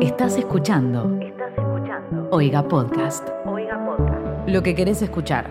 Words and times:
Estás 0.00 0.38
escuchando. 0.38 1.20
Estás 1.20 1.50
escuchando. 1.58 2.28
Oiga 2.32 2.66
Podcast. 2.66 3.28
Oiga 3.44 3.84
Podcast. 3.84 4.48
Lo 4.48 4.62
que 4.62 4.74
querés 4.74 5.02
escuchar. 5.02 5.50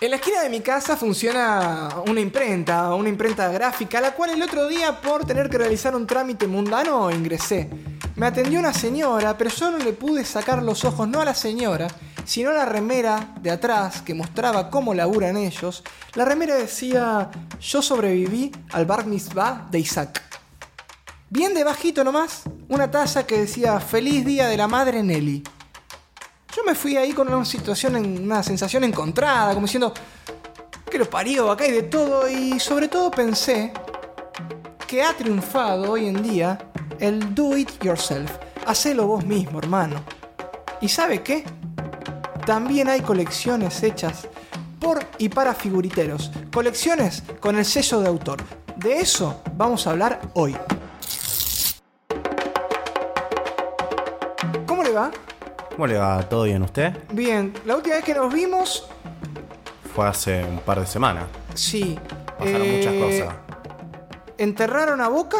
En 0.00 0.10
la 0.10 0.16
esquina 0.16 0.42
de 0.42 0.48
mi 0.48 0.60
casa 0.60 0.96
funciona 0.96 1.90
una 2.08 2.20
imprenta, 2.20 2.94
una 2.94 3.10
imprenta 3.10 3.52
gráfica, 3.52 3.98
a 3.98 4.00
la 4.00 4.12
cual 4.12 4.30
el 4.30 4.42
otro 4.42 4.66
día 4.66 5.02
por 5.02 5.26
tener 5.26 5.50
que 5.50 5.58
realizar 5.58 5.94
un 5.94 6.06
trámite 6.06 6.46
mundano 6.46 7.10
ingresé. 7.10 7.68
Me 8.16 8.24
atendió 8.24 8.58
una 8.58 8.72
señora, 8.72 9.36
pero 9.36 9.50
yo 9.50 9.70
no 9.70 9.76
le 9.76 9.92
pude 9.92 10.24
sacar 10.24 10.62
los 10.62 10.86
ojos 10.86 11.06
no 11.06 11.20
a 11.20 11.26
la 11.26 11.34
señora, 11.34 11.88
sino 12.30 12.52
la 12.52 12.64
remera 12.64 13.34
de 13.40 13.50
atrás 13.50 14.02
que 14.02 14.14
mostraba 14.14 14.70
cómo 14.70 14.94
laburan 14.94 15.36
ellos. 15.36 15.82
La 16.14 16.24
remera 16.24 16.54
decía, 16.54 17.28
yo 17.60 17.82
sobreviví 17.82 18.52
al 18.70 18.86
bar 18.86 19.04
mitzvah 19.04 19.66
de 19.68 19.80
Isaac. 19.80 20.22
Bien 21.28 21.52
debajito 21.54 22.04
nomás, 22.04 22.44
una 22.68 22.88
taza 22.88 23.26
que 23.26 23.36
decía, 23.36 23.80
feliz 23.80 24.24
día 24.24 24.46
de 24.46 24.56
la 24.56 24.68
madre 24.68 25.02
Nelly. 25.02 25.42
Yo 26.54 26.62
me 26.62 26.76
fui 26.76 26.96
ahí 26.96 27.12
con 27.14 27.34
una 27.34 27.44
situación, 27.44 27.96
una 27.96 28.44
sensación 28.44 28.84
encontrada, 28.84 29.52
como 29.52 29.66
diciendo, 29.66 29.92
que 30.88 30.98
lo 30.98 31.10
parió, 31.10 31.50
acá 31.50 31.64
hay 31.64 31.72
de 31.72 31.82
todo, 31.82 32.30
y 32.30 32.60
sobre 32.60 32.86
todo 32.86 33.10
pensé 33.10 33.72
que 34.86 35.02
ha 35.02 35.16
triunfado 35.16 35.90
hoy 35.90 36.06
en 36.06 36.22
día 36.22 36.60
el 37.00 37.34
do 37.34 37.56
it 37.56 37.82
yourself. 37.82 38.30
Hacelo 38.66 39.08
vos 39.08 39.26
mismo, 39.26 39.58
hermano. 39.58 40.04
¿Y 40.80 40.88
sabe 40.88 41.24
qué? 41.24 41.44
También 42.50 42.88
hay 42.88 43.00
colecciones 43.00 43.80
hechas 43.84 44.26
por 44.80 44.98
y 45.18 45.28
para 45.28 45.54
figuriteros. 45.54 46.32
Colecciones 46.52 47.22
con 47.38 47.56
el 47.56 47.64
sello 47.64 48.00
de 48.00 48.08
autor. 48.08 48.38
De 48.74 48.98
eso 48.98 49.40
vamos 49.56 49.86
a 49.86 49.90
hablar 49.90 50.20
hoy. 50.34 50.56
¿Cómo 54.66 54.82
le 54.82 54.90
va? 54.90 55.12
¿Cómo 55.70 55.86
le 55.86 55.96
va? 55.96 56.28
¿Todo 56.28 56.42
bien 56.42 56.62
usted? 56.62 56.92
Bien, 57.12 57.54
la 57.66 57.76
última 57.76 57.94
vez 57.94 58.04
que 58.04 58.14
nos 58.14 58.34
vimos, 58.34 58.84
Fue 59.94 60.08
hace 60.08 60.42
un 60.42 60.58
par 60.58 60.80
de 60.80 60.86
semanas. 60.86 61.26
sí. 61.54 61.96
Pasaron 62.36 62.62
eh, 62.62 62.76
muchas 62.78 62.94
cosas. 63.28 63.34
Enterraron 64.38 65.00
a 65.00 65.06
Boca 65.08 65.38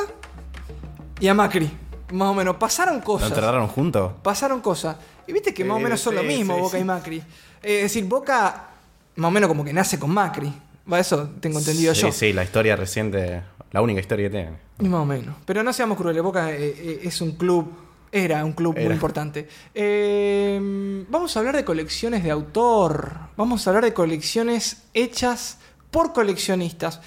y 1.19 1.27
a 1.27 1.35
Macri. 1.35 1.77
Más 2.13 2.29
o 2.29 2.35
menos. 2.35 2.55
Pasaron 2.55 2.99
¿Lo 2.99 3.05
cosas. 3.05 3.31
enterraron 3.31 3.67
juntos? 3.67 4.13
Pasaron 4.23 4.61
cosas. 4.61 4.95
Y 5.31 5.33
viste 5.33 5.55
que 5.55 5.65
más 5.65 5.77
o 5.77 5.81
menos 5.81 6.01
son 6.01 6.17
lo 6.17 6.23
sí, 6.23 6.27
mismo, 6.27 6.57
sí, 6.57 6.61
Boca 6.61 6.77
sí. 6.77 6.83
y 6.83 6.85
Macri. 6.85 7.17
Eh, 7.19 7.23
es 7.63 7.83
decir, 7.83 8.05
Boca 8.05 8.71
más 9.17 9.29
o 9.29 9.31
menos 9.31 9.49
como 9.49 9.65
que 9.65 9.73
nace 9.73 9.99
con 9.99 10.11
Macri. 10.11 10.53
Va, 10.91 10.99
eso 10.99 11.29
tengo 11.41 11.59
entendido 11.59 11.95
sí, 11.95 12.03
yo. 12.03 12.13
Sí, 12.13 12.33
la 12.33 12.43
historia 12.43 12.75
reciente, 12.75 13.43
la 13.71 13.81
única 13.81 14.01
historia 14.01 14.29
que 14.29 14.31
tiene. 14.31 14.51
Y 14.81 14.89
Más 14.89 15.01
o 15.01 15.05
menos. 15.05 15.37
Pero 15.45 15.63
no 15.63 15.73
seamos 15.73 15.97
crueles, 15.97 16.23
Boca 16.23 16.51
eh, 16.53 16.75
eh, 16.77 17.01
es 17.05 17.21
un 17.21 17.33
club, 17.33 17.71
era 18.11 18.45
un 18.45 18.55
club 18.55 18.75
muy 18.75 18.87
Era. 18.87 18.95
importante. 18.95 19.47
Eh, 19.75 21.05
vamos 21.09 21.37
a 21.37 21.39
hablar 21.39 21.55
de 21.55 21.65
colecciones 21.65 22.25
de 22.25 22.31
autor. 22.31 23.13
Vamos 23.37 23.67
a 23.67 23.71
hablar 23.71 23.85
de 23.85 23.95
colecciones 23.95 24.85
hechas 24.95 25.59
por 25.91 26.13
coleccionistas. 26.13 27.01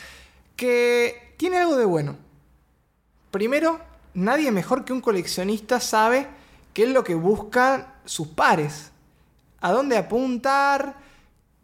Que 0.56 1.34
tiene 1.38 1.58
algo 1.58 1.76
de 1.76 1.86
bueno. 1.86 2.16
Primero, 3.32 3.80
nadie 4.14 4.52
mejor 4.52 4.86
que 4.86 4.94
un 4.94 5.02
coleccionista 5.02 5.80
sabe 5.80 6.28
qué 6.74 6.84
es 6.84 6.90
lo 6.90 7.04
que 7.04 7.16
buscan 7.16 7.88
sus 8.06 8.28
pares. 8.28 8.92
A 9.62 9.72
dónde 9.72 9.98
apuntar, 9.98 10.96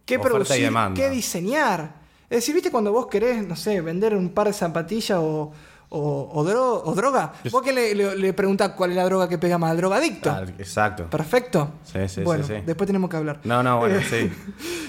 qué 0.06 0.16
Oferta 0.18 0.30
producir, 0.36 0.72
qué 0.96 1.10
diseñar. 1.10 1.96
Es 2.30 2.38
decir, 2.38 2.54
viste 2.56 2.72
cuando 2.72 2.92
vos 2.94 3.08
querés, 3.08 3.46
no 3.46 3.56
sé, 3.56 3.82
vender 3.82 4.16
un 4.16 4.30
par 4.30 4.48
de 4.48 4.54
zapatillas 4.54 5.18
o, 5.20 5.52
o, 5.90 6.30
o 6.32 6.44
dro- 6.46 6.82
o 6.86 6.94
droga. 6.96 7.34
Vos 7.52 7.62
que 7.62 7.74
le, 7.74 7.94
le, 7.96 8.16
le 8.16 8.34
preguntás 8.34 8.70
cuál 8.70 8.92
es 8.92 8.96
la 8.96 9.04
droga 9.06 9.28
que 9.28 9.38
pega 9.38 9.58
más, 9.58 9.76
drogadicto. 9.76 10.30
Ah, 10.30 10.44
exacto. 10.58 11.10
Perfecto. 11.10 11.72
Sí, 11.84 12.08
sí, 12.08 12.22
bueno, 12.22 12.46
sí, 12.46 12.54
sí. 12.56 12.62
después 12.66 12.86
tenemos 12.88 13.10
que 13.10 13.18
hablar. 13.18 13.42
No, 13.44 13.62
no, 13.64 13.80
bueno, 13.80 13.96
Eh, 13.98 14.06
sí. 14.10 14.32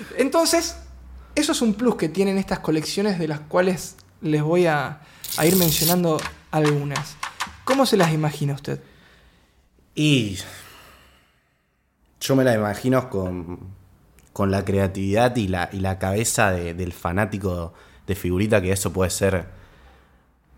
Entonces, 0.18 0.76
eso 1.34 1.52
es 1.52 1.62
un 1.62 1.74
plus 1.74 1.96
que 1.96 2.08
tienen 2.08 2.38
estas 2.38 2.58
colecciones 2.60 3.18
de 3.18 3.26
las 3.26 3.40
cuales 3.40 3.96
les 4.20 4.42
voy 4.42 4.66
a, 4.66 5.00
a 5.38 5.46
ir 5.46 5.56
mencionando 5.56 6.20
algunas. 6.50 7.16
¿Cómo 7.64 7.86
se 7.86 7.96
las 7.96 8.12
imagina 8.12 8.52
usted? 8.54 8.80
Y 10.02 10.38
yo 12.22 12.34
me 12.34 12.42
la 12.42 12.54
imagino 12.54 13.10
con, 13.10 13.58
con 14.32 14.50
la 14.50 14.64
creatividad 14.64 15.36
y 15.36 15.46
la, 15.46 15.68
y 15.72 15.80
la 15.80 15.98
cabeza 15.98 16.52
de- 16.52 16.72
del 16.72 16.94
fanático 16.94 17.74
de 18.06 18.14
figurita, 18.14 18.62
que 18.62 18.72
eso 18.72 18.94
puede 18.94 19.10
ser, 19.10 19.44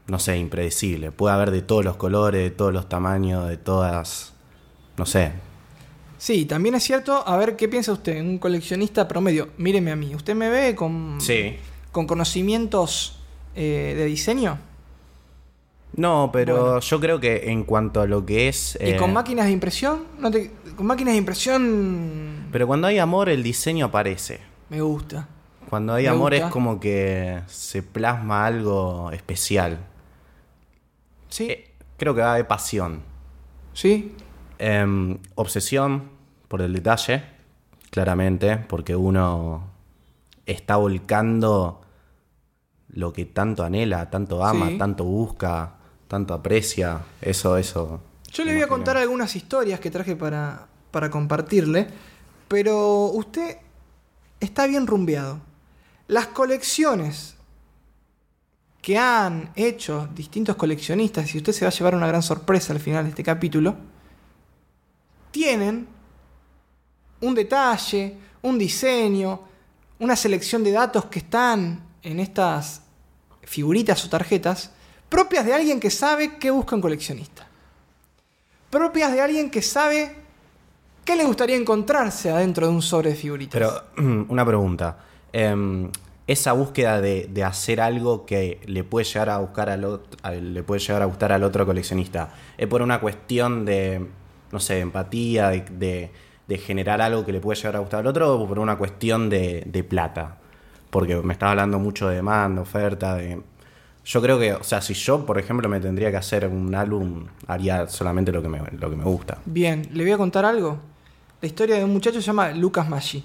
no 0.06 0.20
sé, 0.20 0.36
impredecible. 0.38 1.10
Puede 1.10 1.34
haber 1.34 1.50
de 1.50 1.60
todos 1.62 1.84
los 1.84 1.96
colores, 1.96 2.40
de 2.40 2.50
todos 2.52 2.72
los 2.72 2.88
tamaños, 2.88 3.48
de 3.48 3.56
todas, 3.56 4.32
no 4.96 5.06
sé. 5.06 5.32
Sí, 6.18 6.44
también 6.44 6.76
es 6.76 6.84
cierto, 6.84 7.26
a 7.26 7.36
ver, 7.36 7.56
¿qué 7.56 7.66
piensa 7.68 7.92
usted? 7.92 8.20
Un 8.20 8.38
coleccionista 8.38 9.08
promedio. 9.08 9.48
Míreme 9.56 9.90
a 9.90 9.96
mí, 9.96 10.14
¿usted 10.14 10.36
me 10.36 10.50
ve 10.50 10.76
con, 10.76 11.20
Sí. 11.20 11.56
con 11.90 12.06
conocimientos 12.06 13.18
eh, 13.56 13.94
de 13.98 14.04
diseño? 14.04 14.56
No, 15.94 16.30
pero 16.32 16.56
Bueno. 16.64 16.80
yo 16.80 17.00
creo 17.00 17.20
que 17.20 17.50
en 17.50 17.64
cuanto 17.64 18.00
a 18.00 18.06
lo 18.06 18.24
que 18.24 18.48
es... 18.48 18.78
¿Y 18.80 18.90
eh, 18.92 18.96
con 18.96 19.12
máquinas 19.12 19.46
de 19.46 19.52
impresión? 19.52 20.04
No 20.18 20.30
te- 20.30 20.50
con 20.74 20.86
máquinas 20.86 21.12
de 21.12 21.18
impresión 21.18 22.48
Pero 22.50 22.66
cuando 22.66 22.86
hay 22.86 22.98
amor, 22.98 23.28
el 23.28 23.42
diseño 23.42 23.86
aparece. 23.86 24.40
me 24.70 24.80
gusta. 24.80 25.28
Cuando 25.68 25.92
hay 25.94 26.04
Me 26.04 26.10
amor 26.10 26.32
gusta. 26.32 26.46
es 26.46 26.52
como 26.52 26.80
que 26.80 27.40
se 27.46 27.82
plasma 27.82 28.46
algo 28.46 29.10
especial. 29.12 29.78
¿Sí? 31.28 31.50
Eh, 31.50 31.74
creo 31.96 32.14
que 32.14 32.20
va 32.22 32.36
de 32.36 32.44
pasión. 32.44 33.00
¿Sí? 33.74 34.14
Em, 34.58 35.18
obsesión 35.34 36.10
por 36.48 36.60
el 36.62 36.72
detalle, 36.74 37.22
claramente, 37.90 38.56
porque 38.56 38.94
uno 38.96 39.64
está 40.46 40.76
volcando 40.76 41.80
lo 42.88 43.12
que 43.12 43.24
tanto 43.24 43.64
anhela, 43.64 44.10
tanto 44.10 44.44
ama, 44.44 44.68
Sí. 44.68 44.78
tanto 44.78 45.04
busca, 45.04 45.76
tanto 46.12 46.34
aprecia. 46.34 47.00
Eso, 47.22 47.56
eso. 47.56 47.98
Yo 48.30 48.44
le 48.44 48.52
voy 48.52 48.60
a 48.60 48.68
contar 48.68 48.98
algunas 48.98 49.34
historias 49.34 49.80
que 49.80 49.90
traje 49.90 50.14
para, 50.14 50.68
para 50.90 51.08
compartirle, 51.08 51.88
pero 52.48 53.06
usted 53.06 53.56
está 54.38 54.66
bien 54.66 54.86
rumbeado. 54.86 55.40
Las 56.08 56.26
colecciones 56.26 57.36
que 58.82 58.98
han 58.98 59.52
hecho 59.56 60.06
distintos 60.14 60.54
coleccionistas, 60.56 61.34
y 61.34 61.38
usted 61.38 61.54
se 61.54 61.64
va 61.64 61.70
a 61.70 61.72
llevar 61.72 61.94
una 61.94 62.06
gran 62.06 62.22
sorpresa 62.22 62.74
al 62.74 62.80
final 62.80 63.04
de 63.04 63.10
este 63.10 63.24
capítulo, 63.24 63.74
tienen 65.30 65.88
un 67.22 67.34
detalle, 67.34 68.18
un 68.42 68.58
diseño, 68.58 69.40
una 69.98 70.14
selección 70.14 70.62
de 70.62 70.72
datos 70.72 71.06
que 71.06 71.20
están 71.20 71.82
en 72.02 72.20
estas 72.20 72.82
figuritas 73.44 74.04
o 74.04 74.10
tarjetas 74.10 74.72
propias 75.12 75.44
de 75.44 75.52
alguien 75.52 75.78
que 75.78 75.90
sabe 75.90 76.36
qué 76.38 76.50
busca 76.50 76.74
un 76.74 76.80
coleccionista. 76.80 77.46
Propias 78.70 79.12
de 79.12 79.20
alguien 79.20 79.50
que 79.50 79.60
sabe 79.60 80.16
qué 81.04 81.16
le 81.16 81.24
gustaría 81.24 81.56
encontrarse 81.56 82.30
adentro 82.30 82.66
de 82.66 82.72
un 82.72 82.80
sobre 82.80 83.10
de 83.10 83.16
figuritas. 83.16 83.52
Pero, 83.52 84.24
una 84.30 84.46
pregunta. 84.46 84.96
Em, 85.34 85.90
esa 86.26 86.52
búsqueda 86.52 87.02
de, 87.02 87.44
hacer 87.44 87.82
algo 87.82 88.24
que 88.24 88.60
le 88.64 88.84
puede 88.84 89.04
llegar 89.04 89.28
a 89.28 89.38
buscar 89.38 89.68
al 89.68 89.84
otro, 89.84 90.30
le 90.30 90.62
puede 90.62 90.80
llegar 90.80 91.02
a 91.02 91.04
gustar 91.04 91.30
al 91.32 91.42
otro 91.42 91.66
coleccionista, 91.66 92.30
¿es 92.56 92.66
por 92.66 92.80
una 92.80 92.98
cuestión 92.98 93.66
de, 93.66 94.06
no 94.50 94.60
sé, 94.60 94.74
de 94.74 94.80
empatía, 94.80 95.48
de, 95.50 95.60
de- 95.70 96.10
de 96.48 96.58
generar 96.58 97.00
algo 97.02 97.24
que 97.26 97.32
le 97.32 97.40
puede 97.40 97.56
llegar 97.56 97.76
a 97.76 97.78
gustar 97.80 98.00
al 98.00 98.06
otro, 98.06 98.38
o 98.38 98.48
por 98.48 98.58
una 98.58 98.76
cuestión 98.78 99.28
de, 99.28 99.62
de 99.66 99.84
plata? 99.84 100.38
Porque 100.88 101.16
me 101.16 101.34
estaba 101.34 101.50
hablando 101.52 101.78
mucho 101.78 102.08
de 102.08 102.16
demanda, 102.16 102.62
oferta, 102.62 103.14
de... 103.16 103.40
Yo 104.04 104.20
creo 104.20 104.38
que, 104.38 104.52
o 104.52 104.64
sea, 104.64 104.80
si 104.80 104.94
yo, 104.94 105.24
por 105.24 105.38
ejemplo, 105.38 105.68
me 105.68 105.78
tendría 105.78 106.10
que 106.10 106.16
hacer 106.16 106.46
un 106.48 106.74
álbum, 106.74 107.26
haría 107.46 107.88
solamente 107.88 108.32
lo 108.32 108.42
que 108.42 108.48
me, 108.48 108.58
lo 108.78 108.90
que 108.90 108.96
me 108.96 109.04
gusta. 109.04 109.38
Bien, 109.44 109.88
le 109.92 110.02
voy 110.02 110.12
a 110.12 110.18
contar 110.18 110.44
algo. 110.44 110.78
La 111.40 111.46
historia 111.46 111.76
de 111.76 111.84
un 111.84 111.92
muchacho 111.92 112.20
se 112.20 112.26
llama 112.26 112.50
Lucas 112.50 112.88
Maggi. 112.88 113.24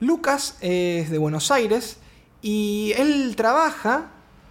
Lucas 0.00 0.56
es 0.60 1.10
de 1.10 1.18
Buenos 1.18 1.50
Aires 1.50 1.98
y 2.42 2.92
él 2.96 3.34
trabaja, 3.36 4.06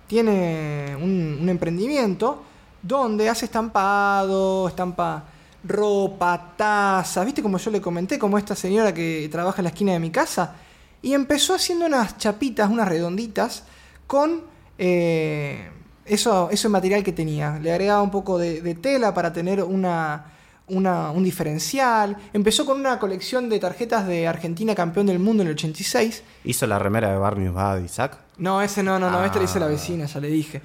tiene 0.07 0.95
un, 1.01 1.47
emprendimiento 1.49 2.43
donde 2.81 3.29
hace 3.29 3.45
estampado, 3.45 4.67
estampa 4.67 5.23
ropa, 5.63 6.53
tazas, 6.55 7.25
¿viste 7.25 7.41
como 7.41 7.57
yo 7.57 7.71
le 7.71 7.81
comenté? 7.81 8.19
Como 8.19 8.37
esta 8.37 8.55
señora 8.55 8.93
que 8.93 9.27
trabaja 9.31 9.61
en 9.61 9.63
la 9.63 9.69
esquina 9.69 9.93
de 9.93 9.99
mi 9.99 10.11
casa. 10.11 10.55
Y 11.01 11.13
empezó 11.13 11.55
haciendo 11.55 11.87
unas 11.87 12.17
chapitas, 12.17 12.69
unas 12.69 12.87
redonditas, 12.87 13.63
con 14.05 14.43
eh, 14.79 15.69
eso, 16.05 16.49
ese 16.51 16.69
material 16.69 17.03
que 17.03 17.11
tenía. 17.11 17.59
Le 17.61 17.71
agregaba 17.71 18.01
un 18.01 18.09
poco 18.09 18.37
de, 18.39 18.61
de 18.61 18.73
tela 18.75 19.13
para 19.13 19.31
tener 19.31 19.61
una, 19.63 20.25
una- 20.69 21.11
un 21.11 21.23
diferencial. 21.23 22.17
Empezó 22.33 22.65
con 22.65 22.79
una 22.79 22.97
colección 22.97 23.47
de 23.49 23.59
tarjetas 23.59 24.07
de 24.07 24.27
Argentina 24.27 24.73
campeón 24.73 25.05
del 25.05 25.19
mundo 25.19 25.43
en 25.43 25.49
el 25.49 25.53
86. 25.53 26.23
¿Hizo 26.45 26.65
la 26.65 26.79
remera 26.79 27.11
de 27.11 27.17
Barney 27.17 27.49
Bad 27.49 27.81
Isaac? 27.83 28.17
No, 28.37 28.61
ese 28.61 28.81
no, 28.81 28.97
no, 28.97 29.11
no, 29.11 29.23
este 29.23 29.37
lo 29.37 29.45
hizo 29.45 29.59
la 29.59 29.65
Ah. 29.67 29.69
vecina, 29.69 30.05
ya 30.05 30.19
le 30.19 30.29
dije. 30.29 30.61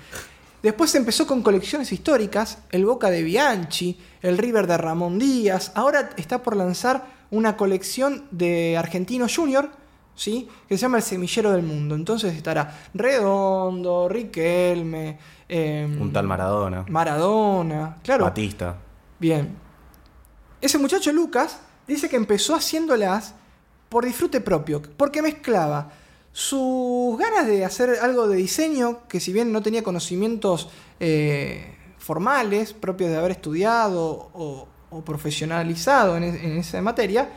Después 0.62 0.94
empezó 0.94 1.26
con 1.26 1.42
colecciones 1.42 1.92
históricas, 1.92 2.58
el 2.70 2.86
Boca 2.86 3.10
de 3.10 3.22
Bianchi, 3.22 3.98
el 4.22 4.38
River 4.38 4.66
de 4.66 4.78
Ramón 4.78 5.18
Díaz. 5.18 5.72
Ahora 5.74 6.08
está 6.16 6.42
por 6.42 6.56
lanzar 6.56 7.04
una 7.30 7.56
colección 7.58 8.24
de 8.30 8.78
Argentino 8.78 9.26
Junior, 9.28 9.68
¿sí? 10.14 10.48
Que 10.68 10.76
se 10.76 10.82
llama 10.82 10.98
El 10.98 11.02
Semillero 11.02 11.52
del 11.52 11.62
Mundo. 11.62 11.94
Entonces 11.94 12.34
estará 12.34 12.88
Redondo, 12.94 14.08
Riquelme, 14.08 15.18
em, 15.48 16.00
Un 16.00 16.12
tal 16.12 16.26
Maradona. 16.26 16.84
Maradona. 16.88 17.98
Claro. 18.02 18.24
Batista. 18.24 18.76
Bien. 19.18 19.56
Ese 20.60 20.78
muchacho 20.78 21.12
Lucas 21.12 21.60
dice 21.86 22.08
que 22.08 22.16
empezó 22.16 22.54
haciéndolas 22.54 23.34
por 23.88 24.04
disfrute 24.04 24.40
propio, 24.40 24.82
porque 24.96 25.22
mezclaba 25.22 25.90
sus 26.32 27.16
ganas 27.16 27.46
de 27.46 27.64
hacer 27.64 27.98
algo 28.02 28.26
de 28.26 28.36
diseño, 28.36 29.06
que 29.08 29.20
si 29.20 29.32
bien 29.32 29.52
no 29.52 29.62
tenía 29.62 29.84
conocimientos 29.84 30.68
eh, 30.98 31.76
formales, 31.98 32.72
propios 32.72 33.10
de 33.10 33.18
haber 33.18 33.32
estudiado 33.32 34.30
o, 34.32 34.66
o 34.90 35.04
profesionalizado 35.04 36.16
en, 36.16 36.24
en 36.24 36.58
esa 36.58 36.82
materia, 36.82 37.30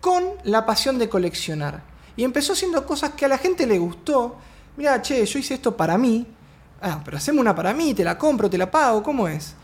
con 0.00 0.24
la 0.42 0.66
pasión 0.66 0.98
de 0.98 1.08
coleccionar. 1.08 1.93
Y 2.16 2.24
empezó 2.24 2.52
haciendo 2.52 2.84
cosas 2.86 3.10
que 3.10 3.24
a 3.24 3.28
la 3.28 3.38
gente 3.38 3.66
le 3.66 3.78
gustó. 3.78 4.36
Mira, 4.76 5.00
che, 5.02 5.24
yo 5.24 5.38
hice 5.38 5.54
esto 5.54 5.76
para 5.76 5.98
mí. 5.98 6.26
Ah, 6.80 7.00
pero 7.04 7.16
hacemos 7.16 7.40
una 7.40 7.54
para 7.54 7.72
mí, 7.72 7.94
te 7.94 8.04
la 8.04 8.18
compro, 8.18 8.50
te 8.50 8.58
la 8.58 8.70
pago, 8.70 9.02
¿cómo 9.02 9.26
es? 9.26 9.54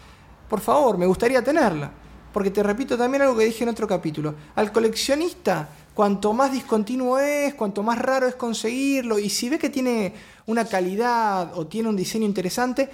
Por 0.49 0.61
favor, 0.61 0.97
me 0.97 1.06
gustaría 1.06 1.43
tenerla. 1.43 1.91
Porque 2.32 2.50
te 2.50 2.62
repito 2.62 2.97
también 2.97 3.23
algo 3.23 3.37
que 3.37 3.44
dije 3.44 3.64
en 3.64 3.70
otro 3.70 3.87
capítulo. 3.87 4.35
Al 4.55 4.73
coleccionista, 4.73 5.69
cuanto 5.94 6.32
más 6.32 6.52
discontinuo 6.52 7.19
es, 7.19 7.55
cuanto 7.55 7.82
más 7.82 7.99
raro 7.99 8.26
es 8.26 8.37
conseguirlo, 8.37 9.19
y 9.19 9.29
si 9.29 9.49
ve 9.49 9.58
que 9.58 9.69
tiene 9.69 10.14
una 10.47 10.64
calidad 10.64 11.56
o 11.58 11.67
tiene 11.67 11.88
un 11.88 11.97
diseño 11.97 12.25
interesante, 12.25 12.88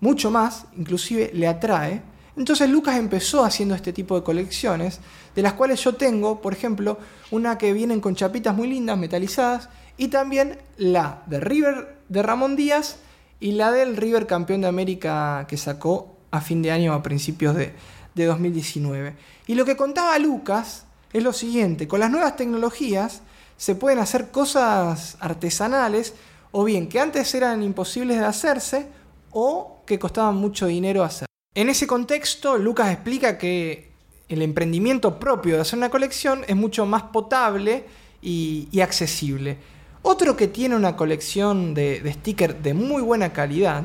mucho 0.00 0.30
más, 0.30 0.66
inclusive 0.76 1.30
le 1.34 1.46
atrae. 1.46 2.02
Entonces 2.36 2.68
Lucas 2.68 2.96
empezó 2.96 3.44
haciendo 3.44 3.74
este 3.74 3.92
tipo 3.92 4.14
de 4.14 4.22
colecciones, 4.22 5.00
de 5.34 5.42
las 5.42 5.54
cuales 5.54 5.82
yo 5.82 5.94
tengo, 5.94 6.40
por 6.42 6.52
ejemplo, 6.52 6.98
una 7.30 7.56
que 7.56 7.72
vienen 7.72 8.00
con 8.00 8.14
chapitas 8.14 8.54
muy 8.54 8.68
lindas, 8.68 8.98
metalizadas, 8.98 9.70
y 9.96 10.08
también 10.08 10.58
la 10.76 11.22
de 11.26 11.40
River 11.40 11.96
de 12.08 12.22
Ramón 12.22 12.54
Díaz 12.54 12.96
y 13.40 13.52
la 13.52 13.72
del 13.72 13.96
River 13.96 14.26
campeón 14.26 14.60
de 14.60 14.68
América 14.68 15.46
que 15.48 15.56
sacó 15.56 16.16
a 16.30 16.40
fin 16.40 16.60
de 16.60 16.70
año 16.70 16.92
a 16.92 17.02
principios 17.02 17.56
de, 17.56 17.72
de 18.14 18.24
2019. 18.26 19.14
Y 19.46 19.54
lo 19.54 19.64
que 19.64 19.76
contaba 19.76 20.18
Lucas 20.18 20.84
es 21.12 21.22
lo 21.22 21.32
siguiente, 21.32 21.88
con 21.88 22.00
las 22.00 22.10
nuevas 22.10 22.36
tecnologías 22.36 23.22
se 23.56 23.74
pueden 23.74 23.98
hacer 23.98 24.30
cosas 24.30 25.16
artesanales 25.20 26.14
o 26.52 26.64
bien 26.64 26.88
que 26.88 27.00
antes 27.00 27.34
eran 27.34 27.62
imposibles 27.62 28.18
de 28.18 28.26
hacerse 28.26 28.86
o 29.30 29.82
que 29.86 29.98
costaban 29.98 30.36
mucho 30.36 30.66
dinero 30.66 31.02
hacer. 31.02 31.26
En 31.56 31.70
ese 31.70 31.86
contexto, 31.86 32.58
Lucas 32.58 32.92
explica 32.92 33.38
que 33.38 33.88
el 34.28 34.42
emprendimiento 34.42 35.18
propio 35.18 35.54
de 35.54 35.62
hacer 35.62 35.78
una 35.78 35.88
colección 35.88 36.44
es 36.46 36.54
mucho 36.54 36.84
más 36.84 37.04
potable 37.04 37.84
y, 38.20 38.68
y 38.70 38.82
accesible. 38.82 39.56
Otro 40.02 40.36
que 40.36 40.48
tiene 40.48 40.76
una 40.76 40.96
colección 40.96 41.72
de, 41.72 42.00
de 42.02 42.12
stickers 42.12 42.62
de 42.62 42.74
muy 42.74 43.00
buena 43.00 43.32
calidad 43.32 43.84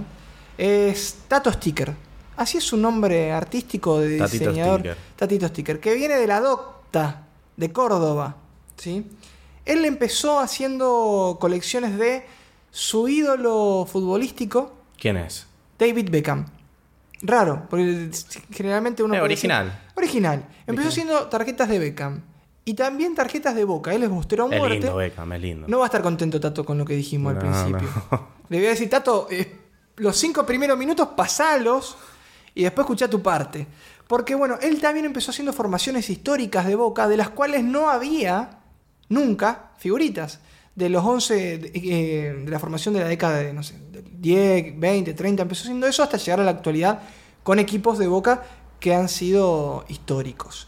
es 0.57 1.19
Tato 1.29 1.49
Sticker. 1.49 1.95
Así 2.35 2.57
es 2.57 2.65
su 2.65 2.75
nombre 2.75 3.31
artístico 3.31 3.99
de 3.99 4.17
Tatito 4.17 4.49
diseñador. 4.49 4.79
Sticker. 4.81 4.97
Tatito 5.15 5.47
Sticker, 5.47 5.79
que 5.79 5.95
viene 5.95 6.15
de 6.17 6.27
la 6.27 6.41
Docta 6.41 7.25
de 7.55 7.71
Córdoba. 7.71 8.35
¿sí? 8.75 9.05
Él 9.63 9.85
empezó 9.85 10.41
haciendo 10.41 11.37
colecciones 11.39 11.97
de 11.97 12.25
su 12.69 13.07
ídolo 13.07 13.87
futbolístico, 13.89 14.73
¿Quién 14.99 15.15
es? 15.15 15.47
David 15.79 16.09
Beckham. 16.11 16.45
Raro, 17.23 17.67
porque 17.69 18.09
generalmente 18.51 19.03
uno. 19.03 19.13
Eh, 19.15 19.21
original. 19.21 19.67
decir- 19.67 19.91
original. 19.97 20.47
Empezó 20.65 20.89
haciendo 20.89 21.27
tarjetas 21.27 21.69
de 21.69 21.79
Beckham. 21.79 22.21
Y 22.63 22.75
también 22.75 23.15
tarjetas 23.15 23.55
de 23.55 23.63
Boca. 23.63 23.93
Él 23.93 24.03
es 24.03 24.09
bostero 24.09 24.45
a 24.45 24.53
Es 24.53 24.59
muerte. 24.59 24.77
lindo, 24.79 24.95
Beckham, 24.95 25.33
es 25.33 25.41
lindo. 25.41 25.67
No 25.67 25.79
va 25.79 25.85
a 25.85 25.87
estar 25.87 26.01
contento 26.01 26.39
Tato 26.39 26.63
con 26.63 26.77
lo 26.77 26.85
que 26.85 26.93
dijimos 26.95 27.33
al 27.33 27.39
principio. 27.39 27.89
no. 28.11 28.27
Le 28.49 28.57
voy 28.57 28.67
a 28.67 28.69
decir, 28.69 28.89
Tato, 28.89 29.27
eh, 29.31 29.57
los 29.97 30.15
cinco 30.17 30.45
primeros 30.45 30.77
minutos 30.77 31.09
pasalos 31.15 31.97
y 32.53 32.63
después 32.63 32.85
escucha 32.85 33.09
tu 33.09 33.21
parte. 33.21 33.65
Porque 34.07 34.35
bueno, 34.35 34.57
él 34.61 34.79
también 34.81 35.05
empezó 35.05 35.31
haciendo 35.31 35.53
formaciones 35.53 36.09
históricas 36.09 36.65
de 36.67 36.75
Boca, 36.75 37.07
de 37.07 37.17
las 37.17 37.29
cuales 37.29 37.63
no 37.63 37.89
había 37.89 38.59
nunca 39.09 39.71
figuritas. 39.77 40.39
De 40.75 40.89
los 40.89 41.03
11 41.03 41.57
de, 41.57 41.71
eh, 41.73 42.33
de 42.45 42.51
la 42.51 42.59
formación 42.59 42.93
de 42.93 43.01
la 43.01 43.07
década 43.07 43.37
de, 43.37 43.53
no 43.53 43.61
sé, 43.61 43.77
del 43.91 44.21
10, 44.21 44.79
20, 44.79 45.13
30, 45.13 45.43
empezó 45.43 45.63
haciendo 45.63 45.87
eso 45.87 46.03
hasta 46.03 46.17
llegar 46.17 46.39
a 46.39 46.43
la 46.43 46.51
actualidad 46.51 47.01
con 47.43 47.59
equipos 47.59 47.97
de 47.97 48.07
Boca 48.07 48.43
que 48.79 48.95
han 48.95 49.09
sido 49.09 49.85
históricos. 49.89 50.67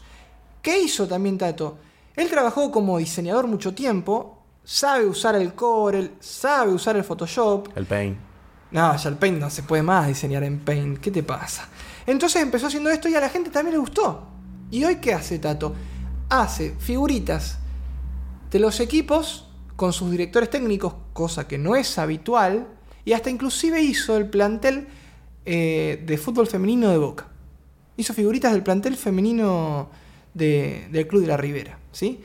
¿Qué 0.62 0.80
hizo 0.80 1.06
también 1.06 1.36
Tato? 1.36 1.78
Él 2.16 2.30
trabajó 2.30 2.70
como 2.70 2.98
diseñador 2.98 3.46
mucho 3.46 3.74
tiempo, 3.74 4.38
sabe 4.62 5.04
usar 5.04 5.34
el 5.34 5.54
Corel, 5.54 6.12
sabe 6.20 6.72
usar 6.72 6.96
el 6.96 7.04
Photoshop. 7.04 7.68
El 7.76 7.86
Pain. 7.86 8.16
No, 8.70 8.96
ya 8.96 9.08
el 9.08 9.16
Paint 9.16 9.38
no 9.38 9.50
se 9.50 9.62
puede 9.62 9.82
más 9.82 10.06
diseñar 10.08 10.42
en 10.42 10.60
Paint. 10.60 10.98
¿Qué 10.98 11.10
te 11.10 11.22
pasa? 11.22 11.68
Entonces 12.06 12.42
empezó 12.42 12.66
haciendo 12.68 12.90
esto 12.90 13.08
y 13.08 13.14
a 13.14 13.20
la 13.20 13.28
gente 13.28 13.50
también 13.50 13.74
le 13.74 13.78
gustó. 13.78 14.26
¿Y 14.70 14.84
hoy 14.84 14.96
qué 14.96 15.14
hace 15.14 15.38
Tato? 15.38 15.74
Hace 16.28 16.74
figuritas 16.78 17.58
de 18.50 18.58
los 18.58 18.80
equipos 18.80 19.43
con 19.76 19.92
sus 19.92 20.10
directores 20.10 20.50
técnicos, 20.50 20.94
cosa 21.12 21.46
que 21.48 21.58
no 21.58 21.74
es 21.76 21.98
habitual, 21.98 22.66
y 23.04 23.12
hasta 23.12 23.30
inclusive 23.30 23.82
hizo 23.82 24.16
el 24.16 24.28
plantel 24.28 24.86
eh, 25.46 26.02
de 26.06 26.16
fútbol 26.18 26.46
femenino 26.46 26.90
de 26.90 26.98
Boca. 26.98 27.26
Hizo 27.96 28.14
figuritas 28.14 28.52
del 28.52 28.62
plantel 28.62 28.96
femenino 28.96 29.88
de- 30.32 30.88
del 30.90 31.06
Club 31.06 31.22
de 31.22 31.28
la 31.28 31.36
Ribera, 31.36 31.78
¿sí? 31.92 32.20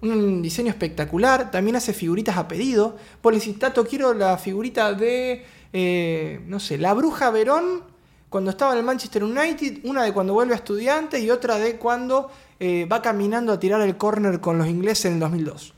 Un 0.00 0.42
diseño 0.42 0.68
espectacular, 0.70 1.50
también 1.50 1.76
hace 1.76 1.92
figuritas 1.92 2.36
a 2.36 2.46
pedido. 2.46 2.96
Vos 3.22 3.32
le 3.32 3.38
decís, 3.40 3.58
Tato, 3.58 3.84
quiero 3.86 4.14
la 4.14 4.36
figurita 4.38 4.92
de, 4.94 5.44
eh, 5.72 6.40
no 6.46 6.60
sé, 6.60 6.78
la 6.78 6.94
Bruja 6.94 7.30
Verón 7.30 7.82
cuando 8.28 8.50
estaba 8.50 8.72
en 8.72 8.78
el 8.78 8.84
Manchester 8.84 9.24
United, 9.24 9.78
una 9.84 10.04
de 10.04 10.12
cuando 10.12 10.34
vuelve 10.34 10.52
a 10.52 10.56
estudiante 10.56 11.18
y 11.18 11.30
otra 11.30 11.56
de 11.56 11.76
cuando 11.76 12.30
eh, 12.60 12.86
va 12.90 13.00
caminando 13.02 13.52
a 13.52 13.58
tirar 13.58 13.80
el 13.80 13.96
córner 13.96 14.40
con 14.40 14.58
los 14.58 14.68
ingleses 14.68 15.06
en 15.06 15.14
el 15.14 15.20
2002. 15.20 15.72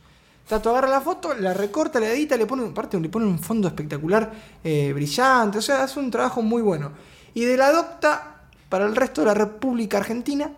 Tato 0.51 0.71
agarra 0.71 0.89
la 0.89 1.01
foto, 1.01 1.33
la 1.35 1.55
recorta, 1.55 2.01
la 2.01 2.09
edita, 2.11 2.37
le 2.37 2.45
pone, 2.45 2.67
aparte, 2.67 2.99
le 2.99 3.09
pone 3.09 3.25
un 3.25 3.39
fondo 3.39 3.69
espectacular, 3.69 4.33
eh, 4.65 4.91
brillante, 4.93 5.59
o 5.59 5.63
sea, 5.63 5.85
hace 5.85 6.01
un 6.01 6.11
trabajo 6.11 6.43
muy 6.43 6.61
bueno. 6.61 6.91
Y 7.35 7.45
de 7.45 7.57
la 7.57 7.69
adopta 7.69 8.49
para 8.69 8.85
el 8.85 8.97
resto 8.97 9.21
de 9.21 9.29
la 9.29 9.35
República 9.35 9.99
Argentina, 9.99 10.51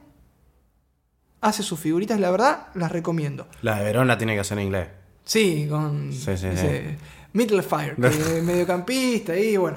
hace 1.42 1.62
sus 1.62 1.78
figuritas, 1.78 2.18
la 2.18 2.30
verdad, 2.30 2.68
las 2.74 2.90
recomiendo. 2.90 3.46
La 3.60 3.76
de 3.78 3.84
Verón 3.84 4.06
la 4.08 4.16
tiene 4.16 4.32
que 4.34 4.40
hacer 4.40 4.58
en 4.58 4.64
inglés. 4.64 4.88
Sí, 5.24 5.66
con 5.68 6.10
Sí, 6.10 6.36
sí, 6.38 6.46
ese 6.46 6.96
Middle 7.34 7.62
Fire, 7.62 7.98
mediocampista 8.42 9.36
y 9.36 9.58
bueno. 9.58 9.76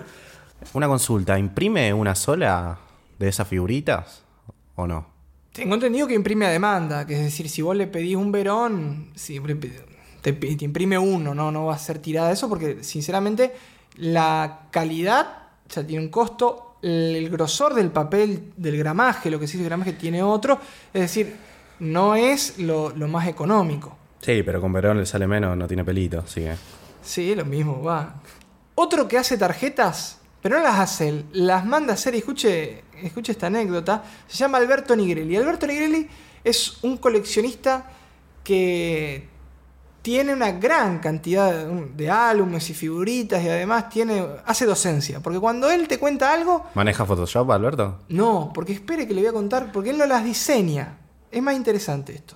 Una 0.73 0.87
consulta, 0.87 1.37
¿imprime 1.37 1.93
una 1.93 2.15
sola 2.15 2.77
de 3.19 3.27
esas 3.27 3.47
figuritas 3.47 4.23
o 4.75 4.87
no? 4.87 5.07
Tengo 5.51 5.75
entendido 5.75 6.07
que 6.07 6.13
imprime 6.15 6.45
a 6.45 6.49
demanda, 6.49 7.05
que 7.05 7.15
es 7.15 7.21
decir, 7.21 7.49
si 7.49 7.61
vos 7.61 7.75
le 7.75 7.87
pedís 7.87 8.15
un 8.15 8.31
verón, 8.31 9.11
si 9.15 9.39
le 9.39 9.55
pe- 9.55 9.85
te, 10.33 10.65
imprime 10.65 10.97
uno, 10.97 11.35
no, 11.35 11.51
no 11.51 11.65
va 11.65 11.75
a 11.75 11.77
ser 11.77 11.99
tirada 11.99 12.31
eso, 12.31 12.49
porque 12.49 12.83
sinceramente 12.83 13.53
la 13.97 14.67
calidad 14.71 15.27
ya 15.69 15.85
tiene 15.85 16.03
un 16.03 16.09
costo, 16.09 16.77
el 16.81 17.29
grosor 17.29 17.73
del 17.75 17.91
papel, 17.91 18.53
del 18.57 18.77
gramaje, 18.77 19.29
lo 19.29 19.39
que 19.39 19.47
sí 19.47 19.57
es 19.57 19.61
el 19.61 19.67
gramaje 19.67 19.93
tiene 19.93 20.23
otro, 20.23 20.59
es 20.93 21.01
decir, 21.01 21.35
no 21.79 22.15
es 22.15 22.57
lo, 22.59 22.89
lo 22.89 23.07
más 23.07 23.27
económico. 23.27 23.97
Sí, 24.21 24.41
pero 24.43 24.59
con 24.59 24.73
Verón 24.73 24.97
le 24.97 25.05
sale 25.05 25.27
menos, 25.27 25.55
no 25.55 25.67
tiene 25.67 25.83
pelito, 25.83 26.19
así 26.19 26.41
que... 26.41 26.55
Sí, 27.03 27.35
lo 27.35 27.45
mismo, 27.45 27.83
va. 27.83 28.15
Otro 28.73 29.07
que 29.07 29.19
hace 29.19 29.37
tarjetas, 29.37 30.19
pero 30.41 30.57
no 30.57 30.63
las 30.63 30.79
hace 30.79 31.09
él, 31.09 31.25
las 31.33 31.65
manda 31.65 31.91
a 31.91 31.95
hacer, 31.95 32.15
y 32.15 32.19
escuche, 32.19 32.83
escuche 33.03 33.31
esta 33.31 33.47
anécdota, 33.47 34.03
se 34.27 34.37
llama 34.37 34.57
Alberto 34.57 34.95
Nigrelli. 34.95 35.35
Alberto 35.35 35.67
Nigrelli 35.67 36.07
es 36.43 36.83
un 36.83 36.97
coleccionista 36.97 37.91
que 38.43 39.34
tiene 40.05 40.33
una 40.33 40.51
gran 40.51 40.99
cantidad 40.99 41.65
de- 41.65 42.11
álbumes 42.11 42.69
y 42.69 42.75
figuritas 42.75 43.43
y 43.43 43.49
además 43.49 43.89
tiene, 43.89 44.23
hace 44.45 44.67
docencia, 44.67 45.19
porque 45.19 45.39
cuando 45.39 45.71
él 45.71 45.87
te 45.87 45.97
cuenta 45.97 46.31
algo, 46.31 46.63
¿Maneja 46.75 47.05
Photoshop, 47.07 47.49
Alberto? 47.49 48.01
no, 48.09 48.51
porque 48.53 48.73
espere 48.73 49.07
que 49.07 49.15
le 49.15 49.21
voy 49.21 49.29
a 49.29 49.33
contar, 49.33 49.71
porque 49.71 49.89
él 49.89 49.97
no 49.97 50.05
las 50.05 50.23
diseña. 50.23 50.99
Es 51.31 51.41
más 51.41 51.55
interesante 51.55 52.13
esto. 52.13 52.35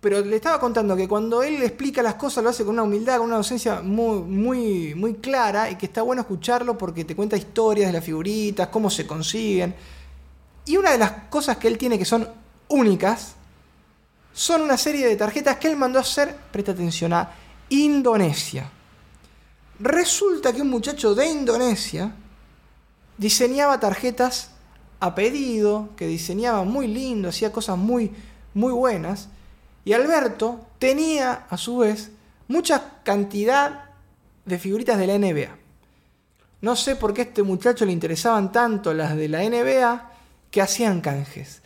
Pero 0.00 0.20
le 0.20 0.34
estaba 0.34 0.58
contando 0.58 0.96
que 0.96 1.06
cuando 1.06 1.44
él 1.44 1.62
explica 1.62 2.02
las 2.02 2.14
cosas 2.16 2.42
lo 2.42 2.50
hace 2.50 2.64
con 2.64 2.74
una 2.74 2.82
humildad, 2.82 3.18
con 3.18 3.26
una 3.28 3.36
docencia 3.36 3.80
muy, 3.80 4.18
muy, 4.18 4.94
muy 4.96 5.14
clara 5.14 5.70
y 5.70 5.76
que 5.76 5.86
está 5.86 6.02
bueno 6.02 6.22
escucharlo 6.22 6.76
porque 6.76 7.04
te 7.04 7.14
cuenta 7.14 7.36
historias 7.36 7.86
de 7.86 7.92
las 7.92 8.04
figuritas, 8.04 8.66
cómo 8.66 8.90
se 8.90 9.06
consiguen. 9.06 9.76
Y 10.64 10.76
una 10.76 10.90
de 10.90 10.98
las 10.98 11.12
cosas 11.30 11.56
que 11.58 11.68
él 11.68 11.78
tiene 11.78 11.96
que 12.00 12.04
son 12.04 12.28
únicas 12.68 13.35
son 14.36 14.60
una 14.60 14.76
serie 14.76 15.08
de 15.08 15.16
tarjetas 15.16 15.56
que 15.56 15.66
él 15.66 15.78
mandó 15.78 15.98
a 15.98 16.02
hacer, 16.02 16.36
presta 16.52 16.72
atención, 16.72 17.14
a 17.14 17.30
Indonesia. 17.70 18.70
Resulta 19.80 20.52
que 20.52 20.60
un 20.60 20.68
muchacho 20.68 21.14
de 21.14 21.26
Indonesia 21.26 22.12
diseñaba 23.16 23.80
tarjetas 23.80 24.50
a 25.00 25.14
pedido, 25.14 25.88
que 25.96 26.06
diseñaba 26.06 26.64
muy 26.64 26.86
lindo, 26.86 27.30
hacía 27.30 27.50
cosas 27.50 27.78
muy, 27.78 28.12
muy 28.52 28.72
buenas. 28.72 29.30
Y 29.86 29.94
Alberto 29.94 30.66
tenía, 30.78 31.46
a 31.48 31.56
su 31.56 31.78
vez, 31.78 32.10
mucha 32.46 33.00
cantidad 33.04 33.86
de 34.44 34.58
figuritas 34.58 34.98
de 34.98 35.06
la 35.06 35.18
NBA. 35.18 35.56
No 36.60 36.76
sé 36.76 36.96
por 36.96 37.14
qué 37.14 37.22
a 37.22 37.24
este 37.24 37.42
muchacho 37.42 37.86
le 37.86 37.92
interesaban 37.92 38.52
tanto 38.52 38.92
las 38.92 39.16
de 39.16 39.30
la 39.30 39.38
NBA 39.48 40.10
que 40.50 40.60
hacían 40.60 41.00
canjes. 41.00 41.62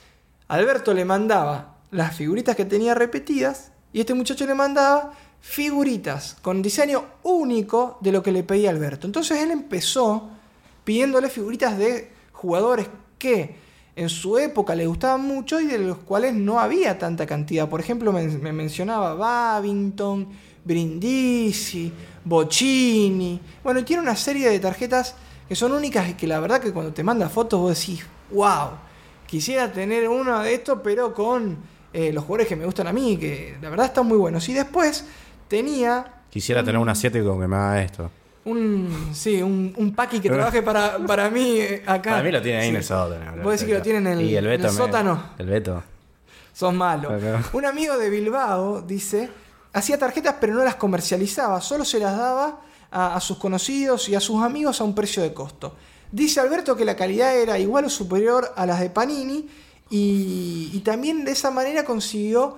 Alberto 0.47 0.95
le 0.95 1.05
mandaba 1.05 1.80
las 1.91 2.15
figuritas 2.15 2.57
que 2.57 2.65
tenía 2.65 2.95
repetidas 2.95 3.73
y 3.93 4.01
este 4.01 4.15
muchacho 4.15 4.47
le 4.47 4.55
mandaba 4.55 5.13
figuritas 5.41 6.37
con 6.43 6.63
diseño 6.63 7.05
único 7.23 7.99
de 8.01 8.13
lo 8.13 8.23
que 8.23 8.33
le 8.33 8.43
pedía 8.43 8.71
Alberto. 8.71 9.07
Entonces 9.07 9.39
él 9.41 9.51
empezó 9.51 10.29
pidiéndole 10.85 11.29
figuritas 11.29 11.79
de 11.79 12.11
jugadores 12.33 12.89
que 13.19 13.57
en 13.97 14.09
su 14.09 14.39
época 14.39 14.75
le 14.75 14.87
gustaban 14.87 15.23
mucho 15.23 15.61
y 15.61 15.67
de 15.67 15.79
los 15.79 15.99
cuales 15.99 16.35
no 16.35 16.61
había 16.61 16.99
tanta 16.99 17.27
cantidad. 17.27 17.69
Por 17.69 17.81
ejemplo, 17.81 18.13
me, 18.13 18.27
me 18.27 18.53
mencionaba 18.53 19.15
Babington, 19.15 20.29
Brindisi, 20.65 21.93
Bocini. 22.25 23.41
Bueno, 23.63 23.81
y 23.81 23.83
tiene 23.83 24.03
una 24.03 24.17
serie 24.17 24.49
de 24.49 24.61
tarjetas 24.61 25.17
que 25.49 25.57
son 25.57 25.73
únicas 25.73 26.09
y 26.09 26.15
que 26.15 26.27
la 26.27 26.39
verdad 26.39 26.61
que 26.61 26.73
cuando 26.73 26.93
te 26.93 27.03
manda 27.03 27.29
fotos 27.29 27.61
vos 27.61 27.79
decís, 27.79 28.05
wow, 28.31 28.71
quisiera 29.27 29.73
tener 29.73 30.09
uno 30.09 30.41
de 30.41 30.55
estos, 30.55 30.79
pero 30.83 31.13
con 31.13 31.59
eh, 31.93 32.13
los 32.13 32.25
jugadores 32.25 32.47
que 32.49 32.57
me 32.57 32.65
gustan 32.65 32.87
a 32.87 32.93
mí, 32.93 33.17
que 33.17 33.57
la 33.61 33.71
verdad 33.71 33.87
están 33.87 34.07
muy 34.07 34.19
buenos. 34.19 34.49
Y 34.49 34.55
después 34.55 35.05
tenía 35.49 36.15
Quisiera 36.31 36.63
tener 36.63 36.81
un 36.81 36.89
asiático 36.89 37.39
que 37.41 37.47
me 37.49 37.57
haga 37.57 37.83
esto. 37.83 38.11
un, 38.45 39.11
sí, 39.13 39.43
un, 39.43 39.75
un 39.77 39.95
paqui 39.95 40.21
que 40.21 40.29
trabaje 40.31 40.63
para, 40.63 40.99
para 40.99 41.29
mí 41.31 41.59
eh, 41.59 41.83
acá. 41.87 42.11
Para 42.13 42.23
mí 42.23 42.31
lo 42.31 42.41
tiene 42.41 42.59
ahí 42.59 42.65
Sí. 42.65 42.71
en 42.71 42.77
el 42.77 42.85
sótano. 42.85 43.43
Vos 43.43 43.53
decís 43.53 43.67
que 43.67 43.75
lo 43.75 43.83
tiene 43.83 43.99
en 43.99 44.07
el- 44.07 44.21
Y 44.23 44.37
en 44.37 44.45
el 44.45 44.51
Beto 44.51 44.65
me- 44.69 44.71
sótano. 44.73 45.23
El 45.39 45.47
Beto. 45.47 45.83
Sos 46.53 46.73
malo. 46.75 47.11
Acá. 47.11 47.43
Un 47.53 47.65
amigo 47.65 47.97
de 47.99 48.11
Bilbao, 48.11 48.83
dice, 48.83 49.29
hacía 49.73 49.99
tarjetas 49.99 50.37
pero 50.41 50.55
no 50.55 50.63
las 50.65 50.77
comercializaba, 50.77 51.61
solo 51.61 51.85
se 51.85 51.99
las 51.99 52.17
daba 52.17 52.61
a, 52.91 53.15
a 53.17 53.21
sus 53.21 53.39
conocidos 53.39 54.09
y 54.09 54.15
a 54.15 54.21
sus 54.21 54.43
amigos 54.43 54.81
a 54.81 54.85
un 54.85 54.95
precio 54.95 55.23
de 55.23 55.33
costo. 55.33 55.75
Dice 56.13 56.41
Alberto 56.41 56.77
que 56.77 56.85
la 56.85 56.97
calidad 56.97 57.37
era 57.37 57.59
igual 57.59 57.85
o 57.85 57.91
superior 57.91 58.53
a 58.57 58.67
las 58.67 58.81
de 58.81 58.91
Panini 58.91 59.49
y, 59.91 60.81
también 60.85 61.25
de 61.25 61.33
esa 61.33 61.51
manera 61.51 61.85
consiguió 61.85 62.57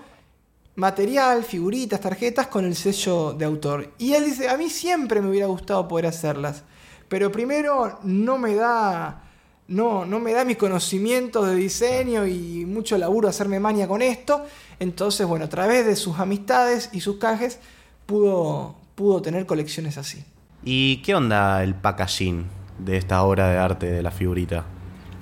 material, 0.76 1.42
figuritas, 1.44 2.00
tarjetas 2.00 2.46
con 2.46 2.64
el 2.64 2.76
sello 2.76 3.32
de 3.32 3.44
autor. 3.44 3.92
Y 3.98 4.12
él 4.12 4.26
dice, 4.26 4.48
a 4.48 4.56
mí 4.56 4.68
siempre 4.68 5.20
me 5.20 5.30
hubiera 5.30 5.46
gustado 5.46 5.88
poder 5.88 6.06
hacerlas, 6.06 6.62
pero 7.08 7.32
primero 7.32 7.98
no 8.02 8.38
me 8.38 8.54
da 8.54 9.22
no, 9.68 10.04
no 10.04 10.20
me 10.20 10.32
da 10.32 10.44
mis 10.44 10.58
conocimientos 10.58 11.46
de 11.46 11.54
diseño 11.54 12.26
y 12.26 12.66
mucho 12.66 12.98
laburo 12.98 13.28
hacerme 13.28 13.58
maña 13.58 13.88
con 13.88 14.02
esto. 14.02 14.44
Entonces, 14.78 15.26
bueno, 15.26 15.46
a 15.46 15.48
través 15.48 15.86
de 15.86 15.96
sus 15.96 16.18
amistades 16.18 16.90
y 16.92 17.00
sus 17.00 17.16
canjes 17.16 17.58
pudo, 18.04 18.74
pudo 18.94 19.22
tener 19.22 19.46
colecciones 19.46 19.96
así. 19.96 20.24
¿Y 20.62 20.98
qué 20.98 21.14
onda 21.14 21.62
el 21.62 21.74
packaging 21.74 22.46
de 22.78 22.98
esta 22.98 23.22
obra 23.22 23.48
de 23.48 23.58
arte 23.58 23.86
de 23.86 24.02
la 24.02 24.10
figurita? 24.10 24.66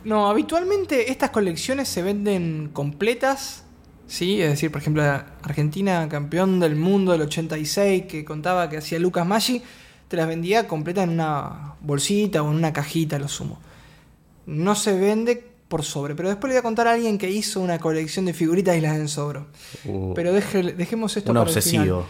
No, 0.05 0.29
habitualmente 0.31 1.11
estas 1.11 1.31
colecciones 1.31 1.89
se 1.89 2.03
venden 2.03 2.71
completas, 2.73 3.65
¿sí? 4.07 4.41
Es 4.41 4.51
decir, 4.51 4.71
por 4.71 4.81
ejemplo, 4.81 5.03
Argentina, 5.43 6.09
campeón 6.09 6.59
del 6.61 6.77
mundo 6.77 7.13
del 7.13 7.23
86, 7.23 8.05
que 8.07 8.25
contaba 8.25 8.69
que 8.71 8.79
hacía 8.79 8.99
Lucas 8.99 9.27
Maggi, 9.27 9.63
te 10.09 10.17
las 10.17 10.27
vendía 10.27 10.67
completas 10.67 11.05
en 11.05 11.11
una 11.11 11.75
bolsita 11.81 12.43
o 12.43 12.51
en 12.51 12.57
una 12.57 12.73
cajita, 12.73 13.19
lo 13.19 13.29
sumo. 13.29 13.59
No 14.47 14.75
se 14.75 14.99
vende 14.99 15.47
por 15.69 15.85
sobre, 15.85 16.15
pero 16.17 16.29
después 16.29 16.49
le 16.49 16.55
voy 16.55 16.59
a 16.61 16.63
contar 16.63 16.89
a 16.89 16.93
alguien 16.95 17.17
que 17.19 17.31
hizo 17.31 17.61
una 17.61 17.79
colección 17.79 18.25
de 18.25 18.33
figuritas 18.35 18.77
y 18.77 18.81
las 18.81 18.97
en 18.97 19.07
sobro. 19.07 19.47
Uh, 19.85 20.15
Pero 20.15 20.33
deje- 20.33 20.75
dejemos 20.75 21.17
esto 21.17 21.31
un 21.31 21.37
para 21.37 21.49
el 21.51 21.57
obsesivo. 21.57 21.83
final. 21.85 22.05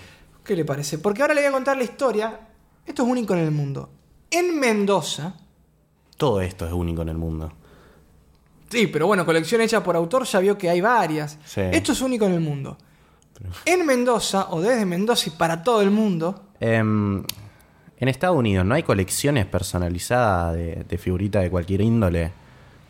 ¿Qué 0.44 0.56
le 0.56 0.64
parece? 0.64 0.96
Porque 0.98 1.20
ahora 1.20 1.34
le 1.34 1.42
voy 1.42 1.48
a 1.48 1.52
contar 1.52 1.76
la 1.76 1.84
historia. 1.84 2.40
Esto 2.86 3.02
es 3.02 3.08
único 3.10 3.34
en 3.34 3.40
el 3.40 3.50
mundo. 3.50 3.90
En 4.30 4.58
Mendoza, 4.58 5.34
Todo 6.16 6.40
esto 6.40 6.66
es 6.66 6.72
único 6.72 7.02
en 7.02 7.10
el 7.10 7.18
mundo. 7.18 7.52
Sí, 8.70 8.86
pero 8.86 9.06
bueno, 9.06 9.26
colección 9.26 9.60
hecha 9.60 9.82
por 9.82 9.96
autor 9.96 10.24
ya 10.24 10.38
vio 10.38 10.56
que 10.56 10.70
hay 10.70 10.80
varias. 10.80 11.38
Sí. 11.44 11.60
Esto 11.60 11.92
es 11.92 12.00
único 12.00 12.24
en 12.26 12.32
el 12.32 12.40
mundo. 12.40 12.78
En 13.64 13.84
Mendoza, 13.84 14.48
o 14.50 14.60
desde 14.60 14.86
Mendoza 14.86 15.28
y 15.28 15.32
para 15.32 15.62
todo 15.62 15.82
el 15.82 15.90
mundo, 15.90 16.50
Em, 16.60 17.22
en 17.98 18.08
Estados 18.08 18.36
Unidos 18.36 18.66
no 18.66 18.74
hay 18.74 18.82
colecciones 18.82 19.46
personalizadas 19.46 20.54
de, 20.54 20.84
de 20.86 20.98
figuritas 20.98 21.42
de 21.42 21.50
cualquier 21.50 21.80
índole. 21.80 22.32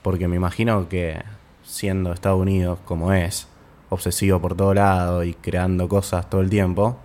Porque 0.02 0.28
me 0.28 0.36
imagino 0.36 0.88
que 0.88 1.22
siendo 1.62 2.12
Estados 2.12 2.40
Unidos 2.40 2.78
como 2.84 3.12
es, 3.12 3.46
obsesivo 3.90 4.40
por 4.40 4.56
todo 4.56 4.74
lado 4.74 5.24
y 5.24 5.34
creando 5.34 5.88
cosas 5.88 6.28
todo 6.28 6.40
el 6.40 6.50
tiempo. 6.50 6.98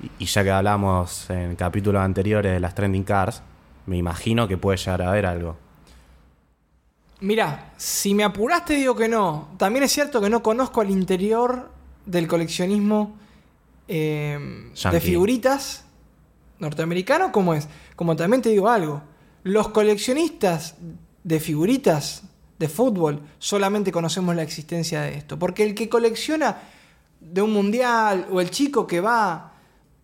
Y 0.00 0.10
y 0.20 0.26
ya 0.26 0.44
que 0.44 0.50
hablamos 0.50 1.28
en 1.28 1.56
capítulos 1.56 2.02
anteriores 2.02 2.52
de 2.52 2.60
las 2.60 2.74
trending 2.74 3.02
cars, 3.02 3.42
me 3.86 3.96
imagino 3.96 4.46
que 4.46 4.56
puede 4.56 4.76
llegar 4.76 5.02
a 5.02 5.08
haber 5.08 5.26
algo. 5.26 5.56
Mira, 7.20 7.72
si 7.76 8.14
me 8.14 8.24
apuraste 8.24 8.74
digo 8.74 8.94
que 8.94 9.08
no. 9.08 9.48
También 9.56 9.84
es 9.84 9.92
cierto 9.92 10.20
que 10.20 10.30
no 10.30 10.42
conozco 10.42 10.80
al 10.80 10.90
interior 10.90 11.70
del 12.06 12.28
coleccionismo 12.28 13.16
eh, 13.88 14.70
de 14.90 15.00
figuritas 15.00 15.84
norteamericano, 16.58 17.32
¿cómo 17.32 17.54
es? 17.54 17.68
Como 17.96 18.16
también 18.16 18.42
te 18.42 18.50
digo 18.50 18.68
algo, 18.68 19.02
los 19.42 19.68
coleccionistas 19.68 20.76
de 21.24 21.40
figuritas 21.40 22.22
de 22.58 22.68
fútbol 22.68 23.20
solamente 23.38 23.92
conocemos 23.92 24.34
la 24.34 24.42
existencia 24.42 25.02
de 25.02 25.14
esto. 25.14 25.38
Porque 25.38 25.64
el 25.64 25.74
que 25.74 25.88
colecciona 25.88 26.58
de 27.20 27.42
un 27.42 27.52
mundial 27.52 28.26
o 28.30 28.40
el 28.40 28.50
chico 28.50 28.86
que 28.86 29.00
va 29.00 29.52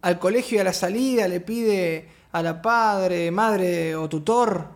al 0.03 0.19
colegio 0.19 0.59
y 0.59 0.61
a 0.61 0.65
la 0.65 0.73
salida 0.73 1.29
le 1.29 1.41
pide 1.41 2.09
a 2.33 2.43
la 2.43 2.61
padre, 2.61 3.31
madre 3.31 3.95
o 3.97 4.09
tutor 4.09 4.69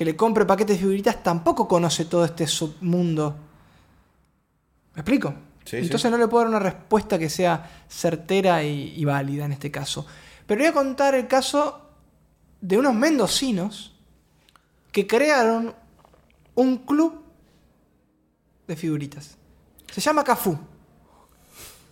que 0.00 0.06
le 0.06 0.16
compre 0.16 0.46
paquetes 0.46 0.76
de 0.76 0.80
figuritas 0.80 1.22
tampoco 1.22 1.68
conoce 1.68 2.06
todo 2.06 2.24
este 2.24 2.46
submundo. 2.46 3.36
¿Me 4.94 5.02
explico? 5.02 5.34
Sí, 5.62 5.76
Entonces 5.76 6.10
no 6.10 6.16
le 6.16 6.26
puedo 6.26 6.44
dar 6.44 6.48
una 6.48 6.58
respuesta 6.58 7.18
que 7.18 7.28
sea 7.28 7.84
certera 7.86 8.64
y, 8.64 8.94
y 8.96 9.04
válida 9.04 9.44
en 9.44 9.52
este 9.52 9.70
caso. 9.70 10.06
Pero 10.46 10.60
voy 10.62 10.68
a 10.68 10.72
contar 10.72 11.14
el 11.14 11.28
caso 11.28 11.82
de 12.62 12.78
unos 12.78 12.94
mendocinos 12.94 13.94
que 14.90 15.06
crearon 15.06 15.74
un 16.54 16.78
club 16.78 17.22
de 18.68 18.76
figuritas. 18.76 19.36
Se 19.92 20.00
llama 20.00 20.24
Cafú. 20.24 20.58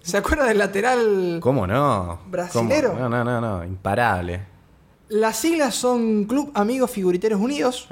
¿Se 0.00 0.16
acuerda 0.16 0.46
del 0.46 0.56
lateral? 0.56 1.40
¿Cómo 1.42 1.66
no? 1.66 2.20
¿Brasilero? 2.26 2.92
¿Cómo? 2.92 3.00
No, 3.00 3.10
no, 3.10 3.22
no, 3.22 3.38
no, 3.38 3.64
imparable. 3.64 4.46
Las 5.08 5.38
siglas 5.38 5.74
son 5.74 6.24
Club 6.24 6.50
Amigos 6.54 6.90
Figuriteros 6.90 7.40
Unidos. 7.40 7.88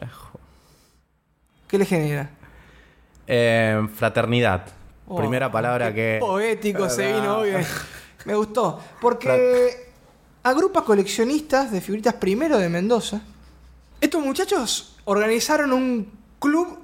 ¿Qué 1.66 1.78
le 1.78 1.84
genera? 1.86 2.30
Eh, 3.26 3.88
fraternidad. 3.94 4.66
Oh, 5.08 5.16
Primera 5.16 5.50
palabra 5.50 5.94
que. 5.94 6.18
Poético 6.20 6.88
se 6.90 7.12
vino 7.12 7.38
hoy. 7.38 7.52
Me 8.24 8.34
gustó. 8.34 8.80
Porque 9.00 9.92
agrupa 10.42 10.84
coleccionistas 10.84 11.72
de 11.72 11.80
figuritas 11.80 12.14
primero 12.14 12.58
de 12.58 12.68
Mendoza. 12.68 13.22
Estos 14.00 14.22
muchachos 14.22 14.96
organizaron 15.04 15.72
un 15.72 16.12
club 16.38 16.78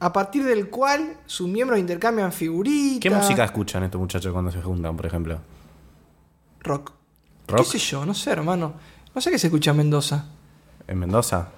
a 0.00 0.12
partir 0.12 0.44
del 0.44 0.70
cual 0.70 1.16
sus 1.26 1.48
miembros 1.48 1.78
intercambian 1.80 2.32
figuritas. 2.32 3.00
¿Qué 3.00 3.10
música 3.10 3.44
escuchan 3.44 3.82
estos 3.82 4.00
muchachos 4.00 4.32
cuando 4.32 4.52
se 4.52 4.62
juntan, 4.62 4.96
por 4.96 5.06
ejemplo? 5.06 5.40
Rock. 6.60 6.92
¿Rock? 7.48 7.58
¿Qué 7.60 7.64
sé 7.64 7.78
yo? 7.78 8.06
No 8.06 8.14
sé, 8.14 8.30
hermano. 8.30 8.74
No 9.14 9.20
sé 9.20 9.30
qué 9.30 9.38
se 9.38 9.46
escucha 9.48 9.70
en 9.72 9.76
Mendoza. 9.78 10.26
¿En 10.86 10.98
Mendoza? 10.98 11.48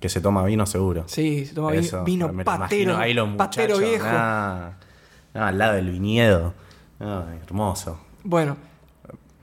Que 0.00 0.08
se 0.08 0.20
toma 0.20 0.44
vino 0.44 0.66
seguro. 0.66 1.04
Sí, 1.06 1.46
se 1.46 1.54
toma 1.54 1.72
Eso, 1.74 2.04
vino 2.04 2.32
me 2.32 2.44
patero. 2.44 2.96
ahí 2.96 3.14
los 3.14 3.28
patero 3.36 3.74
muchachos, 3.76 3.90
viejo. 3.90 4.04
nah, 4.06 4.70
nah, 5.32 5.46
al 5.48 5.58
lado 5.58 5.74
del 5.74 5.90
viñedo. 5.90 6.52
Hermoso. 7.00 7.98
Bueno, 8.22 8.56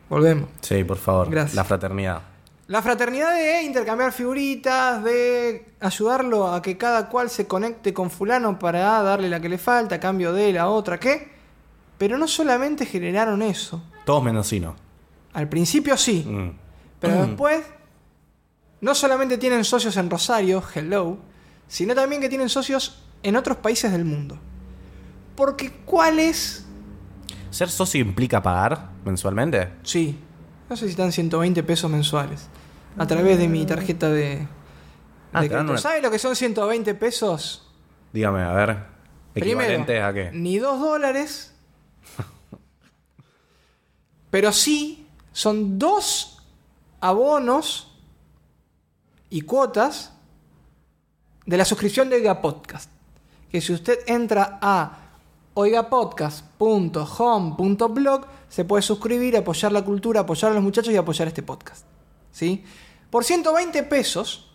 volvemos. 0.09 0.49
Sí, 0.61 0.83
por 0.83 0.97
favor. 0.97 1.29
Gracias. 1.29 1.55
La 1.55 1.63
fraternidad. 1.63 2.21
La 2.67 2.81
fraternidad 2.81 3.35
de 3.35 3.63
intercambiar 3.63 4.13
figuritas, 4.13 5.03
de 5.03 5.73
ayudarlo 5.81 6.47
a 6.53 6.61
que 6.61 6.77
cada 6.77 7.09
cual 7.09 7.29
se 7.29 7.45
conecte 7.45 7.93
con 7.93 8.09
fulano 8.09 8.57
para 8.57 9.01
darle 9.03 9.29
la 9.29 9.39
que 9.41 9.49
le 9.49 9.57
falta 9.57 9.95
a 9.95 9.99
cambio 9.99 10.31
de 10.31 10.53
la 10.53 10.69
otra, 10.69 10.97
¿qué? 10.99 11.31
Pero 11.97 12.17
no 12.17 12.27
solamente 12.27 12.85
generaron 12.85 13.41
eso. 13.41 13.83
Todos 14.05 14.23
mendocinos. 14.23 14.75
Al 15.33 15.49
principio 15.49 15.97
sí, 15.97 16.23
Mm. 16.25 16.51
Pero 17.01 17.15
Mm. 17.15 17.25
después 17.27 17.65
no 18.79 18.95
solamente 18.95 19.37
tienen 19.37 19.65
socios 19.65 19.97
en 19.97 20.09
Rosario, 20.09 20.63
hello, 20.73 21.17
sino 21.67 21.93
también 21.93 22.21
que 22.21 22.29
tienen 22.29 22.47
socios 22.47 23.03
en 23.23 23.35
otros 23.35 23.57
países 23.57 23.91
del 23.91 24.05
mundo. 24.05 24.37
Porque 25.35 25.71
¿cuál 25.85 26.19
es? 26.19 26.65
¿Ser 27.49 27.69
socio 27.69 27.99
implica 27.99 28.41
pagar 28.41 28.91
mensualmente? 29.03 29.69
Sí, 29.83 30.17
no 30.69 30.77
sé 30.77 30.85
si 30.85 30.91
están 30.91 31.11
120 31.11 31.61
pesos 31.63 31.91
mensuales. 31.91 32.47
A 32.97 33.05
través 33.07 33.37
de 33.37 33.47
mi 33.49 33.65
tarjeta 33.65 34.09
de... 34.09 34.47
Ah, 35.33 35.41
de 35.41 35.49
una- 35.57 35.77
¿Sabes 35.77 36.01
lo 36.03 36.11
que 36.11 36.19
son 36.19 36.35
120 36.35 36.93
pesos? 36.95 37.69
Dígame, 38.13 38.41
a 38.41 38.51
ver. 38.53 38.77
¿Equivalente 39.33 39.85
Primero, 39.85 40.05
a 40.07 40.13
qué? 40.13 40.31
Ni 40.33 40.57
2 40.59 40.79
dólares. 40.79 41.53
pero 44.29 44.51
sí 44.51 45.07
son 45.31 45.79
dos 45.79 46.40
abonos 47.01 47.91
y 49.29 49.41
cuotas 49.41 50.13
de 51.45 51.57
la 51.57 51.65
suscripción 51.65 52.09
de 52.09 52.15
Oiga 52.17 52.41
Podcast. 52.41 52.89
Que 53.51 53.59
si 53.59 53.73
usted 53.73 53.99
entra 54.07 54.59
a 54.61 54.97
oigapodcast.home.blog 55.53 58.25
se 58.47 58.63
puede 58.65 58.81
suscribir, 58.81 59.37
apoyar 59.37 59.71
la 59.71 59.83
cultura, 59.83 60.21
apoyar 60.21 60.51
a 60.51 60.55
los 60.55 60.63
muchachos 60.63 60.91
y 60.93 60.97
apoyar 60.97 61.27
este 61.27 61.43
podcast. 61.43 61.85
¿Sí? 62.31 62.63
Por 63.09 63.25
120 63.25 63.83
pesos, 63.83 64.51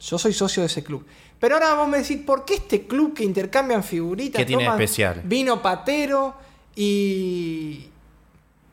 yo 0.00 0.18
soy 0.18 0.32
socio 0.32 0.62
de 0.62 0.66
ese 0.66 0.82
club. 0.82 1.06
Pero 1.38 1.56
ahora 1.56 1.74
vos 1.74 1.88
me 1.88 1.98
decís, 1.98 2.18
¿por 2.18 2.44
qué 2.44 2.54
este 2.54 2.86
club 2.86 3.14
que 3.14 3.24
intercambian 3.24 3.82
figuritas? 3.82 4.38
¿Qué 4.38 4.46
tiene 4.46 4.64
toman 4.64 4.80
especial? 4.80 5.22
Vino 5.24 5.62
patero 5.62 6.34
y 6.76 7.88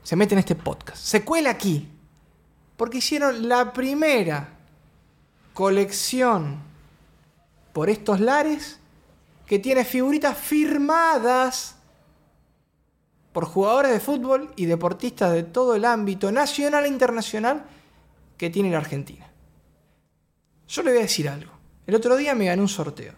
se 0.04 0.16
mete 0.16 0.36
en 0.36 0.40
este 0.40 0.56
podcast. 0.56 1.04
Se 1.04 1.24
cuela 1.24 1.52
aquí. 1.52 1.88
Porque 2.80 3.00
hicieron 3.00 3.50
la 3.50 3.74
primera 3.74 4.52
colección 5.54 6.60
por 7.74 7.90
estos 7.90 8.22
lares 8.22 8.80
que 9.46 9.60
tiene 9.60 9.84
figuritas 9.84 10.38
firmadas 10.38 11.76
por 13.34 13.44
jugadores 13.44 13.92
de 13.92 14.00
fútbol 14.00 14.54
y 14.56 14.66
deportistas 14.66 15.34
de 15.34 15.44
todo 15.44 15.76
el 15.76 15.84
ámbito 15.84 16.32
nacional 16.32 16.86
e 16.86 16.88
internacional 16.88 17.66
que 18.38 18.50
tiene 18.50 18.72
la 18.72 18.78
Argentina. 18.78 19.30
Yo 20.70 20.82
le 20.82 20.92
voy 20.92 21.00
a 21.00 21.02
decir 21.02 21.28
algo. 21.28 21.52
El 21.86 21.96
otro 21.96 22.16
día 22.16 22.34
me 22.34 22.46
gané 22.46 22.62
un 22.62 22.70
sorteo. 22.70 23.12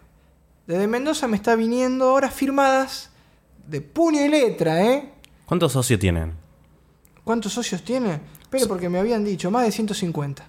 Desde 0.66 0.88
Mendoza 0.88 1.28
me 1.28 1.36
está 1.36 1.54
viniendo 1.54 2.12
horas 2.12 2.34
firmadas 2.34 3.10
de 3.64 3.80
puño 3.80 4.24
y 4.24 4.28
letra, 4.28 4.82
¿eh? 4.82 5.12
¿Cuántos 5.46 5.70
socios 5.70 6.00
tienen? 6.00 6.32
¿Cuántos 7.22 7.52
socios 7.52 7.84
tiene? 7.84 8.41
Pero 8.52 8.68
porque 8.68 8.90
me 8.90 8.98
habían 8.98 9.24
dicho, 9.24 9.50
más 9.50 9.64
de 9.64 9.72
150. 9.72 10.44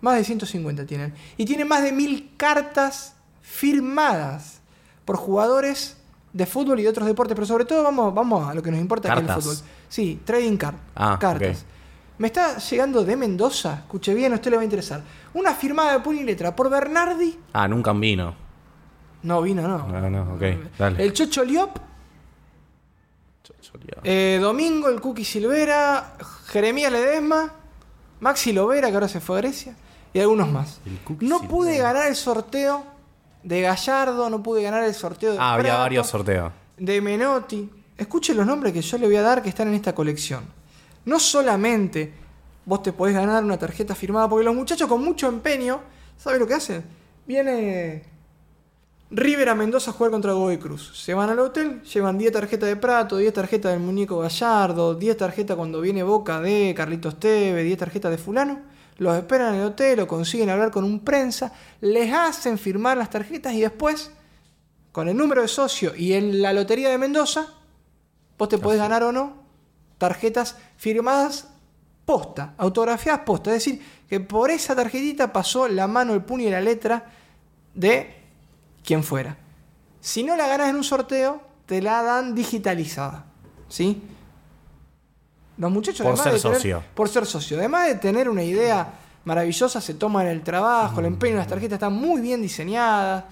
Más 0.00 0.16
de 0.16 0.24
150 0.24 0.86
tienen. 0.86 1.12
Y 1.36 1.44
tiene 1.44 1.66
más 1.66 1.82
de 1.82 1.92
mil 1.92 2.32
cartas 2.38 3.16
firmadas 3.42 4.62
por 5.04 5.16
jugadores 5.16 5.98
de 6.32 6.46
fútbol 6.46 6.80
y 6.80 6.84
de 6.84 6.88
otros 6.88 7.06
deportes. 7.06 7.34
Pero 7.34 7.46
sobre 7.46 7.66
todo 7.66 7.82
vamos, 7.82 8.14
vamos 8.14 8.48
a 8.48 8.54
lo 8.54 8.62
que 8.62 8.70
nos 8.70 8.80
importa 8.80 9.12
que 9.14 9.20
es 9.20 9.28
el 9.28 9.34
fútbol. 9.34 9.56
Sí, 9.90 10.22
trading 10.24 10.56
card. 10.56 10.76
Ah, 10.96 11.18
cartas. 11.20 11.66
Me 12.16 12.28
está 12.28 12.56
llegando 12.56 13.04
de 13.04 13.14
Mendoza, 13.14 13.74
escuche 13.80 14.14
bien, 14.14 14.32
a 14.32 14.36
usted 14.36 14.50
le 14.50 14.56
va 14.56 14.62
a 14.62 14.64
interesar. 14.64 15.02
Una 15.34 15.52
firmada 15.52 15.92
de 15.92 16.00
puño 16.00 16.22
y 16.22 16.24
letra 16.24 16.56
por 16.56 16.70
Bernardi. 16.70 17.38
Ah, 17.52 17.68
nunca 17.68 17.92
un 17.92 18.00
vino. 18.00 18.34
No, 19.22 19.42
vino, 19.42 19.68
no. 19.68 19.86
No, 19.86 20.08
no, 20.08 20.34
ok, 20.34 20.42
dale. 20.78 21.04
El 21.04 21.12
Chocho 21.12 21.44
Liop, 21.44 21.76
eh, 24.04 24.38
Domingo, 24.40 24.88
el 24.88 25.00
Cookie 25.00 25.24
Silvera, 25.24 26.14
Jeremías 26.46 26.92
Ledesma, 26.92 27.52
Maxi 28.20 28.52
Lovera, 28.52 28.88
que 28.88 28.94
ahora 28.94 29.08
se 29.08 29.20
fue 29.20 29.36
a 29.36 29.40
Grecia, 29.40 29.74
y 30.12 30.20
algunos 30.20 30.50
más. 30.50 30.80
No 31.20 31.38
Silvera. 31.38 31.48
pude 31.48 31.78
ganar 31.78 32.06
el 32.08 32.16
sorteo 32.16 32.84
de 33.42 33.60
Gallardo, 33.60 34.30
no 34.30 34.42
pude 34.42 34.62
ganar 34.62 34.84
el 34.84 34.94
sorteo 34.94 35.32
de 35.32 35.38
Ah, 35.38 35.54
había 35.54 35.76
varios 35.76 36.06
sorteos. 36.06 36.52
de 36.78 37.00
Menotti. 37.00 37.68
Escuchen 37.96 38.36
los 38.36 38.46
nombres 38.46 38.72
que 38.72 38.82
yo 38.82 38.98
le 38.98 39.06
voy 39.06 39.16
a 39.16 39.22
dar 39.22 39.42
que 39.42 39.48
están 39.48 39.68
en 39.68 39.74
esta 39.74 39.94
colección. 39.94 40.44
No 41.04 41.18
solamente 41.20 42.12
vos 42.64 42.82
te 42.82 42.92
podés 42.92 43.14
ganar 43.14 43.44
una 43.44 43.58
tarjeta 43.58 43.94
firmada, 43.94 44.28
porque 44.28 44.44
los 44.44 44.54
muchachos 44.54 44.88
con 44.88 45.04
mucho 45.04 45.28
empeño, 45.28 45.80
¿sabes 46.16 46.40
lo 46.40 46.46
que 46.46 46.54
hacen? 46.54 46.84
Viene 47.26 48.02
River 49.16 49.48
a 49.48 49.54
Mendoza 49.54 49.92
a 49.92 49.94
jugar 49.94 50.10
contra 50.10 50.32
Godoy 50.32 50.58
Cruz. 50.58 50.90
Se 51.00 51.14
van 51.14 51.30
al 51.30 51.38
hotel, 51.38 51.82
llevan 51.82 52.18
10 52.18 52.32
tarjetas 52.32 52.68
de 52.68 52.74
Prato, 52.74 53.16
10 53.16 53.32
tarjetas 53.32 53.70
del 53.70 53.80
muñeco 53.80 54.18
Gallardo, 54.18 54.96
10 54.96 55.16
tarjetas 55.16 55.56
cuando 55.56 55.80
viene 55.80 56.02
Boca 56.02 56.40
de 56.40 56.74
Carlitos 56.76 57.20
Teve, 57.20 57.62
10 57.62 57.78
tarjetas 57.78 58.10
de 58.10 58.18
fulano. 58.18 58.62
Los 58.96 59.16
esperan 59.16 59.54
en 59.54 59.60
el 59.60 59.66
hotel 59.66 60.00
o 60.00 60.08
consiguen 60.08 60.50
hablar 60.50 60.72
con 60.72 60.82
un 60.82 60.98
prensa, 61.04 61.52
les 61.80 62.12
hacen 62.12 62.58
firmar 62.58 62.96
las 62.96 63.08
tarjetas 63.08 63.52
y 63.54 63.60
después, 63.60 64.10
con 64.90 65.08
el 65.08 65.16
número 65.16 65.42
de 65.42 65.48
socio 65.48 65.94
y 65.94 66.14
en 66.14 66.42
la 66.42 66.52
lotería 66.52 66.90
de 66.90 66.98
Mendoza, 66.98 67.46
vos 68.36 68.48
te 68.48 68.58
podés 68.58 68.80
ganar 68.80 69.04
o 69.04 69.12
no 69.12 69.44
tarjetas 69.96 70.58
firmadas 70.76 71.50
posta, 72.04 72.54
autografiadas 72.58 73.20
posta. 73.20 73.54
Es 73.54 73.64
decir, 73.64 73.80
que 74.08 74.18
por 74.18 74.50
esa 74.50 74.74
tarjetita 74.74 75.32
pasó 75.32 75.68
la 75.68 75.86
mano, 75.86 76.14
el 76.14 76.24
puño 76.24 76.48
y 76.48 76.50
la 76.50 76.60
letra 76.60 77.12
de 77.74 78.23
quien 78.84 79.02
fuera. 79.02 79.36
Si 80.00 80.22
no 80.22 80.36
la 80.36 80.46
ganas 80.46 80.68
en 80.68 80.76
un 80.76 80.84
sorteo, 80.84 81.40
te 81.66 81.80
la 81.80 82.02
dan 82.02 82.34
digitalizada. 82.34 83.24
¿Sí? 83.68 84.02
Los 85.56 85.70
muchachos, 85.70 85.98
Por 86.04 86.14
además 86.14 86.24
ser 86.24 86.32
de 86.34 86.40
tener- 86.40 86.56
socio. 86.56 86.82
por 86.94 87.08
ser 87.08 87.26
socio. 87.26 87.58
Además 87.58 87.86
de 87.88 87.94
tener 87.96 88.28
una 88.28 88.42
idea 88.42 88.88
maravillosa, 89.24 89.80
se 89.80 89.94
toman 89.94 90.26
el 90.26 90.42
trabajo, 90.42 91.00
el 91.00 91.06
empeño, 91.06 91.36
las 91.36 91.46
tarjetas 91.46 91.74
están 91.76 91.92
muy 91.94 92.20
bien 92.20 92.42
diseñadas. 92.42 93.24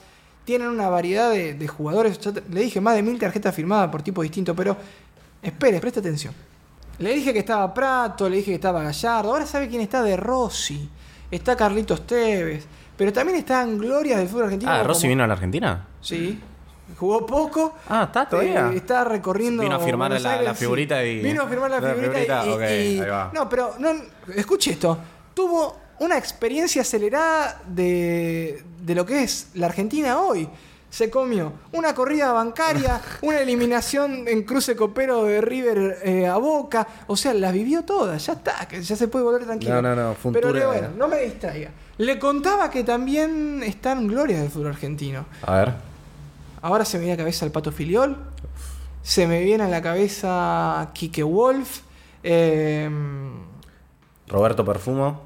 Tienen 0.44 0.68
una 0.68 0.88
variedad 0.88 1.30
de, 1.30 1.54
de 1.54 1.68
jugadores. 1.68 2.18
Te- 2.18 2.42
le 2.50 2.60
dije 2.62 2.80
más 2.80 2.94
de 2.94 3.02
mil 3.02 3.18
tarjetas 3.18 3.54
firmadas 3.54 3.90
por 3.90 4.02
tipo 4.02 4.22
distinto, 4.22 4.54
pero 4.56 4.76
espere, 5.42 5.80
preste 5.80 6.00
atención. 6.00 6.32
Le 6.98 7.12
dije 7.14 7.32
que 7.32 7.40
estaba 7.40 7.72
Prato, 7.74 8.28
le 8.28 8.36
dije 8.36 8.50
que 8.52 8.54
estaba 8.56 8.82
Gallardo. 8.82 9.30
Ahora 9.32 9.46
sabe 9.46 9.68
quién 9.68 9.80
está 9.82 10.02
de 10.02 10.16
Rossi. 10.16 10.88
Está 11.30 11.56
Carlitos 11.56 12.06
Tevez. 12.06 12.66
Pero 12.96 13.12
también 13.12 13.38
están 13.38 13.78
glorias 13.78 14.18
del 14.18 14.28
fútbol 14.28 14.44
argentino. 14.44 14.70
Ah, 14.72 14.83
¿Rossi 14.83 15.02
como- 15.02 15.11
vino 15.11 15.24
a 15.24 15.26
la 15.26 15.33
Argentina? 15.35 15.87
Sí. 16.00 16.40
Jugó 16.98 17.24
poco. 17.26 17.74
Ah, 17.88 18.05
está 18.05 18.28
todavía. 18.28 18.70
Eh, 18.72 18.76
está 18.76 19.02
recorriendo. 19.05 19.62
Vino 19.62 19.76
a 19.76 19.81
firmar 19.81 20.11
la- 20.20 20.31
Aires, 20.33 20.46
la 20.46 20.55
figurita 20.55 21.02
y- 21.05 21.20
Vino 21.22 21.42
a 21.42 21.46
firmar 21.48 21.70
la, 21.70 21.81
la 21.81 21.94
figurita, 21.94 22.42
figurita, 22.42 22.46
y, 22.46 22.50
ok, 22.50 22.61
y- 22.61 23.00
ahí 23.00 23.09
va. 23.11 23.31
No, 23.33 23.48
pero 23.48 23.74
no, 23.78 23.90
escuche 24.37 24.72
esto. 24.72 24.98
Tuvo 25.35 25.81
una 26.00 26.18
experiencia 26.18 26.83
acelerada 26.83 27.62
de, 27.66 28.62
de 28.83 28.94
lo 28.94 29.07
que 29.07 29.22
es 29.22 29.48
la 29.55 29.66
Argentina 29.66 30.18
hoy. 30.20 30.48
Se 30.92 31.09
comió 31.09 31.55
una 31.72 31.94
corrida 31.94 32.33
bancaria, 32.33 33.00
una 33.22 33.40
eliminación 33.40 34.28
en 34.28 34.42
cruce 34.42 34.76
copero 34.76 35.24
de 35.24 35.40
River 35.40 35.96
eh, 36.05 36.26
a 36.26 36.37
Boca. 36.37 36.87
O 37.07 37.16
sea, 37.16 37.33
las 37.33 37.55
vivió 37.55 37.83
todas. 37.83 38.26
Ya 38.26 38.35
está, 38.35 38.68
que 38.68 38.83
ya 38.83 38.94
se 38.94 39.09
puede 39.09 39.24
volver 39.24 39.44
tranquilo. 39.44 39.81
No, 39.81 39.94
no, 39.94 39.96
no, 39.96 40.16
un 40.22 40.33
Pero 40.35 40.52
bueno, 40.68 40.88
no 40.98 41.09
me 41.09 41.20
distraiga. 41.22 41.70
Le 41.96 42.18
contaba 42.18 42.68
que 42.68 42.85
también 42.85 43.62
están 43.64 44.07
glorias 44.07 44.40
del 44.42 44.50
fútbol 44.50 44.66
argentino. 44.68 45.24
A 45.46 45.55
ver. 45.57 45.72
Ahora 46.61 46.85
se 46.85 46.98
me 46.98 47.05
viene 47.05 47.14
a 47.14 47.16
la 47.16 47.22
cabeza 47.22 47.46
el 47.46 47.52
Pato 47.52 47.72
Filiol. 47.72 48.14
Se 49.02 49.26
me 49.26 49.42
viene 49.42 49.64
a 49.64 49.68
la 49.68 49.81
cabeza 49.81 50.90
Kike 50.92 51.22
Wolf. 51.22 51.81
eh, 52.22 52.88
Roberto 54.28 54.62
Perfumo. 54.64 55.22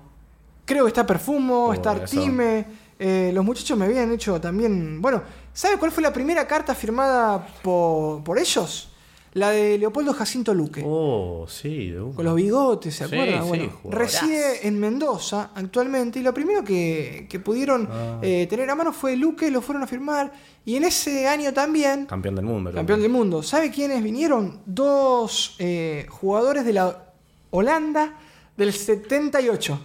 creo 0.64 0.84
que 0.84 0.88
está 0.88 1.04
Perfumo, 1.06 1.66
Oh, 1.66 1.72
está. 1.72 1.90
Artime. 1.90 2.64
eh, 2.98 3.30
los 3.34 3.44
muchachos 3.44 3.76
me 3.76 3.84
habían 3.84 4.12
hecho 4.12 4.40
también. 4.40 5.02
Bueno, 5.02 5.22
¿sabe 5.56 5.76
cuál 5.78 5.90
fue 5.90 6.02
la 6.02 6.12
primera 6.12 6.46
carta 6.46 6.74
firmada 6.74 7.46
por, 7.62 8.22
por 8.22 8.38
ellos? 8.38 8.90
La 9.32 9.50
de 9.50 9.76
Leopoldo 9.76 10.14
Jacinto 10.14 10.54
Luque. 10.54 10.82
Oh, 10.86 11.44
sí. 11.46 11.90
de. 11.90 11.98
Con 12.14 12.24
los 12.24 12.34
bigotes, 12.36 12.94
¿se 12.94 13.06
Sí, 13.06 13.14
acuerdan? 13.14 13.42
sí, 13.42 13.48
bueno, 13.48 13.70
jugadorazo. 13.82 13.98
reside 14.26 14.66
en 14.66 14.80
Mendoza 14.80 15.50
actualmente 15.54 16.18
y 16.20 16.22
lo 16.22 16.32
primero 16.32 16.64
que, 16.64 17.26
que 17.28 17.38
pudieron 17.38 17.86
Ah. 17.90 18.18
eh, 18.22 18.46
tener 18.48 18.70
a 18.70 18.74
mano 18.74 18.94
fue 18.94 19.14
Luque, 19.14 19.50
lo 19.50 19.60
fueron 19.60 19.82
a 19.82 19.86
firmar 19.86 20.32
y 20.64 20.76
en 20.76 20.84
ese 20.84 21.28
año 21.28 21.52
también 21.52 22.06
Campeón 22.06 22.34
del 22.36 22.46
mundo. 22.46 22.72
Campeón 22.72 23.02
del 23.02 23.10
mundo. 23.10 23.42
¿Sabe 23.42 23.70
quiénes 23.70 24.02
vinieron? 24.02 24.62
Dos 24.64 25.56
eh, 25.58 26.06
jugadores 26.08 26.64
de 26.64 26.72
la 26.72 27.12
Holanda 27.50 28.14
del 28.56 28.72
78. 28.72 29.78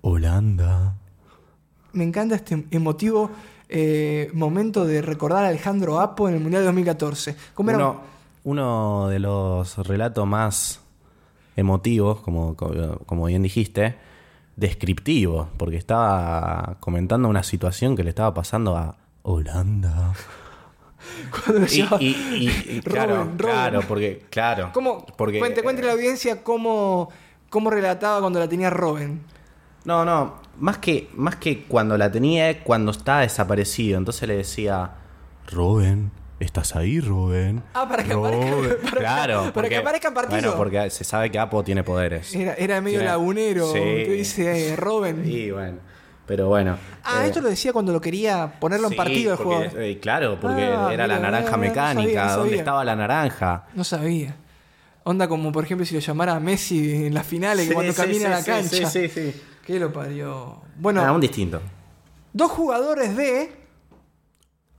Holanda. 0.00 0.96
Me 1.92 2.04
encanta 2.04 2.36
este 2.36 2.66
emotivo 2.70 3.30
eh, 3.68 4.30
momento 4.32 4.84
de 4.84 5.02
recordar 5.02 5.44
a 5.44 5.48
Alejandro 5.48 6.00
Apo 6.00 6.28
en 6.28 6.34
el 6.34 6.40
Mundial 6.40 6.62
de 6.62 6.66
2014. 6.66 7.36
¿Cómo 7.54 7.70
era? 7.70 7.78
Uno, 7.78 8.00
uno 8.44 9.08
de 9.08 9.18
los 9.18 9.76
relatos 9.86 10.26
más 10.26 10.80
emotivos, 11.56 12.20
como, 12.20 12.54
como 12.56 13.26
bien 13.26 13.42
dijiste, 13.42 13.96
descriptivos, 14.56 15.48
porque 15.56 15.76
estaba 15.76 16.76
comentando 16.80 17.28
una 17.28 17.42
situación 17.42 17.96
que 17.96 18.04
le 18.04 18.10
estaba 18.10 18.32
pasando 18.34 18.76
a 18.76 18.96
Holanda. 19.22 20.12
Cuando 21.30 21.58
Y, 21.58 21.60
decía- 21.62 21.88
y- 22.00 22.06
y- 22.06 22.76
y 22.76 22.80
claro, 22.84 23.16
Robin, 23.16 23.38
Robin. 23.38 23.54
claro, 23.54 23.80
porque, 23.86 24.26
claro. 24.30 24.70
¿Cómo? 24.72 25.04
porque, 25.16 25.38
cuente, 25.38 25.62
cuente 25.62 25.82
a 25.82 25.86
la 25.86 25.92
audiencia 25.92 26.42
cómo, 26.42 27.10
cómo 27.50 27.70
relataba 27.70 28.20
cuando 28.20 28.38
la 28.38 28.48
tenía 28.48 28.70
Robin. 28.70 29.20
No, 29.86 30.04
no, 30.04 30.40
más 30.58 30.78
que, 30.78 31.08
más 31.14 31.36
que 31.36 31.62
cuando 31.64 31.96
la 31.96 32.10
tenía, 32.12 32.62
cuando 32.62 32.90
estaba 32.90 33.20
desaparecido. 33.20 33.96
Entonces 33.98 34.28
le 34.28 34.36
decía, 34.36 34.90
Robin, 35.50 36.10
¿estás 36.40 36.74
ahí, 36.76 37.00
Robin? 37.00 37.62
Ah, 37.72 37.86
para 37.88 38.02
que 38.02 38.12
Robin". 38.12 38.42
aparezca- 38.42 38.82
para- 38.90 38.98
claro, 39.00 39.38
para 39.40 39.52
porque- 39.52 39.68
que 39.70 39.76
aparezcan 39.76 40.12
partidos. 40.14 40.42
Bueno, 40.42 40.56
porque 40.56 40.90
se 40.90 41.04
sabe 41.04 41.30
que 41.30 41.38
Apo 41.38 41.62
tiene 41.62 41.84
poderes. 41.84 42.34
Era, 42.34 42.54
era 42.54 42.80
medio 42.80 42.98
Tiene- 42.98 43.10
lagunero. 43.12 43.72
Sí. 43.72 43.78
Que 43.78 44.12
dice 44.12 44.72
eh, 44.72 44.76
Robin. 44.76 45.22
Y 45.24 45.52
bueno, 45.52 45.78
pero 46.26 46.48
bueno. 46.48 46.76
Ah, 47.04 47.20
eh, 47.22 47.28
esto 47.28 47.40
lo 47.40 47.48
decía 47.48 47.72
cuando 47.72 47.92
lo 47.92 48.00
quería 48.00 48.58
ponerlo 48.58 48.88
en 48.88 48.90
sí, 48.92 48.96
partido 48.96 49.30
de 49.32 49.36
porque, 49.36 49.54
jugador. 49.54 49.82
eh, 49.82 49.98
claro, 50.00 50.38
porque 50.40 50.64
Ah, 50.64 50.90
era 50.92 51.06
la 51.06 51.16
mira, 51.18 51.30
naranja 51.30 51.50
no, 51.52 51.56
no 51.58 51.62
mecánica. 51.62 52.10
sabía, 52.10 52.26
no 52.26 52.36
¿Dónde 52.38 52.56
estaba 52.56 52.84
la 52.84 52.96
naranja? 52.96 53.66
No 53.74 53.84
sabía. 53.84 54.34
Onda 55.04 55.28
como, 55.28 55.52
por 55.52 55.62
ejemplo, 55.62 55.86
si 55.86 55.94
lo 55.94 56.00
llamara 56.00 56.34
a 56.34 56.40
Messi 56.40 57.06
en 57.06 57.14
las 57.14 57.24
finales, 57.24 57.68
Sí, 57.68 57.72
cuando 57.72 57.92
sí, 57.92 57.96
camina 58.02 58.18
sí, 58.18 58.24
a 58.24 58.28
la 58.30 58.40
sí, 58.42 58.50
cancha. 58.50 58.90
Sí, 58.90 59.08
sí, 59.08 59.30
sí. 59.32 59.42
¿Qué 59.66 59.78
lo 59.80 59.92
parió? 59.92 60.60
Bueno, 60.76 61.02
Ah, 61.04 61.10
un 61.12 61.20
distinto. 61.20 61.60
dos 62.32 62.50
jugadores 62.52 63.16
de 63.16 63.52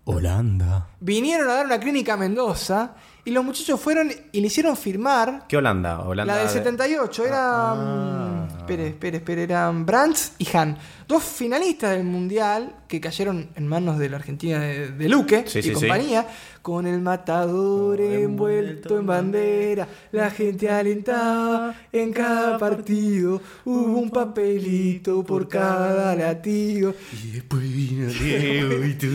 Holanda. 0.05 0.87
vinieron 1.01 1.49
a 1.49 1.55
dar 1.55 1.65
una 1.65 1.79
clínica 1.79 2.13
a 2.13 2.17
Mendoza 2.17 2.95
y 3.27 3.31
los 3.31 3.43
muchachos 3.43 3.79
fueron 3.79 4.09
y 4.31 4.41
le 4.41 4.47
hicieron 4.47 4.75
firmar 4.77 5.45
¿Qué 5.47 5.57
Holanda? 5.57 5.99
Holanda 6.01 6.33
la 6.33 6.39
del 6.39 6.47
de- 6.47 6.53
78. 6.53 7.25
Eran. 7.25 7.37
Ah. 7.39 8.47
Espere, 8.59 8.87
espere, 8.87 9.17
espere. 9.17 9.43
Eran 9.43 9.85
Brands 9.85 10.33
y 10.39 10.47
Han. 10.57 10.77
Dos 11.07 11.23
finalistas 11.23 11.91
del 11.91 12.03
mundial 12.03 12.75
que 12.87 12.99
cayeron 12.99 13.49
en 13.55 13.65
manos 13.67 13.97
de 13.97 14.09
la 14.09 14.17
Argentina 14.17 14.59
de, 14.59 14.89
de 14.91 15.07
Luque 15.09 15.43
Sí, 15.47 15.59
y 15.59 15.61
sí, 15.63 15.69
sí. 15.69 15.73
compañía. 15.75 16.27
Con 16.61 16.85
el 16.85 16.99
matador 16.99 18.01
envuelto 18.01 18.99
en 18.99 19.05
bandera. 19.05 19.87
La 20.11 20.29
gente 20.31 20.69
alentaba 20.69 21.73
en 21.93 22.11
cada 22.11 22.57
partido. 22.57 23.41
Hubo 23.63 23.99
un 23.99 24.09
papelito 24.09 25.23
por 25.23 25.47
cada 25.47 26.13
latido. 26.15 26.93
Y 27.23 27.31
después 27.31 27.61
vino 27.63 28.07
Diego 28.09 28.83
y 28.85 28.93
tu 28.95 29.07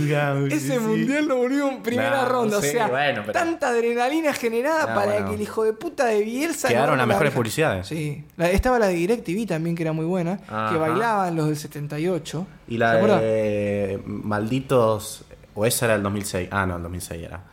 Ese 0.55 0.81
mundial 0.81 1.27
lo 1.27 1.37
volvió 1.37 1.69
en 1.71 1.83
primera 1.83 2.25
ronda. 2.25 2.57
o 2.57 2.63
sea, 2.63 2.87
bueno, 2.89 3.21
pero- 3.27 3.33
tanta 3.35 3.69
adrenalina 3.69 4.02
generada 4.35 4.81
No, 4.87 4.95
para 4.95 5.13
bueno. 5.13 5.29
que 5.29 5.35
el 5.37 5.41
hijo 5.43 5.65
de 5.65 5.73
puta 5.73 6.07
de 6.07 6.23
Bielsa. 6.23 6.69
Quedaron 6.69 6.99
las 6.99 7.07
la 7.07 7.15
mejores 7.15 7.33
publicidades. 7.33 7.87
Sí. 7.87 8.25
La- 8.37 8.51
estaba 8.51 8.79
la 8.79 8.89
de 8.89 8.95
DirecTV 8.95 9.47
también, 9.47 9.77
que 9.77 9.83
era 9.83 9.93
muy 9.93 10.05
buena. 10.05 10.41
Ajá. 10.49 10.71
Que 10.73 10.79
bailaban 10.79 11.37
los 11.37 11.47
del 11.47 11.57
78. 11.57 12.47
Y 12.69 12.73
¿Se 12.73 12.79
la 12.79 12.95
de 12.95 14.01
Malditos. 14.07 15.25
O 15.55 15.67
esa 15.67 15.85
era 15.87 15.95
el 15.97 16.03
2006. 16.03 16.49
Ah, 16.51 16.65
no, 16.67 16.77
el 16.77 16.83
2006 16.83 17.23
era. 17.25 17.45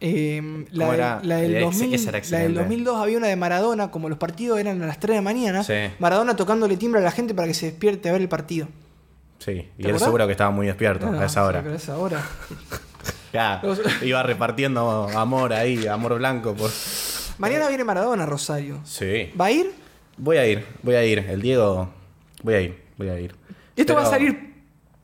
Eh, 0.00 0.66
la, 0.72 0.84
¿Cómo 0.84 0.92
de- 0.92 0.98
era? 0.98 1.20
la 1.22 1.36
del 1.38 1.56
Esa- 1.56 1.64
2000 1.64 1.94
esa 1.94 2.02
era 2.02 2.12
la 2.12 2.12
del 2.12 2.18
excelente. 2.18 2.58
2002 2.60 2.96
había 3.02 3.18
una 3.18 3.26
de 3.28 3.36
Maradona, 3.36 3.90
como 3.90 4.08
los 4.08 4.18
partidos 4.18 4.58
eran 4.58 4.82
a 4.82 4.86
las 4.86 5.00
3 5.00 5.10
de 5.14 5.16
la 5.16 5.22
mañana. 5.22 5.64
Sí. 5.64 5.74
Maradona 5.98 6.36
tocándole 6.36 6.76
timbre 6.76 7.00
a 7.00 7.04
la 7.04 7.10
gente 7.10 7.34
para 7.34 7.48
que 7.48 7.54
se 7.54 7.66
despierte 7.66 8.08
a 8.08 8.12
ver 8.12 8.20
el 8.20 8.28
partido. 8.28 8.68
Sí, 9.38 9.52
y 9.52 9.54
¿Te 9.54 9.64
él 9.78 9.86
acordás? 9.86 10.02
seguro 10.02 10.26
que 10.26 10.32
estaba 10.32 10.50
muy 10.50 10.66
despierto 10.66 11.10
Ah, 11.12 11.22
a 11.22 11.26
esa 11.26 11.44
hora. 11.44 11.58
sí, 11.60 11.62
pero 11.64 11.74
a 11.74 11.78
esa 11.78 11.98
hora. 11.98 12.22
Ya, 13.36 13.62
iba 14.02 14.22
repartiendo 14.22 15.08
amor 15.16 15.52
ahí, 15.52 15.86
amor 15.86 16.16
blanco. 16.18 16.54
Por... 16.54 16.70
Mañana 17.38 17.68
viene 17.68 17.84
Maradona, 17.84 18.22
a 18.22 18.26
Rosario. 18.26 18.80
Sí. 18.84 19.32
¿Va 19.38 19.46
a 19.46 19.50
ir? 19.50 19.72
Voy 20.16 20.38
a 20.38 20.46
ir, 20.46 20.64
voy 20.82 20.94
a 20.94 21.04
ir. 21.04 21.18
El 21.28 21.42
Diego. 21.42 21.88
Voy 22.42 22.54
a 22.54 22.60
ir, 22.60 22.82
voy 22.96 23.08
a 23.08 23.20
ir. 23.20 23.34
Y 23.76 23.82
esto 23.82 23.94
va 23.94 24.02
a 24.02 24.06
salir 24.06 24.54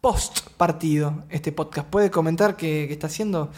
post 0.00 0.48
partido, 0.56 1.24
este 1.28 1.52
podcast. 1.52 1.86
¿Puede 1.88 2.10
comentar 2.10 2.56
qué, 2.56 2.86
qué 2.88 2.92
está 2.94 3.06
haciendo? 3.08 3.50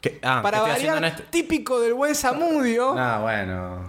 ¿Qué? 0.00 0.18
Ah, 0.22 0.40
Para 0.42 0.58
¿qué 0.58 0.64
estoy 0.64 0.72
haciendo 0.72 0.94
variar, 0.94 1.12
este- 1.20 1.30
típico 1.30 1.80
del 1.80 1.94
buen 1.94 2.14
Samudio, 2.14 2.94
Ah, 2.98 3.18
bueno. 3.22 3.80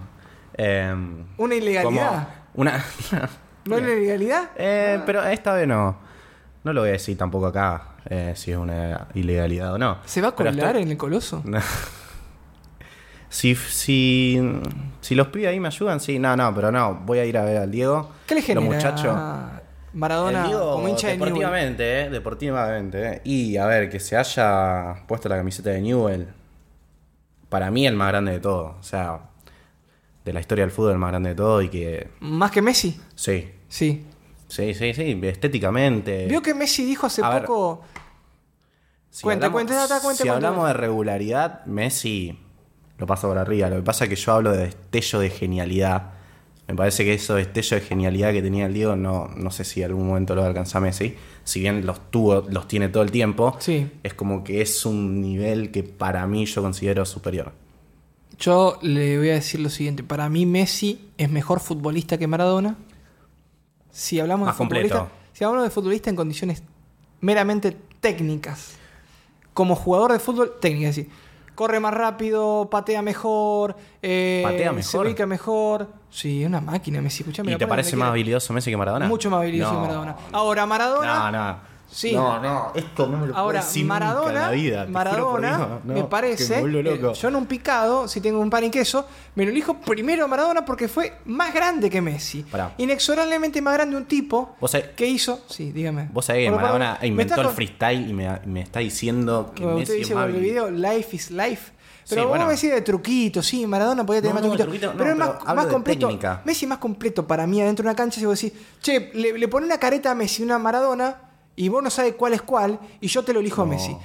Em, 0.56 1.24
una 1.38 1.54
ilegalidad. 1.54 2.08
como 2.08 2.28
Una. 2.54 2.84
¿No 3.64 3.76
una 3.76 3.92
ilegalidad? 3.92 4.50
Eh, 4.56 5.00
pero 5.06 5.24
esta 5.24 5.54
vez 5.54 5.66
no. 5.66 5.96
No 6.64 6.72
lo 6.72 6.80
voy 6.80 6.88
a 6.90 6.92
decir 6.92 7.16
tampoco 7.16 7.46
acá 7.46 7.88
eh, 8.08 8.32
si 8.36 8.50
es 8.50 8.56
una 8.56 9.08
ilegalidad 9.14 9.74
o 9.74 9.78
no. 9.78 9.98
¿Se 10.06 10.20
va 10.20 10.28
a 10.28 10.32
colar 10.32 10.54
estoy- 10.54 10.82
en 10.82 10.90
el 10.90 10.96
coloso? 10.96 11.42
No. 11.44 11.60
Si, 13.28 13.56
si, 13.56 14.40
si 15.00 15.14
los 15.16 15.26
pibes 15.26 15.48
ahí 15.48 15.58
me 15.58 15.66
ayudan, 15.66 15.98
sí. 15.98 16.20
No, 16.20 16.36
no, 16.36 16.54
pero 16.54 16.70
no. 16.70 16.94
Voy 17.04 17.18
a 17.18 17.24
ir 17.24 17.36
a 17.36 17.44
ver 17.44 17.56
al 17.56 17.70
Diego. 17.70 18.12
¿Qué 18.28 18.36
le 18.36 18.42
genera 18.42 18.64
Los 18.64 18.74
muchachos. 18.76 19.18
Maradona 19.92 20.46
Diego, 20.46 20.74
como 20.74 20.88
hincha 20.88 21.08
de 21.08 21.14
deportivamente, 21.14 22.00
eh, 22.02 22.10
deportivamente. 22.10 23.06
eh. 23.14 23.20
Y 23.24 23.56
a 23.56 23.66
ver, 23.66 23.88
que 23.90 23.98
se 23.98 24.16
haya 24.16 25.04
puesto 25.08 25.28
la 25.28 25.36
camiseta 25.36 25.70
de 25.70 25.80
Newell. 25.80 26.28
Para 27.48 27.72
mí 27.72 27.86
el 27.88 27.96
más 27.96 28.08
grande 28.08 28.30
de 28.32 28.38
todo. 28.40 28.76
O 28.78 28.82
sea, 28.84 29.18
de 30.24 30.32
la 30.32 30.38
historia 30.38 30.62
del 30.64 30.70
fútbol 30.70 30.92
el 30.92 30.98
más 30.98 31.10
grande 31.10 31.30
de 31.30 31.34
todo 31.34 31.60
y 31.60 31.68
que... 31.68 32.10
¿Más 32.20 32.52
que 32.52 32.62
Messi? 32.62 33.00
Sí, 33.16 33.50
Sí. 33.68 34.06
Sí, 34.48 34.74
sí, 34.74 34.94
sí. 34.94 35.18
Estéticamente... 35.22 36.26
Vio 36.26 36.42
que 36.42 36.54
Messi 36.54 36.84
dijo 36.84 37.06
hace 37.06 37.22
A 37.24 37.30
ver, 37.30 37.44
poco... 37.44 37.82
Si 39.10 39.22
Cuenta, 39.22 39.46
hablamos, 39.46 40.16
si 40.16 40.26
hablamos 40.28 40.66
de 40.66 40.72
regularidad, 40.72 41.64
Messi 41.66 42.36
lo 42.98 43.06
pasa 43.06 43.28
por 43.28 43.38
arriba. 43.38 43.70
Lo 43.70 43.76
que 43.76 43.82
pasa 43.82 44.04
es 44.04 44.10
que 44.10 44.16
yo 44.16 44.32
hablo 44.32 44.50
de 44.50 44.64
destello 44.64 45.20
de 45.20 45.30
genialidad. 45.30 46.10
Me 46.66 46.74
parece 46.74 47.04
que 47.04 47.14
esos 47.14 47.36
destellos 47.36 47.80
de 47.80 47.86
genialidad 47.86 48.32
que 48.32 48.42
tenía 48.42 48.66
el 48.66 48.74
Diego, 48.74 48.96
no, 48.96 49.28
no 49.28 49.50
sé 49.52 49.64
si 49.64 49.84
algún 49.84 50.08
momento 50.08 50.34
lo 50.34 50.42
alcanza 50.42 50.80
Messi. 50.80 51.14
Si 51.44 51.60
bien 51.60 51.86
los 51.86 52.10
tuvo, 52.10 52.44
los 52.48 52.66
tiene 52.66 52.88
todo 52.88 53.04
el 53.04 53.12
tiempo, 53.12 53.56
Sí. 53.60 53.88
es 54.02 54.14
como 54.14 54.42
que 54.42 54.62
es 54.62 54.84
un 54.84 55.20
nivel 55.20 55.70
que 55.70 55.84
para 55.84 56.26
mí 56.26 56.46
yo 56.46 56.62
considero 56.62 57.04
superior. 57.04 57.52
Yo 58.38 58.78
le 58.82 59.16
voy 59.18 59.30
a 59.30 59.34
decir 59.34 59.60
lo 59.60 59.68
siguiente. 59.70 60.02
Para 60.02 60.28
mí 60.28 60.44
Messi 60.44 61.08
es 61.18 61.30
mejor 61.30 61.60
futbolista 61.60 62.18
que 62.18 62.26
Maradona. 62.26 62.76
Si 63.94 64.18
hablamos 64.18 64.46
Más 64.46 64.56
de 64.58 64.64
futbolista, 64.64 64.98
completo. 64.98 65.20
si 65.32 65.44
hablamos 65.44 65.64
de 65.64 65.70
futbolista 65.70 66.10
en 66.10 66.16
condiciones 66.16 66.64
meramente 67.20 67.76
técnicas. 68.00 68.74
Como 69.52 69.76
jugador 69.76 70.10
de 70.12 70.18
fútbol, 70.18 70.54
técnica, 70.60 70.88
es 70.88 70.96
decir, 70.96 71.12
corre 71.54 71.78
más 71.78 71.94
rápido, 71.94 72.68
patea 72.68 73.02
mejor, 73.02 73.76
eh, 74.02 74.40
¿Patea 74.44 74.70
se 74.70 74.74
mejor? 74.74 75.06
ubica 75.06 75.26
mejor. 75.26 75.88
Sí, 76.10 76.42
es 76.42 76.48
una 76.48 76.60
máquina, 76.60 77.00
Messi. 77.00 77.22
Escuchame, 77.22 77.52
¿Y 77.52 77.56
te 77.56 77.68
parece 77.68 77.94
más 77.94 78.08
habilidoso 78.08 78.52
Messi 78.52 78.70
que 78.72 78.76
Maradona? 78.76 79.06
Mucho 79.06 79.30
más 79.30 79.42
habilidoso 79.42 79.72
No. 79.74 79.78
que 79.82 79.86
Maradona. 79.86 80.16
Ahora, 80.32 80.66
Maradona. 80.66 81.30
No, 81.30 81.38
no. 81.52 81.73
Sí. 81.94 82.12
No, 82.12 82.40
no, 82.42 82.72
esto 82.74 83.06
no 83.06 83.18
me 83.18 83.26
lo 83.28 83.36
Ahora, 83.36 83.60
puedo 83.62 83.86
Maradona, 83.86 84.40
la 84.40 84.50
vida, 84.50 84.86
Maradona 84.90 85.56
Dios. 85.56 85.68
No, 85.84 85.94
me 85.94 86.02
parece, 86.04 86.56
me 86.56 86.60
vuelvo 86.62 86.78
eh, 86.80 86.96
loco. 86.98 87.12
yo 87.14 87.28
en 87.28 87.36
un 87.36 87.46
picado, 87.46 88.08
si 88.08 88.20
tengo 88.20 88.40
un 88.40 88.50
pan 88.50 88.64
y 88.64 88.70
queso, 88.70 89.06
me 89.36 89.44
lo 89.44 89.52
elijo 89.52 89.74
primero 89.74 90.24
a 90.24 90.26
Maradona 90.26 90.64
porque 90.64 90.88
fue 90.88 91.18
más 91.26 91.54
grande 91.54 91.88
que 91.88 92.00
Messi. 92.00 92.42
Pará. 92.42 92.72
Inexorablemente 92.78 93.62
más 93.62 93.74
grande 93.74 93.96
un 93.96 94.06
tipo 94.06 94.56
Vos 94.60 94.74
sabés- 94.74 94.94
que 94.96 95.06
hizo, 95.06 95.42
sí, 95.48 95.70
dígame. 95.70 96.08
Vos 96.12 96.24
sabés 96.24 96.46
que 96.46 96.50
Maradona 96.50 96.98
inventó 97.02 97.40
el 97.40 97.48
freestyle 97.50 98.10
y 98.10 98.12
me, 98.12 98.40
me 98.44 98.62
está 98.62 98.80
diciendo 98.80 99.52
que 99.54 99.64
Messi 99.64 99.82
Usted 99.82 99.94
es 99.94 99.98
dice 100.00 100.14
más 100.16 100.26
con 100.26 100.34
el 100.34 100.40
video 100.40 100.70
Life 100.72 101.14
is 101.14 101.30
Life. 101.30 101.72
Pero 102.08 102.20
Sí, 102.20 102.24
vos 102.26 102.28
bueno. 102.30 102.46
me 102.46 102.52
decís 102.54 102.70
de 102.70 102.80
truquito, 102.82 103.42
sí, 103.42 103.66
Maradona 103.66 104.04
podía 104.04 104.20
tener 104.20 104.34
No, 104.34 104.40
más 104.42 104.50
no, 104.50 104.62
truquito. 104.64 104.88
no, 104.92 104.98
pero 104.98 105.10
es 105.12 105.16
más, 105.16 105.44
más 105.54 105.66
completo. 105.68 106.06
técnica. 106.08 106.42
Messi 106.44 106.64
es 106.66 106.68
más 106.68 106.78
completo 106.78 107.26
para 107.26 107.46
mí 107.46 107.62
adentro 107.62 107.82
de 107.84 107.88
una 107.88 107.96
cancha. 107.96 108.20
Si 108.20 108.26
vos 108.26 108.38
decís, 108.38 108.58
che, 108.82 109.10
le, 109.14 109.38
le 109.38 109.48
pone 109.48 109.64
una 109.64 109.78
careta 109.78 110.10
a 110.10 110.14
Messi 110.14 110.42
una 110.42 110.58
Maradona 110.58 111.16
y 111.56 111.68
vos 111.68 111.82
no 111.82 111.90
sabes 111.90 112.14
cuál 112.14 112.34
es 112.34 112.42
cuál 112.42 112.78
y 113.00 113.06
yo 113.08 113.22
te 113.24 113.32
lo 113.32 113.40
elijo 113.40 113.62
a. 113.62 113.66
Messi. 113.66 113.96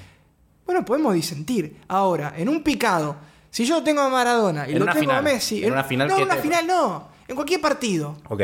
Bueno, 0.65 0.85
podemos 0.85 1.13
disentir. 1.13 1.77
Ahora, 1.87 2.33
en 2.37 2.47
un 2.49 2.61
picado, 2.63 3.15
si 3.49 3.65
yo 3.65 3.81
tengo 3.83 4.01
a 4.01 4.09
Maradona 4.09 4.67
y 4.69 4.73
En 4.73 4.85
lo 4.85 4.91
tengo 4.93 5.11
a 5.11 5.21
Messi. 5.21 5.63
en 5.63 5.71
una 5.73 5.83
final 5.83 6.07
no, 6.07 6.17
en 6.17 6.23
una 6.23 6.35
te- 6.35 6.41
final 6.41 6.67
no. 6.67 7.07
En 7.27 7.35
cualquier 7.35 7.59
partido. 7.61 8.17
Ok. 8.29 8.41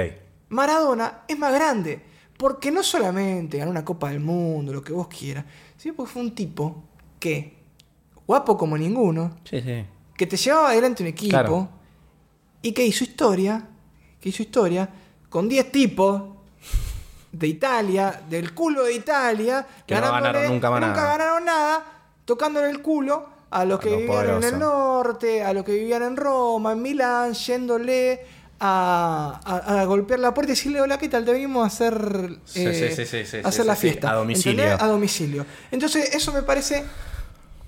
Maradona 0.49 1.21
es 1.27 1.37
más 1.37 1.53
grande. 1.53 2.01
Porque 2.37 2.69
no 2.69 2.83
solamente 2.83 3.57
ganó 3.57 3.71
una 3.71 3.85
Copa 3.85 4.09
del 4.09 4.19
Mundo, 4.19 4.73
lo 4.73 4.81
que 4.83 4.91
vos 4.91 5.07
quieras, 5.07 5.45
sino 5.77 5.93
porque 5.95 6.11
fue 6.11 6.21
un 6.21 6.35
tipo 6.35 6.83
que, 7.17 7.57
guapo 8.27 8.57
como 8.57 8.77
ninguno, 8.77 9.37
Sí, 9.49 9.61
sí. 9.61 9.85
que 10.17 10.27
te 10.27 10.35
llevaba 10.35 10.71
adelante 10.71 11.01
un 11.01 11.07
equipo 11.07 11.29
Claro. 11.29 11.69
y 12.61 12.73
que 12.73 12.85
hizo 12.85 13.05
historia, 13.05 13.65
que 14.19 14.27
hizo 14.29 14.43
historia 14.43 14.89
con 15.29 15.47
10 15.47 15.71
tipos 15.71 16.23
de 17.37 17.47
Italia, 17.47 18.21
del 18.29 18.53
culo 18.53 18.83
de 18.83 18.93
Italia, 18.93 19.65
Que 19.85 19.95
no 19.95 20.01
ganándole- 20.01 20.23
ganaron 20.33 20.51
nunca 20.53 20.69
más 20.71 20.81
nada. 20.81 20.93
ganaron 21.07 21.45
nada, 21.45 21.83
tocándole 22.23 22.69
el 22.69 22.81
culo 22.81 23.27
a 23.51 23.65
los 23.65 23.79
A 23.79 23.81
que 23.83 23.89
los 23.89 23.99
vivían 23.99 24.37
en 24.37 24.43
el 24.43 24.59
norte, 24.59 25.43
a 25.43 25.53
los 25.53 25.63
que 25.65 25.73
vivían 25.73 26.03
en 26.03 26.15
Roma, 26.17 26.71
en 26.71 26.81
Milán, 26.81 27.33
yéndole 27.33 28.21
a, 28.59 29.41
a- 29.43 29.81
a 29.81 29.85
golpear 29.85 30.19
la 30.19 30.33
puerta 30.33 30.51
y 30.53 30.55
decirle, 30.55 30.79
hola, 30.81 30.97
¿qué 30.97 31.09
tal? 31.09 31.25
Te 31.25 31.33
venimos 31.33 31.63
a 31.63 31.67
hacer, 31.67 31.93
eh, 32.55 32.93
sí, 32.95 33.05
sí, 33.05 33.25
sí, 33.25 33.37
hacer 33.43 33.65
la 33.65 33.75
fiesta. 33.75 34.11
a 34.11 34.15
domicilio. 34.15 34.63
¿entendés? 34.63 34.81
A 34.81 34.87
domicilio. 34.87 35.45
Entonces, 35.71 36.15
eso 36.15 36.31
me 36.31 36.41
parece... 36.41 36.83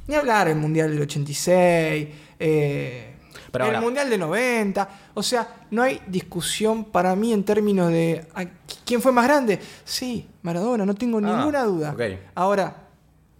Ni 0.08 0.15
hablar 0.15 0.47
el 0.47 0.56
Mundial 0.56 0.89
del 0.91 1.01
86, 1.01 2.08
eh, 2.39 3.07
Pero 3.52 3.66
el 3.66 3.70
ahora- 3.72 3.82
Mundial 3.82 4.10
del 4.10 4.20
90. 4.20 4.90
O 5.14 5.24
sea, 5.24 5.48
no 5.72 5.82
hay 5.84 6.02
discusión 6.08 6.86
para 6.86 7.16
mí 7.16 7.34
en 7.34 7.44
términos 7.44 7.90
de 7.90 8.28
¿a 8.36 8.46
quién 8.86 9.02
fue 9.02 9.12
más 9.12 9.26
grande. 9.26 9.60
Sí, 9.84 10.28
Maradona, 10.42 10.86
no 10.86 10.94
tengo 10.96 11.18
Ah, 11.20 11.22
ninguna 11.22 11.64
duda. 11.64 11.92
ok. 11.94 12.02
Ahora, 12.36 12.76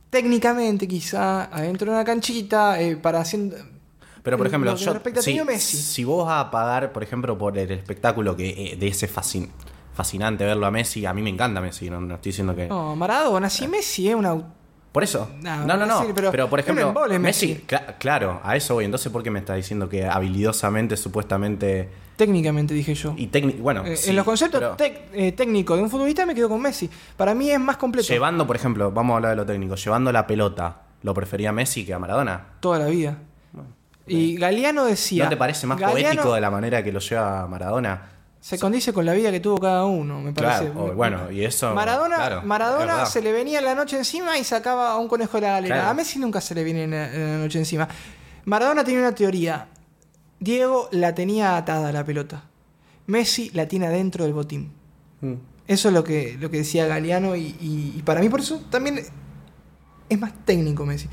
técnicamente 0.10 0.88
quizá, 0.88 1.44
adentro 1.46 1.92
de 1.92 1.98
una 1.98 2.06
canchita, 2.06 2.80
eh, 2.82 2.96
para 2.98 3.20
haciendo... 3.22 3.56
Pero 4.24 4.38
por 4.38 4.46
lo 4.46 4.50
ejemplo, 4.50 4.76
yo, 4.76 5.22
si, 5.22 5.40
Messi. 5.42 5.78
si 5.78 6.04
vos 6.04 6.26
vas 6.28 6.46
a 6.46 6.52
pagar, 6.52 6.92
por 6.92 7.02
ejemplo, 7.02 7.38
por 7.38 7.58
el 7.58 7.72
espectáculo 7.72 8.36
que 8.36 8.74
eh, 8.74 8.76
de 8.76 8.88
ese 8.88 9.10
fascin- 9.10 9.50
fascinante 9.94 10.44
verlo 10.44 10.66
a 10.66 10.72
Messi. 10.72 11.06
A 11.06 11.14
mí 11.14 11.22
me 11.22 11.30
encanta 11.30 11.62
Messi, 11.62 11.90
no, 11.90 12.02
no 12.02 12.16
estoy 12.16 12.32
diciendo 12.32 12.54
que. 12.54 12.68
No, 12.68 12.94
Maradona, 12.98 13.50
si 13.50 13.70
Messi 13.70 14.10
es 14.10 14.16
una. 14.16 14.34
au- 14.34 14.44
Por 14.98 15.04
eso. 15.04 15.30
No, 15.44 15.64
No, 15.64 15.78
no, 15.86 16.08
pero, 16.16 16.32
pero 16.32 16.50
por 16.50 16.60
ejemplo, 16.60 16.88
embole, 16.88 17.20
Messi, 17.20 17.50
Messi. 17.50 17.64
cla- 17.68 17.98
claro, 18.00 18.42
a 18.44 18.56
eso 18.56 18.74
voy. 18.74 18.86
Entonces, 18.86 19.12
¿por 19.12 19.22
qué 19.22 19.30
me 19.30 19.38
está 19.38 19.54
diciendo 19.54 19.88
que 19.88 20.08
habilidosamente, 20.08 20.98
supuestamente. 20.98 21.88
Técnicamente 22.16 22.74
dije 22.74 22.96
yo. 22.96 23.14
Y. 23.16 23.28
Bueno, 23.62 23.86
Eh, 23.86 23.96
sí, 23.96 24.10
en 24.10 24.16
los 24.16 24.26
conceptos 24.26 24.76
eh, 25.14 25.34
técnicos 25.34 25.78
de 25.78 25.84
un 25.84 25.92
futbolista 25.92 26.26
me 26.26 26.34
quedo 26.34 26.50
con 26.50 26.60
Messi. 26.60 26.90
Para 27.16 27.36
mí 27.36 27.52
es 27.52 27.60
más 27.60 27.78
completo. 27.78 28.08
Llevando, 28.08 28.48
por 28.48 28.56
ejemplo, 28.56 28.92
vamos 28.92 29.14
a 29.14 29.18
hablar 29.18 29.30
de 29.34 29.36
lo 29.36 29.46
técnico, 29.46 29.76
llevando 29.76 30.12
la 30.12 30.26
pelota, 30.26 30.82
¿lo 31.04 31.14
prefería 31.14 31.52
Messi 31.52 31.86
que 31.86 31.94
a 31.94 32.00
Maradona? 32.00 32.44
Toda 32.60 32.80
la 32.80 32.88
vida. 32.88 33.20
Y 34.08 34.36
Galeano 34.38 34.86
decía. 34.86 35.26
¿No 35.26 35.30
te 35.30 35.38
parece 35.38 35.68
más 35.68 35.78
Galeano 35.80 36.02
poético 36.16 36.34
de 36.34 36.42
la 36.42 36.50
manera 36.50 36.82
que 36.84 36.92
lo 36.92 37.00
lleva 37.02 37.46
Maradona? 37.46 38.02
Se 38.48 38.58
condice 38.58 38.94
con 38.94 39.06
la 39.06 39.12
vida 39.12 39.30
que 39.30 39.42
tuvo 39.42 39.58
cada 39.58 39.84
uno, 39.86 40.22
me 40.22 40.32
parece. 40.32 40.72
Claro, 40.72 40.86
o- 40.86 40.94
bueno, 40.94 41.30
y 41.30 41.44
eso. 41.44 41.74
Maradona, 41.76 42.16
claro, 42.16 42.42
Maradona 42.44 43.06
se 43.06 43.22
le 43.22 43.34
venía 43.34 43.60
la 43.60 43.76
noche 43.76 43.98
encima 43.98 44.38
y 44.38 44.46
sacaba 44.46 44.92
a 44.92 44.98
un 44.98 45.10
conejo 45.10 45.36
de 45.36 45.42
la 45.42 45.50
galera. 45.54 45.76
Claro. 45.76 45.90
A 45.90 45.94
Messi 45.94 46.18
nunca 46.18 46.40
se 46.40 46.56
le 46.56 46.64
viene 46.64 46.88
la, 46.88 47.10
la 47.10 47.38
noche 47.40 47.60
encima. 47.60 47.90
Maradona 48.46 48.86
tenía 48.86 49.02
una 49.02 49.14
teoría. 49.14 49.68
Diego 50.40 50.88
la 50.94 51.14
tenía 51.14 51.58
atada 51.58 51.90
a 51.90 51.92
la 51.92 52.06
pelota. 52.06 52.44
Messi 53.08 53.50
la 53.50 53.68
tiene 53.68 53.88
adentro 53.88 54.24
del 54.24 54.34
botín. 54.34 54.72
Mm. 55.20 55.34
Eso 55.68 55.90
es 55.90 55.94
lo 55.94 56.06
que, 56.06 56.38
lo 56.40 56.50
que 56.50 56.58
decía 56.60 56.86
Galeano 56.88 57.36
y, 57.36 57.48
y- 57.60 57.94
y 57.98 58.02
para 58.04 58.22
mí 58.22 58.30
por 58.30 58.40
eso 58.40 58.62
también 58.70 59.02
es 60.08 60.20
más 60.20 60.32
técnico 60.46 60.86
Messi. 60.86 61.10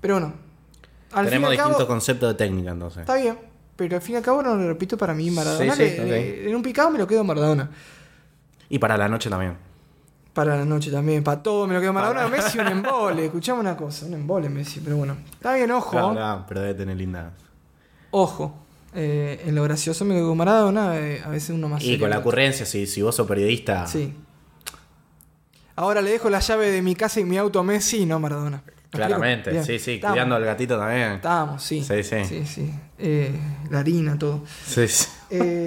Pero 0.00 0.14
bueno, 0.14 0.34
al 1.12 1.26
Tenemos 1.26 1.52
distintos 1.52 1.84
conceptos 1.86 2.28
de 2.30 2.34
técnica 2.34 2.72
entonces. 2.72 3.02
está 3.02 3.14
bien. 3.14 3.38
Pero 3.76 3.96
al 3.96 4.02
fin 4.02 4.14
y 4.14 4.18
al 4.18 4.24
cabo, 4.24 4.42
no 4.42 4.54
lo 4.56 4.66
repito, 4.66 4.96
para 4.96 5.12
mí 5.14 5.30
Maradona, 5.30 5.74
Sí, 5.74 5.82
sí, 5.90 5.96
le- 6.00 6.48
en 6.48 6.56
un 6.56 6.62
picado 6.62 6.90
me 6.90 6.98
lo 6.98 7.06
quedo 7.06 7.22
Maradona. 7.24 7.70
Y 8.70 8.78
para 8.78 8.96
la 8.96 9.06
noche 9.08 9.28
también. 9.30 9.54
Para 10.32 10.56
la 10.56 10.64
noche 10.64 10.90
también, 10.90 11.22
para 11.24 11.42
todo 11.42 11.66
me 11.66 11.74
lo 11.74 11.80
quedo 11.80 11.92
Maradona. 11.92 12.26
Messi 12.28 12.58
un 12.58 12.66
embole, 12.68 13.26
escuchame 13.26 13.60
una 13.60 13.76
cosa, 13.76 14.06
un 14.06 14.14
embole 14.14 14.48
Messi, 14.48 14.80
pero 14.80 14.96
bueno. 14.96 15.16
Está 15.32 15.54
bien, 15.54 15.70
ojo, 15.70 15.90
Claro, 15.90 16.12
claro, 16.12 16.44
pero 16.48 16.60
debe 16.62 16.74
tener 16.74 16.96
linda. 16.96 17.32
ojo. 18.10 18.62
Eh, 18.98 19.42
en 19.44 19.54
lo 19.54 19.62
gracioso 19.62 20.06
me 20.06 20.14
quedo 20.14 20.28
con 20.28 20.38
Maradona, 20.38 20.96
eh, 20.98 21.20
a 21.22 21.28
veces 21.28 21.50
uno 21.50 21.68
más 21.68 21.84
Y 21.84 21.98
con 21.98 22.08
la 22.08 22.18
ocurrencia, 22.18 22.64
si, 22.64 22.86
si 22.86 23.02
vos 23.02 23.14
sos 23.14 23.26
periodista. 23.28 23.86
Sí. 23.86 24.14
Ahora 25.74 26.00
le 26.00 26.10
dejo 26.12 26.30
la 26.30 26.40
llave 26.40 26.70
de 26.70 26.80
mi 26.80 26.94
casa 26.94 27.20
y 27.20 27.24
mi 27.24 27.36
auto 27.36 27.58
a 27.58 27.62
Messi 27.62 27.98
y 27.98 28.06
no 28.06 28.14
a 28.16 28.18
Maradona. 28.18 28.62
Claramente, 28.90 29.62
sí, 29.62 29.78
sí, 29.78 29.92
Estamos, 29.94 30.14
cuidando 30.14 30.36
al 30.36 30.44
gatito 30.44 30.78
también. 30.78 31.12
Estamos, 31.12 31.62
sí. 31.62 31.82
Sí, 31.82 32.02
sí. 32.02 32.24
Sí, 32.24 32.46
sí. 32.46 32.74
Eh, 32.98 33.38
la 33.70 33.80
harina, 33.80 34.18
todo. 34.18 34.44
Sí, 34.64 34.88
sí. 34.88 35.08
Eh, 35.30 35.66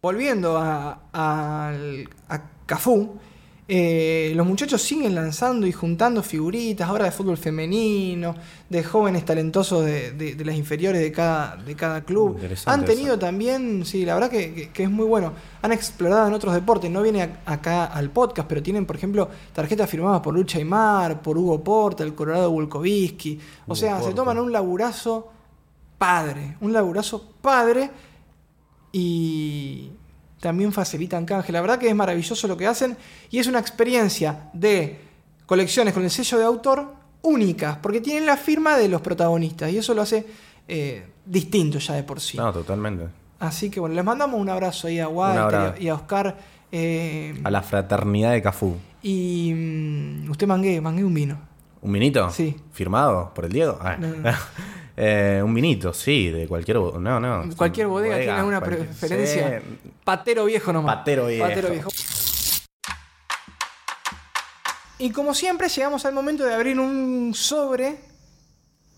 volviendo 0.00 0.56
a, 0.56 0.98
a 1.12 2.40
Cafú, 2.66 3.18
eh, 3.66 4.32
los 4.36 4.46
muchachos 4.46 4.82
siguen 4.82 5.14
lanzando 5.14 5.66
y 5.66 5.72
juntando 5.72 6.22
figuritas 6.22 6.86
ahora 6.86 7.06
de 7.06 7.10
fútbol 7.12 7.38
femenino, 7.38 8.34
de 8.68 8.84
jóvenes 8.84 9.24
talentosos 9.24 9.86
de, 9.86 10.12
de- 10.12 10.34
de 10.34 10.44
las 10.44 10.54
inferiores 10.54 11.00
de 11.00 11.10
cada, 11.10 11.56
de 11.56 11.74
cada 11.74 12.04
club. 12.04 12.36
Han 12.70 12.84
tenido 12.84 13.18
también, 13.18 13.86
sí, 13.86 14.04
la 14.04 14.14
verdad 14.14 14.28
que, 14.30 14.52
que- 14.52 14.68
que 14.70 14.82
es 14.82 14.90
muy 14.90 15.06
bueno. 15.06 15.32
Han 15.62 15.72
explorado 15.72 16.28
en 16.28 16.34
otros 16.34 16.52
deportes, 16.52 16.90
no 16.90 17.00
viene 17.00 17.22
a- 17.22 17.40
acá 17.46 17.86
al 17.86 18.10
podcast, 18.10 18.46
pero 18.46 18.62
tienen, 18.62 18.84
por 18.84 18.96
ejemplo, 18.96 19.30
tarjetas 19.54 19.88
firmadas 19.88 20.20
por 20.20 20.34
Lucha 20.34 20.58
Aymar, 20.58 21.22
por 21.22 21.38
Hugo 21.38 21.64
Porta, 21.64 22.04
el 22.04 22.14
Colorado 22.14 22.50
Volkovitsky. 22.50 23.38
O 23.66 23.72
Hugo 23.72 23.76
sea, 23.76 24.02
se 24.02 24.12
toman 24.14 24.38
un 24.38 24.52
laburazo 24.52 25.32
padre, 25.96 26.58
un 26.60 26.72
laburazo 26.74 27.32
padre 27.40 27.90
y 28.92 29.90
también 30.44 30.72
facilitan 30.72 31.24
canje. 31.26 31.50
La 31.52 31.60
verdad 31.60 31.78
que 31.78 31.88
es 31.88 31.94
maravilloso 31.94 32.46
lo 32.46 32.56
que 32.56 32.66
hacen 32.66 32.96
y 33.30 33.38
es 33.38 33.46
una 33.46 33.58
experiencia 33.58 34.50
de 34.52 35.00
colecciones 35.46 35.92
con 35.94 36.04
el 36.04 36.10
sello 36.10 36.38
de 36.38 36.44
autor 36.44 36.94
únicas, 37.22 37.78
porque 37.78 38.00
tienen 38.00 38.26
la 38.26 38.36
firma 38.36 38.76
de 38.76 38.88
los 38.88 39.00
protagonistas 39.00 39.72
y 39.72 39.78
eso 39.78 39.94
lo 39.94 40.02
hace 40.02 40.26
eh, 40.68 41.06
distinto 41.24 41.78
ya 41.78 41.94
de 41.94 42.02
por 42.02 42.20
sí. 42.20 42.36
No, 42.36 42.52
totalmente. 42.52 43.06
Así 43.40 43.70
que 43.70 43.80
bueno, 43.80 43.94
les 43.94 44.04
mandamos 44.04 44.38
un 44.40 44.48
abrazo 44.48 44.86
ahí 44.88 45.00
a 45.00 45.08
Walter 45.08 45.40
abrazo. 45.42 45.74
y 45.78 45.80
a, 45.80 45.84
y 45.84 45.88
a 45.88 45.94
Oscar. 45.94 46.36
eh, 46.70 47.40
A 47.44 47.50
la 47.50 47.62
fraternidad 47.62 48.32
de 48.32 48.42
Cafú. 48.42 48.76
y 49.02 49.52
mm, 49.54 50.30
usted 50.30 50.46
mangué, 50.46 50.80
mangué 50.80 51.02
un 51.04 51.14
vino. 51.14 51.38
¿Un 51.82 51.92
vinito? 51.92 52.30
Sí. 52.30 52.56
¿Firmado 52.72 53.32
por 53.34 53.44
el 53.46 53.52
Diego? 53.52 53.78
Ah. 53.82 53.96
No, 53.98 54.08
no. 54.08 54.30
Eh, 54.96 55.40
un 55.44 55.52
vinito, 55.54 55.92
sí, 55.92 56.30
de 56.30 56.46
cualquier. 56.46 56.78
bo- 56.78 56.98
No, 57.00 57.18
no. 57.18 57.44
Cualquier 57.56 57.88
bodega, 57.88 58.16
tiene 58.16 58.30
alguna 58.32 58.60
preferencia. 58.60 59.60
Sí. 59.60 59.90
Patero 60.04 60.44
viejo 60.44 60.72
nomás. 60.72 60.96
Patero 60.96 61.26
viejo. 61.26 61.46
Patero 61.48 61.70
viejo. 61.70 61.90
Y 64.98 65.10
como 65.10 65.34
siempre, 65.34 65.68
llegamos 65.68 66.04
al 66.06 66.14
momento 66.14 66.44
de 66.44 66.54
abrir 66.54 66.78
un 66.78 67.32
sobre 67.34 67.98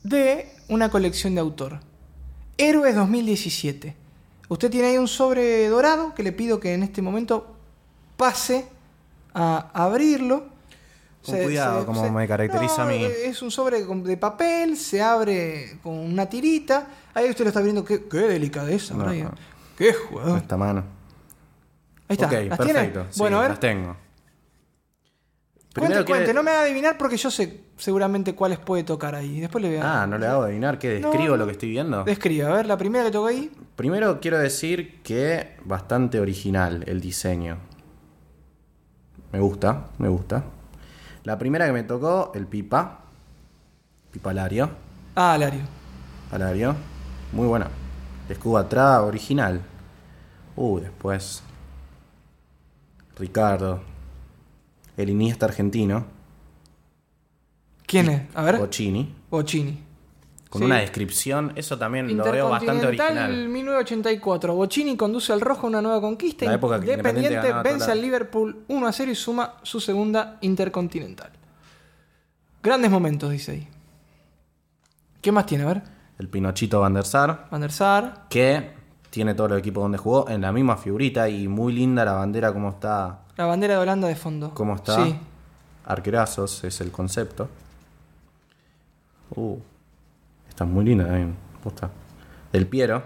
de 0.03 0.51
una 0.69 0.91
colección 0.91 1.35
de 1.35 1.41
autor. 1.41 1.81
Héroes 2.59 2.95
2017. 2.95 3.97
Usted 4.49 4.71
tiene 4.71 4.89
ahí 4.89 4.99
un 4.99 5.09
sobre 5.09 5.67
dorado 5.69 6.15
que 6.15 6.23
le 6.23 6.33
pido 6.33 6.61
que 6.61 6.75
en 6.75 6.83
este 6.83 7.01
momento 7.03 7.57
pase 8.17 8.69
a 9.35 9.71
abrirlo. 9.73 10.55
Con 11.27 11.43
cuidado, 11.43 11.85
como 11.87 12.09
me 12.11 12.27
caracteriza 12.29 12.83
a 12.85 12.87
mí. 12.87 13.05
Es 13.05 13.43
un 13.43 13.51
sobre 13.51 13.85
de 13.85 14.17
papel, 14.17 14.77
se 14.77 15.03
abre 15.03 15.79
con 15.83 15.95
una 15.95 16.27
tirita. 16.29 16.87
Ahí 17.15 17.29
usted 17.31 17.45
lo 17.45 17.49
está 17.49 17.61
viendo. 17.61 17.85
Qué, 17.85 18.05
qué 18.05 18.19
delicadeza, 18.19 18.95
No, 18.95 19.05
Brian. 19.05 19.27
no. 19.29 19.35
Qué 19.77 19.93
jugador. 19.93 20.39
Esta 20.39 20.57
mano. 20.57 20.85
Ahí 22.09 22.15
está. 22.15 22.27
Ok, 22.27 22.33
¿Las 22.33 22.59
perfecto. 22.59 23.01
tiene? 23.01 23.13
sí, 23.13 23.19
bueno, 23.19 23.39
a 23.39 23.41
ver. 23.43 23.51
las 23.51 23.61
tengo. 23.61 23.97
Cuente, 25.75 26.05
cuente. 26.07 26.33
No 26.33 26.43
me 26.43 26.51
haga 26.51 26.63
adivinar 26.63 26.97
porque 26.97 27.17
yo 27.19 27.31
sé 27.31 27.61
seguramente 27.77 28.35
cuáles 28.35 28.59
puede 28.59 28.83
tocar 28.83 29.15
ahí. 29.15 29.41
Después 29.41 29.63
le 29.63 29.69
voy 29.69 29.79
a... 29.79 30.03
Ah, 30.03 30.07
no 30.07 30.17
le 30.17 30.27
hago 30.27 30.43
adivinar 30.45 30.79
que 30.79 30.89
describo 30.89 31.33
no. 31.33 31.37
lo 31.37 31.47
que 31.47 31.53
estoy 31.53 31.69
viendo. 31.71 32.03
Describa. 32.05 32.49
A 32.49 32.55
ver, 32.57 32.67
la 32.67 32.79
primera 32.79 33.05
que 33.05 33.11
tocó 33.11 33.27
ahí. 33.27 33.51
Primero 33.75 34.19
quiero 34.21 34.39
decir 34.39 35.03
que 35.03 35.57
bastante 35.65 36.19
original 36.19 36.83
el 36.87 37.03
diseño. 37.03 37.59
Me 39.33 39.41
gusta, 39.41 39.89
me 39.99 40.09
gusta. 40.09 40.45
La 41.27 41.37
primera 41.37 41.67
que 41.67 41.73
me 41.73 41.83
tocó, 41.83 42.31
el 42.37 42.47
pipa. 42.47 43.01
Pipa 44.13 44.31
Alario. 44.31 44.71
Ah, 45.17 45.33
Alario. 45.33 45.63
Alario. 46.31 46.77
Muy 47.33 47.49
buena. 47.49 47.69
El 48.27 48.33
escudo 48.37 48.59
atrás, 48.59 49.01
original. 49.01 49.61
Uh, 50.55 50.79
después. 50.79 51.43
Ricardo. 53.19 53.83
El 54.97 55.11
Iniesta 55.11 55.47
argentino. 55.47 56.07
¿Quién 57.87 58.09
es? 58.09 58.23
A 58.37 58.45
ver. 58.45 58.59
Bocini. 58.59 59.13
Bocini. 59.29 59.83
Con 60.49 60.61
Sí. 60.61 60.67
una 60.67 60.77
descripción. 60.79 61.53
Eso 61.57 61.77
también 61.77 62.17
lo 62.17 62.25
veo 62.31 62.49
bastante 62.49 62.87
original. 62.87 63.49
1984. 63.49 64.55
Bocini 64.55 64.97
conduce 64.97 65.33
al 65.33 65.41
rojo 65.41 65.67
a 65.67 65.71
una 65.71 65.83
nueva 65.83 66.01
conquista. 66.01 66.45
La 66.47 66.55
época 66.55 66.81
que 66.81 66.91
Independiente 66.93 67.53
vence 67.65 67.91
al 67.91 68.01
Liverpool 68.01 68.65
1 68.69 68.87
a 68.87 68.93
0 68.93 69.11
y 69.11 69.15
suma 69.17 69.55
su 69.63 69.81
segunda 69.81 70.39
intercontinental. 70.43 71.31
Grandes 72.63 72.91
momentos, 72.91 73.31
dice 73.31 73.53
ahí. 73.53 73.69
¿Qué 75.21 75.33
más 75.33 75.47
tiene? 75.47 75.65
A 75.65 75.67
ver. 75.69 75.83
El 76.19 76.29
Pinochito 76.29 76.81
Van 76.81 76.95
der 76.95 77.05
Sar. 77.05 77.49
Van 77.51 77.61
der 77.61 77.73
Sar. 77.73 78.27
que 78.31 78.71
tiene 79.11 79.35
todos 79.35 79.51
los 79.51 79.59
equipos 79.59 79.83
donde 79.83 79.99
jugó 79.99 80.29
en 80.29 80.41
la 80.43 80.53
misma 80.53 80.77
figurita 80.77 81.29
y 81.29 81.49
muy 81.49 81.73
linda 81.73 82.05
la 82.05 82.13
bandera 82.13 82.53
como 82.53 82.69
está 82.71 83.21
La 83.37 83.47
bandera 83.47 83.75
de 83.75 83.81
Holanda 83.81 84.09
de 84.09 84.15
fondo. 84.17 84.53
cómo 84.55 84.75
está 84.77 85.05
Sí. 85.05 85.17
arquerazos 85.87 86.63
es 86.65 86.81
el 86.81 86.91
concepto 86.93 87.49
uh 89.35 89.59
está 90.57 90.65
muy 90.65 90.85
linda 90.87 91.05
también 91.05 91.37
posta. 91.63 91.91
el 92.53 92.67
Piero 92.67 93.03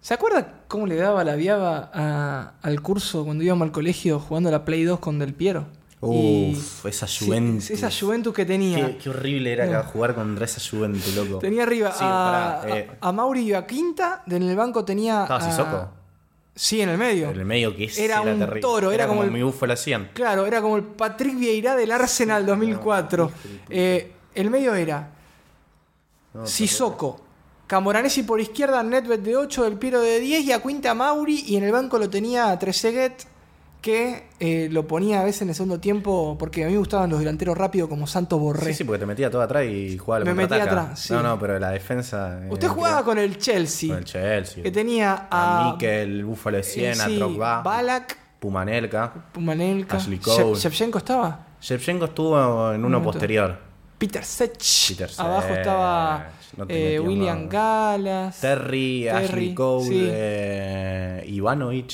¿Se 0.00 0.14
acuerda 0.14 0.60
cómo 0.66 0.86
le 0.86 0.96
daba 0.96 1.22
la 1.24 1.34
viaba 1.34 1.90
a- 1.92 2.54
al 2.62 2.80
curso 2.80 3.22
cuando 3.26 3.44
íbamos 3.44 3.66
al 3.66 3.72
colegio 3.72 4.18
jugando 4.18 4.48
a 4.48 4.52
la 4.52 4.64
Play 4.64 4.84
2 4.84 4.98
con 4.98 5.18
Del 5.18 5.34
Piero? 5.34 5.66
Y- 6.02 6.54
Uf, 6.56 6.86
esa 6.86 7.06
Sí, 7.06 7.26
Juventus. 7.26 7.68
esa 7.70 7.90
Juventus 7.90 8.32
que 8.32 8.46
tenía. 8.46 8.86
qué, 8.86 8.96
qué 8.96 9.10
horrible 9.10 9.52
era 9.52 9.68
que 9.68 9.88
jugar 9.88 10.14
contra 10.14 10.46
esa 10.46 10.58
Juventus 10.58 11.14
loco 11.14 11.38
Tenía 11.40 11.64
arriba 11.64 11.90
Sí, 11.92 11.98
a, 12.02 12.60
pará, 12.62 12.78
eh, 12.78 12.90
a, 12.98 13.08
a 13.08 13.12
Mauri 13.12 13.40
y 13.42 13.52
a 13.52 13.66
Quinta, 13.66 14.22
en 14.26 14.42
el 14.42 14.56
banco 14.56 14.82
tenía. 14.86 15.24
estaba 15.24 15.38
a- 15.40 15.50
Sissoko 15.50 15.88
Sí, 16.54 16.80
en 16.80 16.88
el 16.88 16.96
medio. 16.96 17.28
en 17.30 17.38
el 17.38 17.44
medio 17.44 17.76
que 17.76 17.84
ese 17.84 18.02
Era 18.02 18.22
un 18.22 18.38
terrible. 18.38 18.60
toro, 18.62 18.92
era 18.92 19.06
como 19.06 19.22
el- 19.22 19.30
mi 19.30 19.42
bufo 19.42 19.66
la 19.66 19.74
hacían 19.74 20.08
Claro, 20.14 20.46
era 20.46 20.62
como 20.62 20.78
el 20.78 20.82
Patrick 20.84 21.38
Vieira 21.38 21.76
del 21.76 21.90
Arsenal 21.92 22.46
2004. 22.46 23.30
Eh, 23.68 24.12
el 24.34 24.48
medio 24.48 24.74
era 24.74 25.10
Sissoko, 26.44 27.20
Camoranesi 27.66 28.24
por 28.24 28.40
izquierda, 28.40 28.82
Nedved 28.82 29.20
de 29.20 29.36
8, 29.36 29.62
Del 29.62 29.78
Piero 29.78 30.00
de 30.00 30.18
10 30.18 30.44
y 30.44 30.52
a 30.52 30.60
Quinta 30.60 30.92
Mauri. 30.92 31.44
Y 31.46 31.56
en 31.56 31.62
el 31.62 31.70
banco 31.70 31.98
lo 31.98 32.10
tenía 32.10 32.50
a 32.50 32.58
Trezeguet, 32.58 33.26
que 33.80 34.28
eh, 34.40 34.68
lo 34.72 34.86
ponía 34.88 35.20
a 35.20 35.24
veces 35.24 35.42
en 35.42 35.50
el 35.50 35.54
segundo 35.54 35.78
tiempo 35.78 36.36
porque 36.36 36.64
a 36.64 36.66
mí 36.66 36.72
me 36.72 36.78
gustaban 36.78 37.08
los 37.10 37.20
delanteros 37.20 37.56
rápidos 37.56 37.88
como 37.88 38.08
Santos 38.08 38.40
Borré. 38.40 38.66
Sí, 38.66 38.74
sí, 38.74 38.84
porque 38.84 38.98
te 38.98 39.06
metía 39.06 39.30
todo 39.30 39.42
atrás 39.42 39.66
y 39.66 39.96
jugaba 39.98 40.24
Me 40.24 40.34
metía 40.34 40.64
atrás, 40.64 40.98
sí. 40.98 41.12
No, 41.12 41.22
no, 41.22 41.38
pero 41.38 41.60
la 41.60 41.70
defensa. 41.70 42.40
Usted 42.50 42.66
eh, 42.66 42.70
jugaba 42.70 43.04
con 43.04 43.18
el 43.18 43.38
Chelsea, 43.38 43.90
con 43.90 43.98
el 43.98 44.04
Chelsea. 44.04 44.62
que 44.62 44.70
tenía 44.70 45.28
a 45.30 45.68
a, 45.68 45.72
Mikel, 45.72 46.24
Búfalo 46.24 46.56
de 46.56 46.62
Siena, 46.64 47.04
eh, 47.04 47.08
sí, 47.08 47.16
Drogba, 47.16 47.62
Balak, 47.62 48.18
Pumanelka. 48.40 49.12
Pumanelka, 49.32 49.96
Ashley 49.96 50.18
Cole. 50.18 50.58
Shevchenko 50.58 50.98
estaba, 50.98 51.46
Shevchenko 51.60 52.06
estuvo 52.06 52.72
en 52.72 52.84
uno 52.84 53.00
posterior. 53.00 53.69
Peter 54.00 54.24
Sech, 54.24 54.58
Peter 54.88 55.10
abajo 55.18 55.48
Sech, 55.48 55.58
estaba 55.58 56.30
no 56.56 56.64
eh, 56.68 56.98
William 56.98 57.46
nada. 57.48 57.92
Gallas, 57.98 58.40
Terry, 58.40 59.04
Terry, 59.04 59.08
Ashley 59.26 59.54
Cole, 59.54 59.84
sí. 59.86 60.08
eh, 60.10 61.24
Ivanovic, 61.28 61.92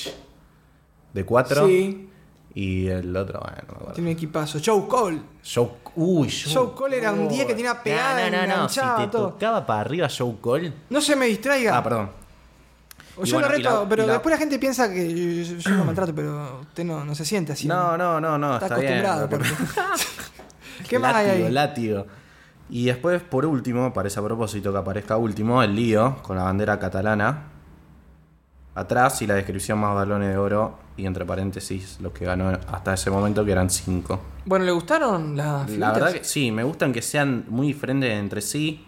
de 1.12 1.25
4. 1.25 1.66
Sí, 1.66 2.09
Y 2.55 2.87
el 2.87 3.14
otro, 3.16 3.40
bueno, 3.40 3.57
no 3.59 3.66
me 3.66 3.75
acuerdo. 3.75 3.92
tiene 3.95 4.11
un 4.11 4.16
equipazo, 4.16 4.59
Joe 4.64 4.87
Cole, 4.88 5.21
Joe, 5.45 5.69
uy, 5.97 6.31
Joe, 6.31 6.55
Joe 6.55 6.73
Cole 6.75 6.97
era 6.99 7.12
un 7.12 7.29
10 7.29 7.45
que 7.47 7.55
tenía 7.55 7.83
pegada, 7.83 8.31
No, 8.31 8.47
no, 8.47 8.57
no. 8.62 8.69
Si 8.69 8.81
te 8.81 9.09
todo. 9.11 9.31
tocaba 9.33 9.66
para 9.66 9.81
arriba 9.81 10.09
Joe 10.09 10.37
Cole. 10.40 10.73
no 10.88 11.01
se 11.01 11.16
me 11.16 11.27
distraiga. 11.27 11.77
Ah, 11.77 11.83
perdón. 11.83 12.11
O 13.19 13.25
yo 13.25 13.35
bueno, 13.35 13.49
lo 13.49 13.55
reto, 13.57 13.83
la- 13.83 13.88
pero 13.88 14.07
la- 14.07 14.12
después 14.14 14.31
la 14.33 14.38
gente 14.38 14.59
piensa 14.59 14.90
que 14.92 15.45
yo, 15.45 15.57
yo 15.57 15.71
lo 15.71 15.85
maltrato, 15.87 16.14
pero 16.14 16.61
usted 16.61 16.85
no, 16.85 17.03
no 17.05 17.14
se 17.14 17.25
siente 17.25 17.53
así. 17.53 17.66
No, 17.66 17.97
no, 17.97 18.21
no, 18.21 18.38
no, 18.38 18.55
Está 18.55 18.66
está, 18.66 18.79
bien. 18.79 19.05
acostumbrado. 19.05 19.29
Porque- 19.29 19.49
¿Qué 20.89 20.99
más 20.99 21.15
hay 21.15 21.43
ahí? 21.43 21.51
látigo. 21.51 22.07
Y 22.69 22.87
después, 22.87 23.23
por 23.23 23.47
último, 23.47 23.93
parece 23.93 24.19
a 24.19 24.23
propósito 24.25 24.73
que 24.73 24.79
aparezca 24.79 25.17
último, 25.17 25.62
el 25.62 25.75
lío 25.77 26.17
con 26.23 26.37
la 26.37 26.45
bandera 26.45 26.79
catalana. 26.79 27.45
Atrás 28.75 29.23
y 29.23 29.27
la 29.27 29.35
descripción 29.35 29.79
más 29.79 29.95
balones 29.95 30.29
de 30.31 30.37
oro. 30.37 30.79
Y 30.99 31.07
entre 31.07 31.25
paréntesis, 31.25 31.99
los 32.01 32.12
que 32.12 32.25
ganó 32.25 32.49
hasta 32.49 32.95
ese 32.95 33.11
momento, 33.11 33.45
que 33.45 33.53
eran 33.53 33.71
cinco. 33.71 34.21
Bueno, 34.47 34.65
¿le 34.65 34.73
gustaron 34.73 35.37
las 35.37 35.47
La 35.47 35.67
figuritas? 35.67 35.95
verdad 35.95 36.12
que 36.12 36.25
sí, 36.25 36.51
me 36.51 36.62
gustan 36.65 36.93
que 36.93 37.03
sean 37.03 37.45
muy 37.49 37.69
diferentes 37.69 38.11
entre 38.11 38.41
sí. 38.41 38.85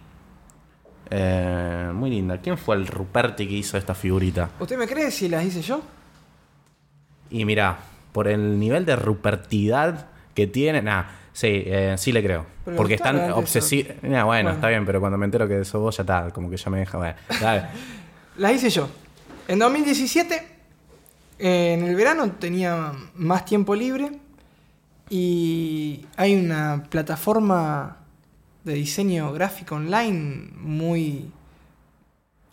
Eh, 1.11 1.91
muy 1.95 2.11
linda. 2.11 2.39
¿Quién 2.39 2.59
fue 2.59 2.77
el 2.77 2.87
Ruperti 2.87 3.47
que 3.47 3.55
hizo 3.55 3.77
esta 3.79 3.95
figurita? 3.95 4.51
¿Usted 4.59 4.77
me 4.79 4.87
cree 4.87 5.11
si 5.11 5.29
las 5.29 5.45
hice 5.45 5.63
yo? 5.63 5.81
Y 7.31 7.45
mira, 7.45 7.79
por 8.13 8.27
el 8.29 8.59
nivel 8.59 8.85
de 8.87 8.97
rupertidad 8.97 10.07
que 10.35 10.47
tiene, 10.47 10.83
nah, 10.83 11.05
sí, 11.39 11.63
eh, 11.67 11.95
sí 11.99 12.11
le 12.13 12.23
creo. 12.23 12.45
Pero 12.65 12.77
Porque 12.77 12.95
están 12.95 13.31
obsesivos. 13.33 13.95
bueno, 14.03 14.27
Bueno. 14.27 14.51
está 14.51 14.69
bien, 14.69 14.85
pero 14.85 14.99
cuando 15.01 15.17
me 15.19 15.25
entero 15.27 15.47
que 15.47 15.65
sos 15.65 15.81
vos 15.81 15.97
ya 15.97 16.03
está, 16.03 16.31
como 16.31 16.51
que 16.51 16.57
ya 16.57 16.71
me 16.71 16.79
deja. 16.81 16.99
Bueno, 16.99 17.15
dale. 17.41 17.67
Las 18.37 18.53
hice 18.53 18.71
yo. 18.71 18.89
En 19.47 19.59
2017, 19.59 20.35
eh, 21.39 21.75
en 21.79 21.85
el 21.85 21.95
verano, 21.95 22.31
tenía 22.33 22.93
más 23.15 23.45
tiempo 23.45 23.75
libre 23.75 24.11
y 25.11 26.05
hay 26.17 26.35
una 26.37 26.85
plataforma 26.91 27.97
de 28.65 28.75
diseño 28.75 29.33
gráfico 29.33 29.77
online 29.77 30.51
muy, 30.57 31.31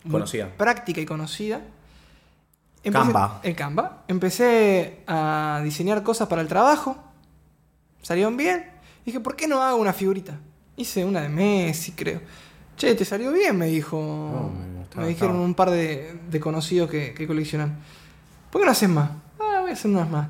muy 0.04 0.10
Conocida. 0.12 0.48
práctica 0.56 1.00
y 1.00 1.06
conocida. 1.06 1.60
Canva. 2.90 3.40
El 3.42 3.56
Canva. 3.56 4.04
Empecé 4.08 5.02
a 5.08 5.60
diseñar 5.64 6.02
cosas 6.04 6.28
para 6.28 6.40
el 6.40 6.46
trabajo. 6.48 6.96
Salieron 8.00 8.36
bien. 8.36 8.64
Dije, 9.06 9.20
¿por 9.20 9.36
qué 9.36 9.46
no 9.48 9.62
hago 9.62 9.78
una 9.78 9.92
figurita? 9.92 10.38
Hice 10.76 11.04
una 11.04 11.22
de 11.22 11.28
Messi, 11.28 11.92
creo. 11.92 12.20
Che, 12.76 12.94
¿te 12.94 13.04
salió 13.04 13.32
bien? 13.32 13.56
Me 13.56 13.66
dijo. 13.66 14.50
me 14.96 15.06
dijeron 15.08 15.36
un 15.36 15.54
par 15.54 15.70
de, 15.70 16.18
de 16.30 16.40
conocidos 16.40 16.90
que, 16.90 17.14
que 17.14 17.26
coleccionan. 17.26 17.78
¿Por 18.50 18.60
qué 18.60 18.66
no 18.66 18.72
haces 18.72 18.88
más? 18.88 19.10
Ah, 19.40 19.60
voy 19.62 19.70
a 19.70 19.72
hacer 19.74 19.90
unas 19.90 20.10
más. 20.10 20.28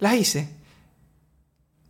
Las 0.00 0.14
hice. 0.14 0.48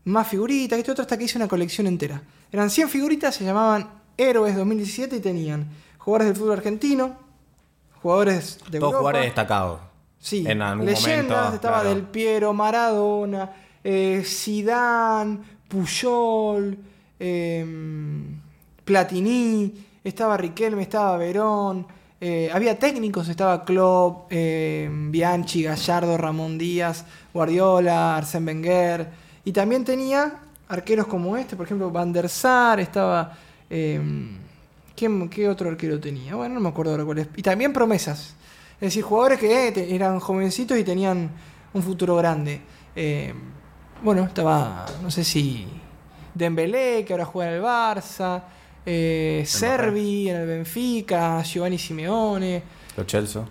Más 0.05 0.29
figuritas, 0.29 0.79
esto 0.79 0.92
otro 0.92 1.03
hasta 1.03 1.16
que 1.16 1.25
hice 1.25 1.38
una 1.38 1.48
colección 1.48 1.87
entera. 1.87 2.22
Eran 2.53 2.70
100 2.70 2.88
figuritas, 2.88 3.35
se 3.35 3.44
llamaban 3.44 3.88
Héroes 4.16 4.55
2017 4.57 5.16
y 5.16 5.20
tenían 5.20 5.66
jugadores 5.98 6.29
del 6.29 6.37
fútbol 6.37 6.59
argentino, 6.59 7.16
jugadores 8.03 8.59
de 8.70 8.79
Todos 8.79 8.92
Europa. 8.92 8.98
jugadores 8.98 9.22
destacados. 9.25 9.81
Sí, 10.18 10.44
En 10.46 10.61
algún 10.62 10.87
leyendas, 10.87 11.12
momento, 11.37 11.55
estaba 11.55 11.81
claro. 11.81 11.88
Del 11.94 12.03
Piero, 12.05 12.53
Maradona, 12.53 13.51
eh, 13.83 14.22
Zidane, 14.25 15.38
Puyol, 15.73 16.77
eh, 17.19 17.65
Platini, 18.85 19.73
estaba 20.05 20.37
Riquelme, 20.37 20.83
estaba 20.83 21.17
Verón, 21.17 21.87
eh, 22.21 22.51
había 22.53 22.79
técnicos, 22.79 23.29
estaba 23.29 23.65
Klopp, 23.65 24.27
eh, 24.31 24.89
Bianchi, 25.11 25.63
Gallardo, 25.63 26.19
Ramón 26.19 26.59
Díaz, 26.59 27.05
Guardiola, 27.33 28.19
Arsène 28.19 28.47
Wenger, 28.49 29.09
y 29.47 29.53
también 29.53 29.83
tenía 29.85 30.41
arqueros 30.69 31.07
como 31.07 31.37
este, 31.39 31.57
por 31.57 31.65
ejemplo, 31.67 31.91
Van 31.91 32.13
der 32.13 32.29
Sar, 32.29 32.79
estaba... 32.81 33.33
¿quién- 34.95 35.29
¿Qué 35.31 35.49
otro 35.49 35.71
arquero 35.71 35.99
tenía? 35.99 36.35
Bueno, 36.35 36.55
no 36.57 36.61
me 36.61 36.69
acuerdo 36.69 36.93
ahora 36.93 37.05
cuál 37.07 37.19
es. 37.21 37.29
Y 37.37 37.43
también 37.43 37.73
promesas. 37.73 38.35
Es 38.75 38.89
decir, 38.89 39.03
jugadores 39.03 39.39
que 39.39 39.69
eh, 39.69 39.95
eran 39.95 40.21
jovencitos 40.21 40.77
y 40.79 40.85
tenían 40.85 41.31
un 41.73 41.83
futuro 41.83 42.15
grande. 42.17 42.61
Bueno, 44.03 44.25
estaba, 44.25 44.85
no 45.03 45.11
sé 45.11 45.23
si 45.25 45.67
Dembélé, 46.35 47.05
que 47.05 47.12
ahora 47.12 47.25
juega 47.25 47.51
en 47.51 47.57
el 47.59 47.62
Barça, 47.62 48.43
eh, 48.85 49.45
Servi 49.47 50.29
en 50.29 50.37
el 50.37 50.47
Benfica, 50.47 51.43
Giovanni 51.43 51.79
Simeone. 51.79 52.62
Los 52.97 53.07
Chelsea. 53.07 53.43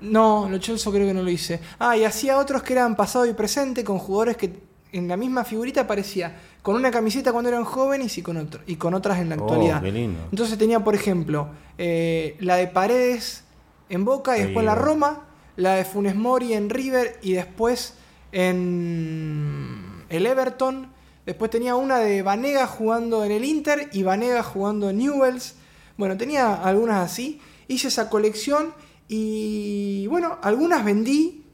No, 0.00 0.48
lo 0.48 0.58
Chelsea 0.58 0.90
creo 0.92 1.06
que 1.06 1.14
no 1.14 1.22
lo 1.22 1.30
hice. 1.30 1.60
Ah, 1.78 1.96
y 1.96 2.04
hacía 2.04 2.38
otros 2.38 2.62
que 2.62 2.72
eran 2.72 2.96
pasado 2.96 3.26
y 3.26 3.34
presente 3.34 3.84
con 3.84 3.98
jugadores 3.98 4.36
que 4.36 4.52
en 4.92 5.06
la 5.06 5.16
misma 5.16 5.44
figurita 5.44 5.82
aparecía 5.82 6.36
con 6.62 6.74
una 6.74 6.90
camiseta 6.90 7.30
cuando 7.32 7.48
eran 7.48 7.64
jóvenes 7.64 8.18
y 8.18 8.22
con, 8.22 8.36
otro, 8.36 8.62
y 8.66 8.74
con 8.76 8.94
otras 8.94 9.18
en 9.20 9.28
la 9.28 9.36
Oh, 9.36 9.42
actualidad. 9.42 9.80
qué 9.82 9.92
lindo. 9.92 10.18
Entonces 10.32 10.58
tenía, 10.58 10.82
por 10.82 10.94
ejemplo, 10.96 11.48
eh, 11.78 12.36
la 12.40 12.56
de 12.56 12.66
Paredes 12.66 13.44
en 13.88 14.04
Boca 14.04 14.36
y 14.36 14.40
después 14.42 14.58
en 14.60 14.66
la. 14.66 14.74
Roma, 14.74 15.20
la 15.56 15.74
de 15.76 15.84
Funes 15.84 16.16
Mori 16.16 16.54
en 16.54 16.68
River 16.70 17.18
y 17.22 17.34
después 17.34 17.94
en 18.32 19.79
el 20.10 20.26
Everton. 20.26 20.92
Después 21.24 21.50
tenía 21.50 21.76
una 21.76 21.98
de 21.98 22.20
Vanega 22.22 22.66
jugando 22.66 23.24
en 23.24 23.32
el 23.32 23.44
Inter 23.44 23.88
y 23.92 24.02
Vanega 24.02 24.42
jugando 24.42 24.90
en 24.90 24.98
Newells. 24.98 25.54
Bueno, 25.96 26.16
tenía 26.18 26.54
algunas 26.54 27.10
así. 27.10 27.40
Hice 27.68 27.88
esa 27.88 28.10
colección 28.10 28.74
y 29.08 30.06
bueno, 30.08 30.38
algunas 30.42 30.84
vendí, 30.84 31.44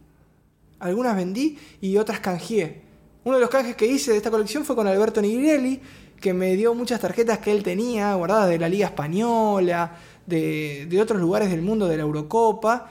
algunas 0.78 1.14
vendí 1.14 1.58
y 1.80 1.96
otras 1.96 2.20
canjeé. 2.20 2.82
Uno 3.24 3.36
de 3.36 3.40
los 3.40 3.50
canjes 3.50 3.76
que 3.76 3.86
hice 3.86 4.12
de 4.12 4.18
esta 4.18 4.30
colección 4.30 4.64
fue 4.64 4.76
con 4.76 4.86
Alberto 4.86 5.20
Nigrelli, 5.20 5.80
que 6.20 6.32
me 6.32 6.54
dio 6.54 6.74
muchas 6.74 7.00
tarjetas 7.00 7.38
que 7.38 7.50
él 7.50 7.62
tenía 7.62 8.14
guardadas 8.14 8.48
de 8.48 8.58
la 8.58 8.68
Liga 8.68 8.86
Española, 8.86 9.96
de, 10.26 10.86
de 10.88 11.00
otros 11.00 11.20
lugares 11.20 11.50
del 11.50 11.60
mundo, 11.60 11.88
de 11.88 11.96
la 11.96 12.04
Eurocopa. 12.04 12.90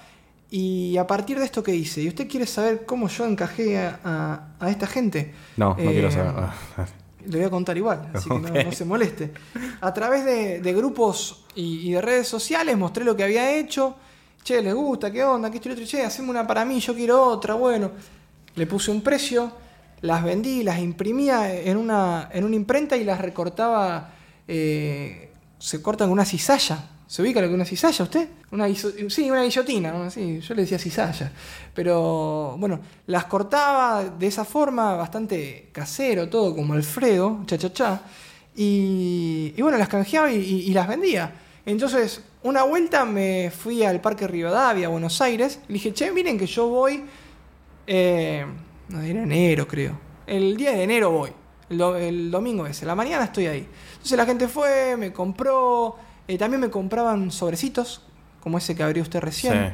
Y 0.51 0.95
a 0.97 1.07
partir 1.07 1.39
de 1.39 1.45
esto 1.45 1.63
que 1.63 1.75
hice, 1.75 2.01
¿y 2.01 2.07
usted 2.07 2.27
quiere 2.27 2.45
saber 2.45 2.85
cómo 2.85 3.07
yo 3.07 3.25
encajé 3.25 3.77
a, 3.79 3.99
a- 4.03 4.47
a 4.59 4.69
esta 4.69 4.87
gente? 4.87 5.33
No, 5.57 5.69
no 5.75 5.79
Eh, 5.79 5.91
quiero 5.93 6.11
saber. 6.11 6.33
Le 7.27 7.37
voy 7.37 7.45
a 7.47 7.49
contar 7.49 7.75
igual, 7.75 8.07
así 8.13 8.29
que 8.29 8.39
no- 8.63 8.71
se 8.71 8.85
moleste. 8.85 9.31
A 9.81 9.91
través 9.93 10.23
de, 10.23 10.61
de 10.61 10.73
grupos 10.73 11.43
y, 11.55 11.89
y 11.89 11.91
de 11.93 12.01
redes 12.01 12.27
sociales 12.27 12.77
mostré 12.77 13.03
lo 13.03 13.15
que 13.15 13.23
había 13.23 13.51
hecho. 13.57 13.95
Che, 14.43 14.61
¿les 14.61 14.75
gusta? 14.75 15.11
¿Qué 15.11 15.23
onda? 15.23 15.49
¿Qué 15.49 15.57
esto 15.57 15.69
y 15.69 15.71
otro? 15.71 15.85
Che, 15.85 16.03
haceme 16.05 16.29
una 16.29 16.45
para 16.45 16.63
mí, 16.63 16.79
yo 16.79 16.93
quiero 16.93 17.23
otra. 17.25 17.55
Bueno, 17.55 17.91
le 18.55 18.67
puse 18.67 18.91
un 18.91 19.01
precio, 19.01 19.51
las 20.01 20.23
vendí, 20.23 20.61
las 20.61 20.77
imprimía 20.79 21.51
en 21.51 21.77
una, 21.77 22.29
en 22.31 22.43
una 22.43 22.55
imprenta 22.55 22.95
y 22.95 23.03
las 23.03 23.19
recortaba. 23.19 24.11
eh, 24.47 25.31
se 25.57 25.81
cortan 25.81 26.09
con 26.09 26.13
una 26.13 26.25
cizalla. 26.25 26.89
¿Se 27.07 27.21
ubica 27.21 27.39
lo 27.39 27.47
que 27.47 27.53
una 27.53 27.65
cizalla 27.65 28.03
usted? 28.03 28.29
Una 28.51 28.67
sí, 28.73 29.29
una 29.29 29.43
guillotina, 29.43 29.91
¿no? 29.91 30.09
Yo 30.09 30.55
le 30.55 30.61
decía 30.61 30.79
cizalla. 30.79 31.31
Pero 31.73 32.55
bueno, 32.57 32.79
las 33.07 33.25
cortaba 33.25 34.03
de 34.05 34.27
esa 34.27 34.43
forma, 34.43 34.95
bastante 34.95 35.69
casero, 35.71 36.27
todo 36.29 36.55
como 36.55 36.73
Alfredo, 36.73 37.43
cha 37.45 37.57
cha 37.57 37.71
cha. 37.71 38.01
Y, 38.55 39.53
y 39.55 39.61
bueno, 39.61 39.77
las 39.77 39.87
canjeaba 39.87 40.31
y, 40.31 40.73
las 40.73 40.87
vendía. 40.87 41.31
Entonces, 41.65 42.23
una 42.41 42.63
vuelta 42.63 43.05
me 43.05 43.51
fui 43.51 43.83
al 43.83 44.01
Parque 44.01 44.27
Rivadavia, 44.27 44.87
Buenos 44.87 45.21
Aires, 45.21 45.59
y 45.67 45.73
dije, 45.73 45.93
che, 45.93 46.11
miren 46.11 46.39
que 46.39 46.47
yo 46.47 46.67
voy. 46.67 47.03
Eh, 47.85 48.45
no, 48.89 49.01
era 49.01 49.23
enero, 49.23 49.67
creo. 49.67 49.99
El 50.25 50.57
día 50.57 50.71
de 50.71 50.83
enero 50.83 51.11
voy. 51.11 51.31
El 51.69 52.31
domingo 52.31 52.65
ese. 52.65 52.85
La 52.85 52.95
mañana 52.95 53.25
estoy 53.25 53.47
ahí. 53.47 53.67
Entonces 53.93 54.17
la 54.17 54.25
gente 54.25 54.47
fue, 54.47 54.95
me 54.97 55.11
compró. 55.13 55.97
Eh, 56.27 56.37
también 56.37 56.61
me 56.61 56.69
compraban 56.69 57.31
sobrecitos, 57.31 58.01
como 58.41 58.57
ese 58.57 58.75
que 58.75 58.83
abrió 58.83 59.03
usted 59.03 59.19
recién. 59.19 59.53
Sí. 59.53 59.73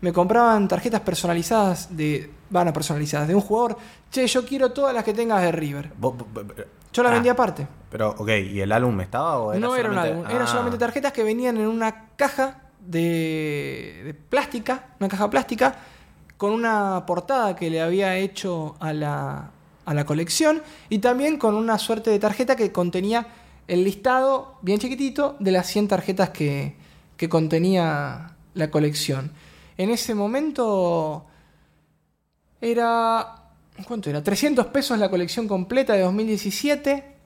Me 0.00 0.12
compraban 0.12 0.68
tarjetas 0.68 1.00
personalizadas 1.00 1.96
de. 1.96 2.30
Van 2.50 2.68
a 2.68 2.72
personalizadas, 2.72 3.28
de 3.28 3.34
un 3.34 3.40
jugador. 3.40 3.76
Che, 4.10 4.26
yo 4.26 4.44
quiero 4.46 4.70
todas 4.72 4.94
las 4.94 5.04
que 5.04 5.12
tengas 5.12 5.42
de 5.42 5.52
River. 5.52 5.92
Vos- 5.98 6.16
vos- 6.16 6.26
vos- 6.32 6.44
Yo 6.92 7.02
las 7.02 7.10
Ah, 7.10 7.14
vendía 7.16 7.32
aparte. 7.32 7.66
Pero, 7.90 8.10
ok, 8.16 8.28
¿y 8.50 8.60
el 8.60 8.72
álbum 8.72 8.98
estaba 9.02 9.38
o 9.38 9.52
era 9.52 9.60
no 9.60 9.76
era 9.76 9.90
un 9.90 9.98
álbum, 9.98 10.24
era 10.30 10.44
Ah. 10.44 10.46
solamente 10.46 10.78
tarjetas 10.78 11.12
que 11.12 11.22
venían 11.22 11.56
en 11.58 11.66
una 11.66 12.06
caja 12.16 12.62
de, 12.80 14.02
de 14.04 14.14
plástica, 14.14 14.86
una 14.98 15.08
caja 15.08 15.28
plástica, 15.28 15.74
con 16.36 16.52
una 16.52 17.04
portada 17.06 17.54
que 17.56 17.68
le 17.68 17.82
había 17.82 18.16
hecho 18.16 18.76
a 18.80 18.92
la, 18.92 19.50
a 19.84 19.94
la 19.94 20.04
colección 20.06 20.62
y 20.88 21.00
también 21.00 21.36
con 21.38 21.54
una 21.54 21.76
suerte 21.78 22.10
de 22.10 22.18
tarjeta 22.18 22.56
que 22.56 22.72
contenía 22.72 23.26
el 23.68 23.84
listado 23.84 24.58
bien 24.62 24.78
chiquitito 24.78 25.36
de 25.38 25.52
las 25.52 25.66
100 25.68 25.88
tarjetas 25.88 26.30
que, 26.30 26.74
que 27.16 27.28
contenía 27.28 28.34
la 28.54 28.70
colección. 28.70 29.30
En 29.76 29.90
ese 29.90 30.14
momento 30.14 31.26
era... 32.60 33.34
¿Cuánto 33.86 34.10
era? 34.10 34.24
300 34.24 34.66
pesos 34.66 34.98
la 34.98 35.08
colección 35.08 35.46
completa 35.46 35.92
de 35.92 36.00
2017. 36.00 37.17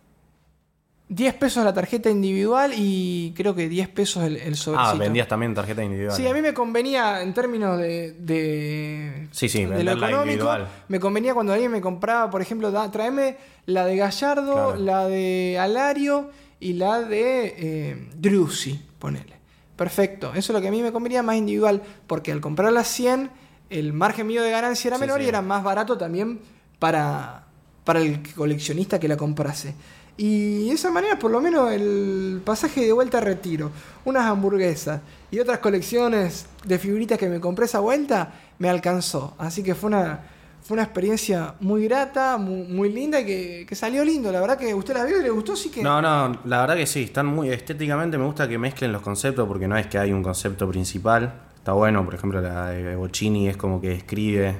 10 1.08 1.34
pesos 1.34 1.62
la 1.64 1.74
tarjeta 1.74 2.08
individual 2.08 2.72
y 2.74 3.34
creo 3.36 3.54
que 3.54 3.68
10 3.68 3.88
pesos 3.90 4.22
el, 4.24 4.36
el 4.36 4.56
sobrecito. 4.56 4.90
Ah, 4.90 4.94
vendías 4.94 5.28
también 5.28 5.54
tarjeta 5.54 5.82
individual. 5.84 6.16
Sí, 6.16 6.26
a 6.26 6.32
mí 6.32 6.40
me 6.40 6.54
convenía 6.54 7.20
en 7.22 7.34
términos 7.34 7.76
de, 7.78 8.12
de, 8.12 9.28
Sí, 9.30 9.48
sí, 9.48 9.64
de 9.66 9.84
lo 9.84 9.92
económico. 9.92 10.22
individual. 10.22 10.68
Me 10.88 10.98
convenía 11.00 11.34
cuando 11.34 11.52
alguien 11.52 11.70
me 11.70 11.80
compraba, 11.82 12.30
por 12.30 12.40
ejemplo, 12.40 12.70
da, 12.70 12.90
tráeme 12.90 13.36
la 13.66 13.84
de 13.84 13.96
Gallardo, 13.96 14.54
Claro. 14.54 14.76
la 14.76 15.06
de 15.06 15.58
Alario 15.60 16.30
y 16.60 16.72
la 16.74 17.02
de 17.02 17.54
eh, 17.58 18.08
Drusy, 18.16 18.80
ponele. 18.98 19.34
Perfecto, 19.76 20.30
eso 20.30 20.52
es 20.52 20.54
lo 20.54 20.60
que 20.62 20.68
a 20.68 20.70
mí 20.70 20.80
me 20.82 20.92
convenía 20.92 21.22
más 21.22 21.36
individual, 21.36 21.82
porque 22.06 22.32
al 22.32 22.40
comprar 22.40 22.72
las 22.72 22.88
100, 22.88 23.30
el 23.68 23.92
margen 23.92 24.26
mío 24.28 24.42
de 24.42 24.50
ganancia 24.50 24.88
era 24.88 24.96
Sí, 24.96 25.00
menor 25.00 25.18
sí. 25.18 25.26
y 25.26 25.28
era 25.28 25.42
más 25.42 25.62
barato 25.64 25.98
también 25.98 26.40
para, 26.78 27.46
para 27.84 28.00
el 28.00 28.22
coleccionista 28.34 28.98
que 29.00 29.08
la 29.08 29.16
comprase. 29.16 29.74
Y 30.16 30.68
de 30.68 30.74
esa 30.74 30.90
manera, 30.90 31.18
por 31.18 31.30
lo 31.30 31.40
menos, 31.40 31.72
el 31.72 32.40
pasaje 32.44 32.82
de 32.84 32.92
vuelta 32.92 33.18
a 33.18 33.20
retiro, 33.22 33.70
unas 34.04 34.24
hamburguesas 34.26 35.00
y 35.30 35.40
otras 35.40 35.58
colecciones 35.58 36.46
de 36.64 36.78
figuritas 36.78 37.18
que 37.18 37.28
me 37.28 37.40
compré 37.40 37.64
esa 37.64 37.80
vuelta, 37.80 38.32
me 38.58 38.68
alcanzó. 38.68 39.34
Así 39.38 39.62
que 39.62 39.74
fue 39.74 39.88
una, 39.88 40.20
fue 40.62 40.74
una 40.74 40.84
experiencia 40.84 41.54
muy 41.60 41.84
grata, 41.84 42.36
muy, 42.36 42.64
muy 42.64 42.92
linda 42.92 43.20
y 43.20 43.64
que, 43.64 43.74
salió 43.74 44.04
lindo. 44.04 44.30
La 44.30 44.40
verdad 44.40 44.58
que 44.58 44.74
usted 44.74 44.94
la 44.94 45.04
vio 45.04 45.18
y 45.18 45.22
le 45.22 45.30
gustó, 45.30 45.56
sí 45.56 45.70
que. 45.70 45.82
No, 45.82 46.02
no, 46.02 46.38
la 46.44 46.60
verdad 46.60 46.76
que 46.76 46.86
sí, 46.86 47.04
están 47.04 47.26
muy 47.26 47.48
estéticamente, 47.48 48.18
me 48.18 48.26
gusta 48.26 48.46
que 48.46 48.58
mezclen 48.58 48.92
los 48.92 49.02
conceptos 49.02 49.48
porque 49.48 49.66
no 49.66 49.78
es 49.78 49.86
que 49.86 49.98
hay 49.98 50.12
un 50.12 50.22
concepto 50.22 50.68
principal. 50.68 51.32
Está 51.56 51.72
bueno, 51.72 52.04
por 52.04 52.14
ejemplo, 52.14 52.40
la 52.40 52.68
de 52.68 52.96
Bocini 52.96 53.48
es 53.48 53.56
como 53.56 53.80
que 53.80 53.88
describe 53.88 54.56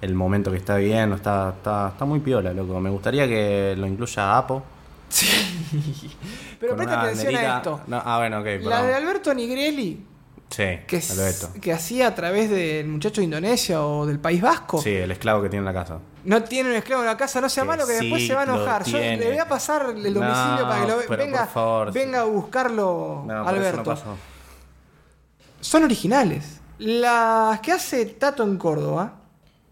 el 0.00 0.14
momento 0.14 0.50
que 0.50 0.58
está 0.58 0.76
viviendo, 0.76 1.16
está, 1.16 1.54
está, 1.56 1.88
está 1.88 2.04
muy 2.04 2.20
piola, 2.20 2.52
loco. 2.52 2.80
Me 2.80 2.90
gustaría 2.90 3.26
que 3.26 3.74
lo 3.76 3.86
incluya 3.86 4.36
Apo. 4.36 4.62
Sí. 5.08 5.26
Pero 6.60 6.76
presta 6.76 7.02
atención 7.02 7.36
a 7.36 7.56
esto. 7.56 7.80
No, 7.86 8.02
ah, 8.04 8.18
bueno, 8.18 8.40
ok, 8.40 8.46
La 8.62 8.82
de 8.82 8.94
Alberto 8.94 9.32
Nigrelli, 9.34 10.04
Sí, 10.50 10.64
que, 10.86 11.02
que 11.60 11.72
hacía 11.72 12.08
a 12.08 12.14
través 12.14 12.48
del 12.48 12.88
muchacho 12.88 13.20
de 13.20 13.26
Indonesia 13.26 13.84
o 13.84 14.06
del 14.06 14.18
País 14.18 14.40
Vasco. 14.40 14.80
Sí, 14.80 14.90
el 14.90 15.10
esclavo 15.10 15.42
que 15.42 15.50
tiene 15.50 15.60
en 15.68 15.74
la 15.74 15.74
casa. 15.74 15.98
No 16.24 16.42
tiene 16.42 16.70
un 16.70 16.76
esclavo 16.76 17.02
en 17.02 17.06
la 17.06 17.16
casa, 17.18 17.40
no 17.40 17.48
sea 17.48 17.64
Que 17.64 17.68
malo 17.68 17.86
que 17.86 17.92
después 17.92 18.26
se 18.26 18.34
va 18.34 18.40
a 18.40 18.44
enojar. 18.44 18.84
Yo 18.84 18.98
le 18.98 19.28
voy 19.28 19.38
a 19.38 19.46
pasar 19.46 19.90
el 19.90 20.14
domicilio 20.14 20.58
No, 20.60 20.68
para 20.68 20.80
que 20.80 20.88
lo 20.88 21.16
venga, 21.16 21.46
favor, 21.46 21.92
venga 21.92 22.20
a 22.20 22.24
buscarlo 22.24 23.24
No, 23.26 23.46
Alberto. 23.46 23.94
Son 25.60 25.84
originales. 25.84 26.60
Las 26.78 27.60
que 27.60 27.72
hace 27.72 28.06
Tato 28.06 28.42
en 28.44 28.56
Córdoba, 28.56 29.17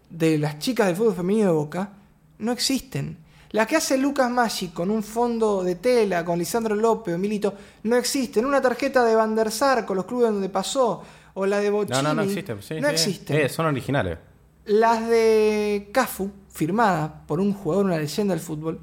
de 0.09 0.37
las 0.37 0.59
chicas 0.59 0.87
del 0.87 0.95
fútbol 0.95 1.15
femenino 1.15 1.47
de 1.47 1.53
Boca, 1.53 1.91
no 2.39 2.51
existen. 2.51 3.17
Las 3.51 3.67
que 3.67 3.77
hace 3.77 3.97
Lucas 3.97 4.29
Maggi 4.29 4.69
con 4.69 4.91
un 4.91 5.03
fondo 5.03 5.63
de 5.63 5.75
tela, 5.75 6.25
con 6.25 6.37
Lisandro 6.37 6.75
López 6.75 7.15
o 7.15 7.17
Milito, 7.17 7.53
no 7.83 7.95
existen. 7.95 8.45
Una 8.45 8.61
tarjeta 8.61 9.05
de 9.05 9.15
Van 9.15 9.35
der 9.35 9.51
Sar 9.51 9.85
con 9.85 9.95
los 9.95 10.05
clubes 10.05 10.31
donde 10.31 10.49
pasó, 10.49 11.01
o 11.33 11.45
la 11.45 11.59
de 11.59 11.69
Bochini. 11.69 11.97
No, 11.97 12.03
no, 12.03 12.13
no 12.15 12.21
existe. 12.23 12.61
Sí, 12.61 12.81
no 12.81 12.87
sí. 12.89 12.93
existen. 12.93 13.37
Eh, 13.37 13.49
son 13.49 13.67
originales. 13.67 14.17
Las 14.65 15.07
de 15.07 15.89
Cafu, 15.93 16.29
firmadas 16.49 17.11
por 17.25 17.39
un 17.39 17.53
jugador, 17.53 17.85
una 17.85 17.97
leyenda 17.97 18.33
del 18.33 18.43
fútbol, 18.43 18.81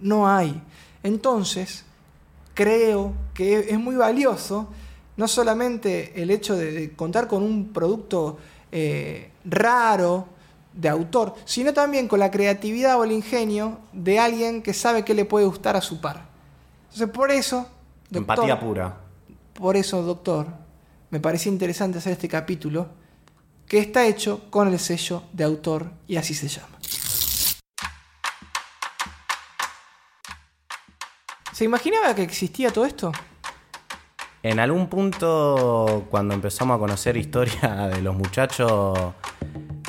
no 0.00 0.28
hay. 0.28 0.60
Entonces, 1.02 1.84
creo 2.54 3.14
que 3.32 3.70
es 3.70 3.78
muy 3.78 3.94
valioso 3.94 4.68
no 5.16 5.28
solamente 5.28 6.20
el 6.20 6.30
hecho 6.30 6.56
de, 6.56 6.72
de 6.72 6.92
contar 6.94 7.28
con 7.28 7.42
un 7.42 7.72
producto 7.72 8.38
eh, 8.72 9.30
raro 9.44 10.28
de 10.80 10.88
autor, 10.88 11.34
sino 11.44 11.72
también 11.74 12.08
con 12.08 12.18
la 12.18 12.30
creatividad 12.30 12.98
o 12.98 13.04
el 13.04 13.12
ingenio 13.12 13.78
de 13.92 14.18
alguien 14.18 14.62
que 14.62 14.72
sabe 14.72 15.04
que 15.04 15.14
le 15.14 15.24
puede 15.24 15.46
gustar 15.46 15.76
a 15.76 15.80
su 15.80 16.00
par. 16.00 16.24
Entonces, 16.84 17.10
por 17.10 17.30
eso, 17.30 17.68
doctor, 18.08 18.16
Empatía 18.16 18.58
pura. 18.58 18.96
por 19.54 19.76
eso, 19.76 20.02
doctor, 20.02 20.46
me 21.10 21.20
parecía 21.20 21.52
interesante 21.52 21.98
hacer 21.98 22.12
este 22.12 22.28
capítulo 22.28 22.88
que 23.66 23.78
está 23.78 24.06
hecho 24.06 24.50
con 24.50 24.68
el 24.68 24.78
sello 24.78 25.22
de 25.32 25.44
autor 25.44 25.90
y 26.08 26.16
así 26.16 26.34
se 26.34 26.48
llama. 26.48 26.78
¿Se 31.52 31.64
imaginaba 31.64 32.14
que 32.14 32.22
existía 32.22 32.72
todo 32.72 32.86
esto? 32.86 33.12
En 34.42 34.58
algún 34.58 34.88
punto, 34.88 36.06
cuando 36.08 36.32
empezamos 36.32 36.76
a 36.76 36.78
conocer 36.78 37.18
historia 37.18 37.88
de 37.92 38.00
los 38.00 38.16
muchachos, 38.16 39.12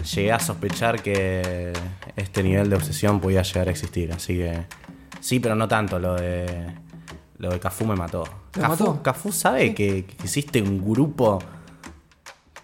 llegué 0.04 0.32
a 0.32 0.40
sospechar 0.40 1.02
que 1.02 1.74
este 2.16 2.44
nivel 2.44 2.70
de 2.70 2.76
obsesión 2.76 3.20
podía 3.20 3.42
llegar 3.42 3.68
a 3.68 3.72
existir. 3.72 4.12
Así 4.12 4.38
que 4.38 4.66
sí, 5.20 5.40
pero 5.40 5.56
no 5.56 5.68
tanto. 5.68 6.00
Lo 6.00 6.16
de 6.16 6.68
lo 7.38 7.50
de 7.50 7.60
Cafú 7.60 7.86
me 7.86 7.96
mató. 7.96 8.24
¿Lo 8.56 8.62
Cafú, 8.62 8.84
mató? 8.84 9.04
Cafú 9.04 9.32
sabe 9.32 9.74
que, 9.74 10.06
que 10.06 10.24
existe 10.24 10.62
un 10.62 10.80
grupo 10.80 11.40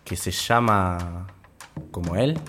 que 0.03 0.15
se 0.15 0.31
llama 0.31 1.27
como 1.91 2.15
él. 2.15 2.39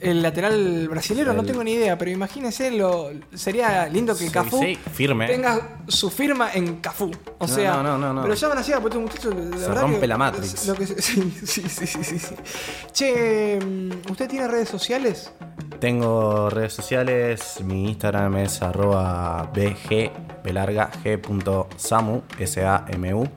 El 0.00 0.22
lateral 0.22 0.88
brasilero, 0.88 1.32
no 1.32 1.42
tengo 1.44 1.64
ni 1.64 1.72
idea, 1.72 1.96
pero 1.98 2.10
imagínense, 2.10 2.70
lo, 2.70 3.10
sería 3.34 3.86
lindo 3.88 4.16
que 4.16 4.26
Sí, 4.26 4.30
Cafú 4.30 4.58
sí, 4.60 4.78
firme. 4.92 5.26
tenga 5.26 5.78
su 5.88 6.10
firma 6.10 6.52
en 6.52 6.76
Cafú. 6.76 7.10
O 7.38 7.46
No, 7.46 7.48
sea, 7.54 7.76
no, 7.76 7.82
no, 7.82 7.98
no, 7.98 8.12
no. 8.12 8.22
pero 8.22 8.34
llaman 8.34 8.58
así 8.58 8.72
a 8.72 8.78
este 8.78 8.98
muchacho. 8.98 9.30
la 9.30 9.56
Se 9.58 9.68
verdad 9.68 9.82
rompe 9.82 10.00
que- 10.00 10.06
la 10.06 10.18
Matrix. 10.18 10.66
Lo 10.66 10.74
que, 10.74 10.86
se- 10.86 11.00
sí, 11.02 11.32
sí, 11.44 11.62
sí, 11.68 11.86
sí, 11.86 12.04
sí, 12.04 12.18
sí. 12.18 12.34
Che, 12.92 13.58
mm, 13.64 14.10
¿usted 14.10 14.28
tiene 14.28 14.48
redes 14.48 14.68
sociales? 14.68 15.32
Tengo 15.80 16.48
redes 16.50 16.72
sociales, 16.72 17.58
mi 17.64 17.88
Instagram 17.90 18.36
es 18.38 18.62
arroba 18.62 19.50
bg 19.54 20.10
belarga 20.42 20.90
g.samu, 21.04 22.22
S-A-M-U. 22.38 23.28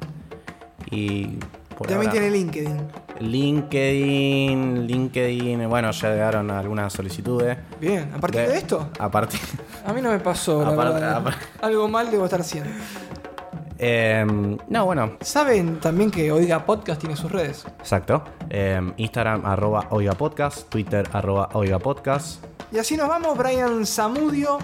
Y 0.91 1.37
por 1.79 1.87
También 1.87 2.09
ahora- 2.09 2.21
tiene 2.21 2.29
LinkedIn. 2.37 2.87
LinkedIn, 3.21 4.85
LinkedIn, 4.85 5.69
bueno, 5.69 5.91
ya 5.91 6.09
llegaron 6.11 6.51
algunas 6.51 6.91
solicitudes. 6.91 7.57
Bien, 7.79 8.11
a 8.13 8.19
partir 8.19 8.41
de, 8.41 8.57
esto, 8.57 8.89
A 8.99 9.09
partir. 9.09 9.39
a 9.85 9.93
mí 9.93 10.01
no 10.01 10.11
me 10.11 10.19
pasó, 10.19 10.61
la 10.61 10.71
verdad. 10.71 11.33
Algo 11.61 11.87
mal 11.87 12.11
debo 12.11 12.25
estar 12.25 12.41
haciendo. 12.41 12.69
Em, 13.77 14.57
no, 14.67 14.85
bueno, 14.85 15.13
Saben 15.21 15.79
también 15.79 16.11
que 16.11 16.33
Oiga 16.33 16.65
Podcast 16.65 16.99
tiene 16.99 17.15
sus 17.15 17.31
redes. 17.31 17.65
exacto. 17.79 18.25
Em, 18.49 18.93
Instagram 18.97 19.45
arroba 19.45 19.87
oiga 19.91 20.11
podcast, 20.15 20.67
Twitter 20.67 21.07
arroba 21.13 21.47
oiga 21.53 21.79
podcast. 21.79 22.43
Y 22.73 22.77
así 22.77 22.97
nos 22.97 23.07
vamos, 23.07 23.37
Brian 23.37 23.85
Zamudio, 23.85 24.59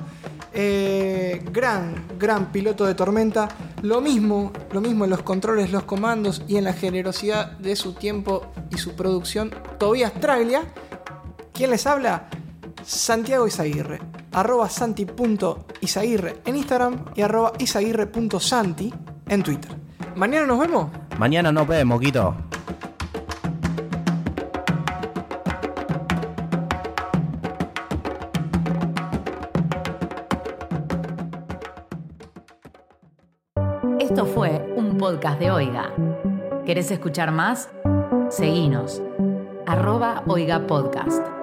eh, 0.56 1.44
gran, 1.52 2.08
gran 2.18 2.52
piloto 2.52 2.86
de 2.86 2.96
tormenta. 2.96 3.50
Lo 3.82 4.00
mismo, 4.02 4.52
lo 4.72 4.82
mismo 4.82 5.04
en 5.04 5.10
los 5.10 5.22
controles, 5.22 5.72
los 5.72 5.84
comandos 5.84 6.44
y 6.48 6.56
en 6.56 6.64
la 6.64 6.74
generosidad 6.74 7.52
de 7.60 7.76
su 7.76 7.94
tiempo 7.94 8.48
y 8.72 8.78
su 8.78 8.96
producción. 8.96 9.52
Tobias 9.78 10.14
Traglia. 10.14 10.64
¿Quién 11.54 11.72
les 11.72 11.86
habla? 11.86 12.30
Santiago 12.84 13.48
Izaguirre. 13.48 14.00
Arroba 14.32 14.70
santi.izaguirre 14.70 16.38
en 16.46 16.56
Instagram 16.56 17.06
y 17.16 17.22
arroba 17.22 17.54
izaguirre.santi 17.60 18.94
en 19.28 19.44
Twitter. 19.44 19.72
Mañana 20.16 20.46
nos 20.46 20.60
vemos. 20.60 20.90
Mañana 21.18 21.52
nos 21.52 21.68
vemos, 21.68 22.00
Quito. 22.00 22.36
Podcast 35.06 35.40
de 35.40 35.52
Oiga. 35.52 35.94
¿Querés 36.66 36.90
escuchar 36.90 37.32
más? 37.32 37.70
Seguinos. 38.32 39.04
Arroba 39.68 40.24
Oiga 40.26 40.66
Podcast. 40.66 41.35